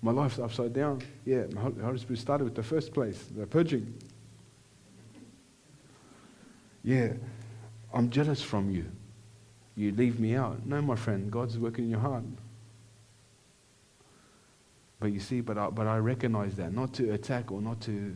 my 0.02 0.12
life's 0.12 0.40
upside 0.40 0.74
down. 0.74 1.02
Yeah, 1.26 1.44
the 1.44 1.60
Holy 1.60 2.00
Spirit 2.00 2.20
started 2.20 2.44
with 2.44 2.56
the 2.56 2.64
first 2.64 2.94
place, 2.94 3.24
the 3.36 3.46
purging. 3.46 3.94
Yeah, 6.84 7.14
I'm 7.94 8.10
jealous 8.10 8.42
from 8.42 8.72
you. 8.72 8.86
You 9.76 9.92
leave 9.92 10.20
me 10.20 10.36
out. 10.36 10.66
No, 10.66 10.82
my 10.82 10.96
friend, 10.96 11.32
God's 11.32 11.58
working 11.58 11.86
in 11.86 11.92
your 11.92 12.00
heart. 12.00 12.24
But 15.00 15.12
you 15.12 15.20
see, 15.20 15.42
but 15.42 15.58
I, 15.58 15.70
but 15.70 15.88
I 15.88 15.98
recognize 15.98 16.56
that, 16.56 16.74
not 16.74 16.94
to 16.96 17.14
attack 17.14 17.52
or 17.52 17.62
not 17.62 17.82
to 17.82 18.16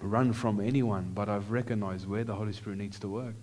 run 0.00 0.32
from 0.32 0.60
anyone, 0.60 1.12
but 1.14 1.28
I've 1.28 1.50
recognized 1.50 2.08
where 2.08 2.24
the 2.24 2.34
Holy 2.34 2.52
Spirit 2.52 2.78
needs 2.78 2.98
to 3.00 3.08
work. 3.08 3.34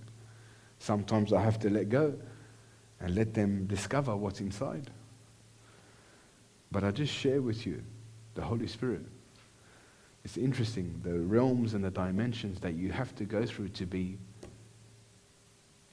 Sometimes 0.79 1.33
I 1.33 1.41
have 1.41 1.59
to 1.59 1.69
let 1.69 1.89
go 1.89 2.13
and 2.99 3.15
let 3.15 3.33
them 3.33 3.65
discover 3.65 4.15
what's 4.15 4.41
inside. 4.41 4.89
But 6.71 6.83
I 6.83 6.91
just 6.91 7.13
share 7.13 7.41
with 7.41 7.65
you 7.65 7.81
the 8.35 8.41
Holy 8.41 8.67
Spirit. 8.67 9.01
It's 10.23 10.37
interesting, 10.37 10.99
the 11.03 11.17
realms 11.19 11.73
and 11.73 11.83
the 11.83 11.89
dimensions 11.89 12.59
that 12.59 12.73
you 12.75 12.91
have 12.91 13.15
to 13.15 13.23
go 13.23 13.45
through 13.45 13.69
to 13.69 13.85
be 13.85 14.17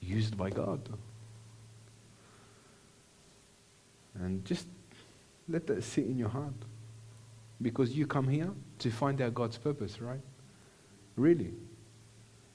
used 0.00 0.36
by 0.36 0.50
God. 0.50 0.80
And 4.14 4.44
just 4.44 4.66
let 5.48 5.66
that 5.68 5.82
sit 5.84 6.06
in 6.06 6.18
your 6.18 6.28
heart. 6.28 6.54
Because 7.62 7.92
you 7.92 8.06
come 8.06 8.28
here 8.28 8.50
to 8.80 8.90
find 8.90 9.20
out 9.22 9.34
God's 9.34 9.56
purpose, 9.56 10.00
right? 10.00 10.20
Really. 11.16 11.52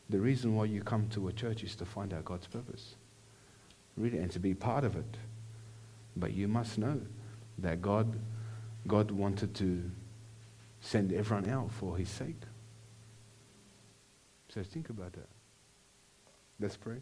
The 0.09 0.19
reason 0.19 0.55
why 0.55 0.65
you 0.65 0.81
come 0.81 1.07
to 1.09 1.29
a 1.29 1.33
church 1.33 1.63
is 1.63 1.75
to 1.77 1.85
find 1.85 2.13
out 2.13 2.25
God's 2.25 2.47
purpose. 2.47 2.95
Really, 3.97 4.19
and 4.19 4.29
to 4.31 4.39
be 4.39 4.53
part 4.53 4.83
of 4.83 4.95
it. 4.95 5.17
But 6.15 6.33
you 6.33 6.47
must 6.47 6.77
know 6.77 7.01
that 7.61 7.81
God, 7.81 8.19
God 8.87 9.11
wanted 9.11 9.53
to 9.55 9.89
send 10.81 11.13
everyone 11.13 11.49
out 11.49 11.71
for 11.71 11.97
his 11.97 12.09
sake. 12.09 12.41
So 14.49 14.63
think 14.63 14.89
about 14.89 15.13
that. 15.13 15.29
Let's 16.59 16.77
pray. 16.77 16.97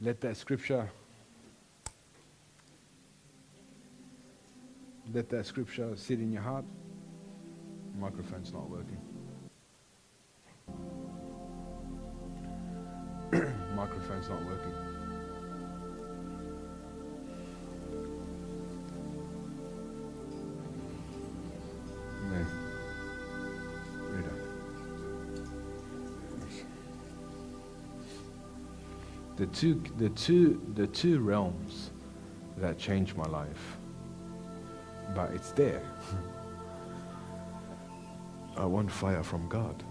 Let 0.00 0.20
that 0.20 0.36
scripture 0.36 0.90
let 5.12 5.28
that 5.28 5.46
scripture 5.46 5.96
sit 5.96 6.18
in 6.18 6.32
your 6.32 6.42
heart. 6.42 6.64
Microphone's 7.98 8.52
not 8.52 8.68
working. 8.68 9.13
Microphone's 13.84 14.30
not 14.30 14.42
working. 14.46 14.72
The 29.36 29.46
two, 29.48 29.82
the 29.98 30.08
two, 30.10 30.62
the 30.74 30.86
two 30.86 31.20
realms 31.20 31.90
that 32.56 32.78
changed 32.78 33.18
my 33.18 33.26
life, 33.26 33.76
but 35.14 35.30
it's 35.32 35.50
there. 35.50 35.82
I 38.56 38.64
want 38.64 38.90
fire 38.90 39.22
from 39.22 39.46
God. 39.50 39.84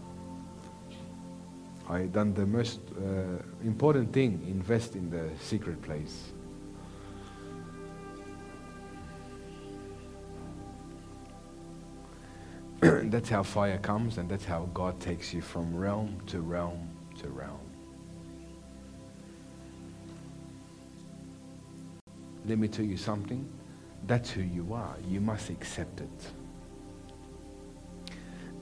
I 1.90 2.04
done 2.04 2.34
the 2.34 2.46
most 2.46 2.80
uh, 2.98 3.42
important 3.64 4.14
thing, 4.14 4.42
invest 4.48 4.96
in 4.96 5.10
the 5.10 5.30
secret 5.40 5.82
place. 5.82 6.32
that's 12.82 13.30
how 13.30 13.44
fire 13.44 13.78
comes 13.78 14.18
and 14.18 14.30
that's 14.30 14.46
how 14.46 14.70
God 14.74 15.00
takes 15.00 15.34
you 15.34 15.42
from 15.42 15.76
realm 15.76 16.18
to 16.28 16.42
realm 16.42 16.90
to 17.22 17.30
realm. 17.30 17.60
Let 22.46 22.58
me 22.58 22.68
tell 22.68 22.86
you 22.86 22.98
something. 22.98 23.48
That's 24.06 24.30
who 24.30 24.42
you 24.42 24.74
are. 24.74 24.98
You 25.08 25.22
must 25.22 25.50
accept 25.50 26.02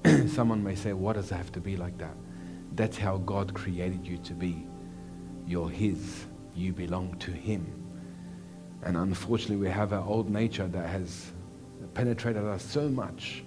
it. 0.03 0.30
Someone 0.30 0.63
may 0.63 0.76
say, 0.76 0.93
What 0.93 1.13
does 1.13 1.32
it 1.32 1.36
have 1.36 1.51
to 1.53 1.59
be 1.59 1.76
like 1.76 1.97
that? 1.97 2.15
That's 2.74 2.97
how 2.97 3.17
God 3.17 3.53
created 3.53 4.07
you 4.07 4.17
to 4.19 4.34
be. 4.34 4.67
You're 5.45 5.69
His. 5.69 6.26
You 6.55 6.74
belong 6.74 7.17
to 7.19 7.32
Him. 7.32 7.65
And 8.84 8.97
unfortunately, 8.97 9.57
we 9.57 9.69
have 9.69 9.93
our 9.93 10.05
old 10.05 10.30
nature 10.30 10.67
that 10.67 10.89
has 10.89 11.32
penetrated 11.93 12.43
us 12.43 12.63
so 12.63 12.89
much 12.89 13.43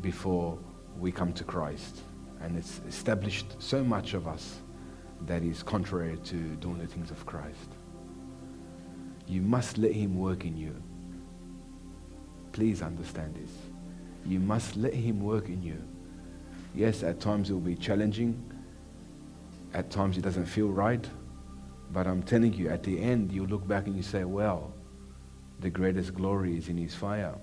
before 0.00 0.58
we 0.98 1.12
come 1.12 1.32
to 1.34 1.44
Christ. 1.44 2.02
And 2.40 2.56
it's 2.56 2.80
established 2.88 3.56
so 3.58 3.82
much 3.82 4.14
of 4.14 4.28
us 4.28 4.60
that 5.26 5.42
is 5.42 5.62
contrary 5.62 6.18
to 6.24 6.36
doing 6.56 6.78
the 6.78 6.86
things 6.86 7.10
of 7.10 7.26
Christ. 7.26 7.70
You 9.26 9.42
must 9.42 9.78
let 9.78 9.92
Him 9.92 10.16
work 10.16 10.44
in 10.44 10.56
you. 10.56 10.74
Please 12.52 12.82
understand 12.82 13.34
this. 13.34 13.50
You 14.24 14.38
must 14.38 14.76
let 14.76 14.94
Him 14.94 15.20
work 15.20 15.48
in 15.48 15.62
you. 15.62 15.82
Yes, 16.76 17.02
at 17.02 17.20
times 17.20 17.48
it 17.48 17.54
will 17.54 17.60
be 17.60 17.74
challenging. 17.74 18.38
At 19.72 19.90
times 19.90 20.18
it 20.18 20.20
doesn't 20.20 20.44
feel 20.44 20.68
right. 20.68 21.08
But 21.90 22.06
I'm 22.06 22.22
telling 22.22 22.52
you, 22.52 22.68
at 22.68 22.82
the 22.82 23.00
end, 23.00 23.32
you 23.32 23.46
look 23.46 23.66
back 23.66 23.86
and 23.86 23.96
you 23.96 24.02
say, 24.02 24.24
well, 24.24 24.74
the 25.60 25.70
greatest 25.70 26.14
glory 26.14 26.56
is 26.58 26.68
in 26.68 26.76
His 26.76 26.94
fire. 26.94 27.34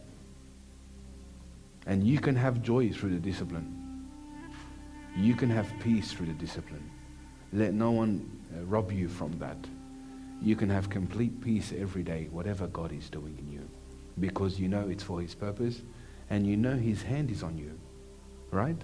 And 1.87 2.05
you 2.05 2.19
can 2.19 2.35
have 2.35 2.61
joy 2.61 2.91
through 2.91 3.09
the 3.09 3.19
discipline. 3.19 4.07
You 5.17 5.33
can 5.33 5.49
have 5.49 5.67
peace 5.79 6.11
through 6.11 6.27
the 6.27 6.33
discipline. 6.33 6.89
Let 7.51 7.73
no 7.73 7.89
one 7.89 8.29
uh, 8.55 8.63
rob 8.65 8.91
you 8.91 9.09
from 9.09 9.37
that. 9.39 9.57
You 10.41 10.55
can 10.55 10.69
have 10.69 10.89
complete 10.89 11.41
peace 11.41 11.73
every 11.75 12.03
day, 12.03 12.27
whatever 12.31 12.67
God 12.67 12.91
is 12.91 13.09
doing 13.09 13.35
in 13.39 13.51
you, 13.51 13.67
because 14.19 14.59
you 14.59 14.67
know 14.67 14.87
it's 14.89 15.03
for 15.03 15.21
His 15.21 15.33
purpose 15.33 15.81
and 16.29 16.45
you 16.45 16.55
know 16.55 16.75
His 16.75 17.01
hand 17.01 17.31
is 17.31 17.41
on 17.41 17.57
you. 17.57 17.79
Right? 18.51 18.77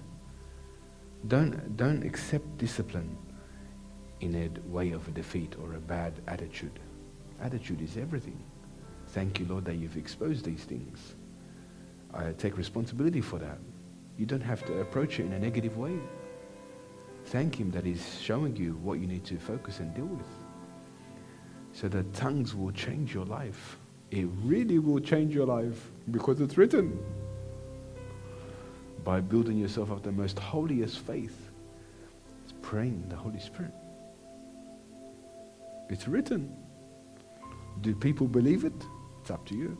Don't, 1.28 1.76
don't 1.76 2.02
accept 2.04 2.58
discipline 2.58 3.16
in 4.20 4.34
a 4.34 4.68
way 4.68 4.92
of 4.92 5.06
a 5.08 5.10
defeat 5.10 5.56
or 5.62 5.74
a 5.74 5.80
bad 5.80 6.14
attitude. 6.26 6.78
Attitude 7.40 7.80
is 7.80 7.96
everything. 7.96 8.42
Thank 9.08 9.40
you, 9.40 9.46
Lord, 9.46 9.64
that 9.64 9.76
you've 9.76 9.96
exposed 9.96 10.44
these 10.44 10.64
things. 10.64 11.14
I 12.12 12.32
take 12.32 12.56
responsibility 12.56 13.20
for 13.20 13.38
that. 13.38 13.58
You 14.18 14.26
don't 14.26 14.42
have 14.42 14.64
to 14.66 14.80
approach 14.80 15.20
it 15.20 15.26
in 15.26 15.32
a 15.32 15.38
negative 15.38 15.76
way. 15.76 15.98
Thank 17.26 17.58
Him 17.58 17.70
that 17.72 17.84
He's 17.84 18.18
showing 18.20 18.56
you 18.56 18.74
what 18.82 18.98
you 18.98 19.06
need 19.06 19.24
to 19.26 19.38
focus 19.38 19.80
and 19.80 19.94
deal 19.94 20.06
with. 20.06 20.26
So 21.72 21.88
that 21.88 22.12
tongues 22.14 22.54
will 22.54 22.72
change 22.72 23.14
your 23.14 23.24
life. 23.24 23.78
It 24.10 24.26
really 24.42 24.78
will 24.78 25.00
change 25.00 25.34
your 25.34 25.46
life 25.46 25.90
because 26.10 26.40
it's 26.40 26.56
written. 26.56 26.98
By 29.04 29.20
building 29.20 29.58
yourself 29.58 29.90
up 29.90 30.02
the 30.02 30.12
most 30.12 30.38
holiest 30.38 30.98
faith, 30.98 31.50
it's 32.44 32.54
praying 32.62 33.04
the 33.08 33.16
Holy 33.16 33.40
Spirit. 33.40 33.72
It's 35.88 36.06
written. 36.06 36.54
Do 37.80 37.94
people 37.94 38.28
believe 38.28 38.64
it? 38.64 38.74
It's 39.20 39.30
up 39.30 39.46
to 39.46 39.54
you. 39.56 39.78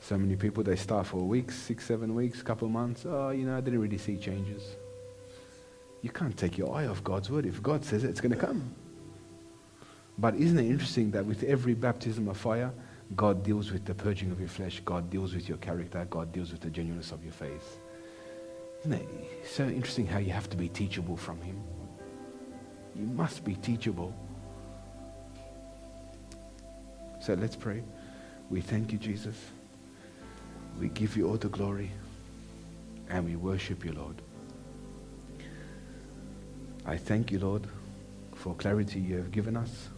So 0.00 0.16
many 0.16 0.36
people, 0.36 0.62
they 0.62 0.76
start 0.76 1.06
for 1.06 1.18
weeks, 1.18 1.56
six, 1.56 1.84
seven 1.84 2.14
weeks, 2.14 2.42
couple 2.42 2.68
months. 2.68 3.04
Oh, 3.06 3.30
you 3.30 3.44
know, 3.44 3.56
I 3.56 3.60
didn't 3.60 3.80
really 3.80 3.98
see 3.98 4.16
changes. 4.16 4.62
You 6.00 6.10
can't 6.10 6.36
take 6.36 6.56
your 6.56 6.74
eye 6.74 6.86
off 6.86 7.02
God's 7.02 7.28
word. 7.28 7.44
If 7.44 7.62
God 7.62 7.84
says 7.84 8.04
it, 8.04 8.10
it's 8.10 8.20
going 8.20 8.32
to 8.32 8.38
come. 8.38 8.74
But 10.16 10.36
isn't 10.36 10.58
it 10.58 10.66
interesting 10.66 11.10
that 11.10 11.26
with 11.26 11.42
every 11.42 11.74
baptism 11.74 12.28
of 12.28 12.36
fire, 12.36 12.72
God 13.16 13.42
deals 13.42 13.72
with 13.72 13.84
the 13.84 13.94
purging 13.94 14.30
of 14.30 14.38
your 14.38 14.48
flesh, 14.48 14.80
God 14.84 15.10
deals 15.10 15.34
with 15.34 15.48
your 15.48 15.58
character, 15.58 16.06
God 16.10 16.32
deals 16.32 16.52
with 16.52 16.60
the 16.60 16.70
genuineness 16.70 17.10
of 17.10 17.24
your 17.24 17.32
faith. 17.32 17.78
Isn't 18.80 18.92
it 18.92 19.08
so 19.50 19.64
interesting 19.64 20.06
how 20.06 20.18
you 20.18 20.32
have 20.32 20.48
to 20.50 20.56
be 20.56 20.68
teachable 20.68 21.16
from 21.16 21.40
Him? 21.40 21.60
You 22.94 23.06
must 23.06 23.44
be 23.44 23.54
teachable. 23.54 24.14
So 27.20 27.34
let's 27.34 27.56
pray. 27.56 27.82
We 28.50 28.60
thank 28.60 28.92
you, 28.92 28.98
Jesus. 28.98 29.36
We 30.78 30.88
give 30.88 31.16
you 31.16 31.28
all 31.28 31.36
the 31.36 31.48
glory 31.48 31.90
and 33.08 33.24
we 33.24 33.36
worship 33.36 33.84
you, 33.84 33.92
Lord. 33.92 34.22
I 36.86 36.96
thank 36.96 37.30
you, 37.30 37.38
Lord, 37.38 37.66
for 38.34 38.54
clarity 38.54 39.00
you 39.00 39.16
have 39.16 39.30
given 39.30 39.56
us 39.56 39.88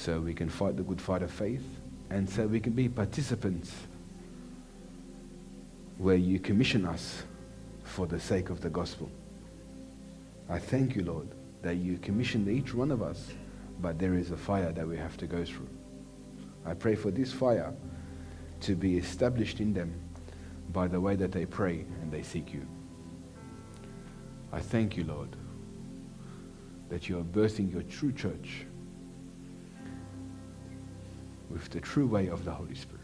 so 0.00 0.18
we 0.18 0.32
can 0.32 0.48
fight 0.48 0.78
the 0.78 0.82
good 0.82 1.00
fight 1.00 1.22
of 1.22 1.30
faith 1.30 1.62
and 2.08 2.28
so 2.28 2.46
we 2.46 2.58
can 2.58 2.72
be 2.72 2.88
participants 2.88 3.70
where 5.98 6.16
you 6.16 6.40
commission 6.40 6.86
us 6.86 7.22
for 7.84 8.06
the 8.06 8.18
sake 8.18 8.48
of 8.48 8.62
the 8.62 8.70
gospel. 8.70 9.10
I 10.48 10.58
thank 10.58 10.96
you, 10.96 11.04
Lord, 11.04 11.28
that 11.60 11.76
you 11.76 11.98
commissioned 11.98 12.48
each 12.48 12.72
one 12.72 12.90
of 12.90 13.02
us, 13.02 13.30
but 13.82 13.98
there 13.98 14.14
is 14.14 14.30
a 14.30 14.38
fire 14.38 14.72
that 14.72 14.88
we 14.88 14.96
have 14.96 15.18
to 15.18 15.26
go 15.26 15.44
through. 15.44 15.68
I 16.64 16.72
pray 16.72 16.94
for 16.94 17.10
this 17.10 17.30
fire 17.30 17.74
to 18.62 18.74
be 18.74 18.96
established 18.96 19.60
in 19.60 19.74
them 19.74 19.92
by 20.72 20.88
the 20.88 21.00
way 21.00 21.14
that 21.16 21.30
they 21.30 21.44
pray 21.44 21.84
and 22.00 22.10
they 22.10 22.22
seek 22.22 22.54
you. 22.54 22.66
I 24.50 24.60
thank 24.60 24.96
you, 24.96 25.04
Lord, 25.04 25.36
that 26.88 27.10
you 27.10 27.18
are 27.18 27.22
birthing 27.22 27.70
your 27.70 27.82
true 27.82 28.12
church 28.12 28.64
with 31.50 31.68
the 31.70 31.80
true 31.80 32.06
way 32.06 32.28
of 32.28 32.44
the 32.44 32.52
Holy 32.52 32.74
Spirit. 32.74 33.00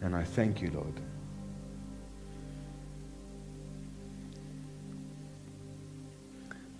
And 0.00 0.14
I 0.14 0.22
thank 0.22 0.62
you, 0.62 0.70
Lord. 0.70 1.00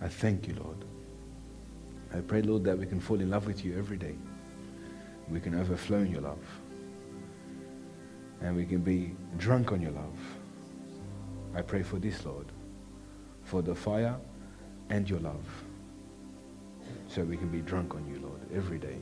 I 0.01 0.09
thank 0.09 0.47
you, 0.47 0.55
Lord. 0.55 0.85
I 2.15 2.21
pray, 2.21 2.43
Lord, 2.43 2.65
that 2.65 2.79
we 2.79 2.87
can 2.87 3.01
fall 3.01 3.21
in 3.21 3.31
love 3.31 3.47
with 3.47 3.65
you 3.65 3.77
every 3.77 3.97
day. 3.97 4.15
We 5.29 5.41
can 5.41 5.55
overflow 5.55 5.99
in 5.99 6.13
your 6.13 6.23
love. 6.23 6.39
And 8.41 8.57
we 8.57 8.65
can 8.65 8.79
be 8.81 9.17
drunk 9.37 9.73
on 9.73 9.83
your 9.83 9.91
love. 9.91 10.19
I 11.55 11.63
pray 11.63 11.83
for 11.83 11.99
this, 11.99 12.25
Lord, 12.25 12.47
for 13.43 13.63
the 13.63 13.75
fire 13.75 14.17
and 14.91 15.11
your 15.11 15.21
love. 15.21 15.45
So 17.09 17.25
we 17.25 17.37
can 17.37 17.49
be 17.49 17.61
drunk 17.61 17.95
on 17.95 18.07
you, 18.07 18.21
Lord, 18.21 18.41
every 18.55 18.79
day. 18.79 18.97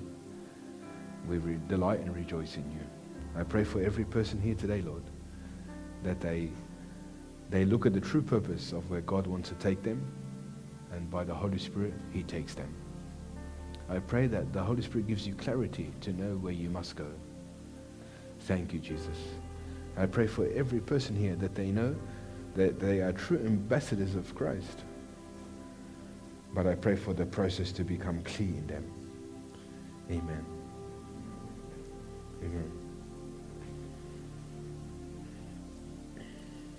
We 1.28 1.38
re- 1.38 1.58
delight 1.68 2.00
and 2.00 2.14
rejoice 2.14 2.56
in 2.56 2.70
you. 2.70 2.80
I 3.38 3.42
pray 3.42 3.64
for 3.64 3.82
every 3.82 4.04
person 4.04 4.40
here 4.40 4.54
today, 4.54 4.82
Lord, 4.82 5.02
that 6.02 6.20
they, 6.20 6.50
they 7.50 7.64
look 7.64 7.84
at 7.86 7.92
the 7.92 8.00
true 8.00 8.22
purpose 8.22 8.72
of 8.72 8.88
where 8.90 9.00
God 9.02 9.26
wants 9.26 9.48
to 9.50 9.54
take 9.56 9.82
them, 9.82 10.00
and 10.92 11.10
by 11.10 11.24
the 11.24 11.34
Holy 11.34 11.58
Spirit, 11.58 11.94
He 12.12 12.22
takes 12.22 12.54
them. 12.54 12.72
I 13.88 13.98
pray 13.98 14.26
that 14.28 14.52
the 14.52 14.62
Holy 14.62 14.82
Spirit 14.82 15.06
gives 15.06 15.26
you 15.26 15.34
clarity 15.34 15.92
to 16.00 16.12
know 16.12 16.36
where 16.36 16.52
you 16.52 16.70
must 16.70 16.96
go. 16.96 17.08
Thank 18.40 18.72
you, 18.72 18.80
Jesus. 18.80 19.16
I 19.96 20.06
pray 20.06 20.26
for 20.26 20.48
every 20.54 20.80
person 20.80 21.16
here 21.16 21.36
that 21.36 21.54
they 21.54 21.70
know 21.70 21.94
that 22.54 22.80
they 22.80 23.00
are 23.00 23.12
true 23.12 23.38
ambassadors 23.38 24.14
of 24.14 24.34
Christ. 24.34 24.84
But 26.54 26.66
I 26.66 26.74
pray 26.74 26.96
for 26.96 27.12
the 27.12 27.26
process 27.26 27.70
to 27.72 27.84
become 27.84 28.22
clear 28.22 28.48
in 28.48 28.66
them. 28.66 28.90
Amen. 30.10 30.55
Amen. 32.42 32.75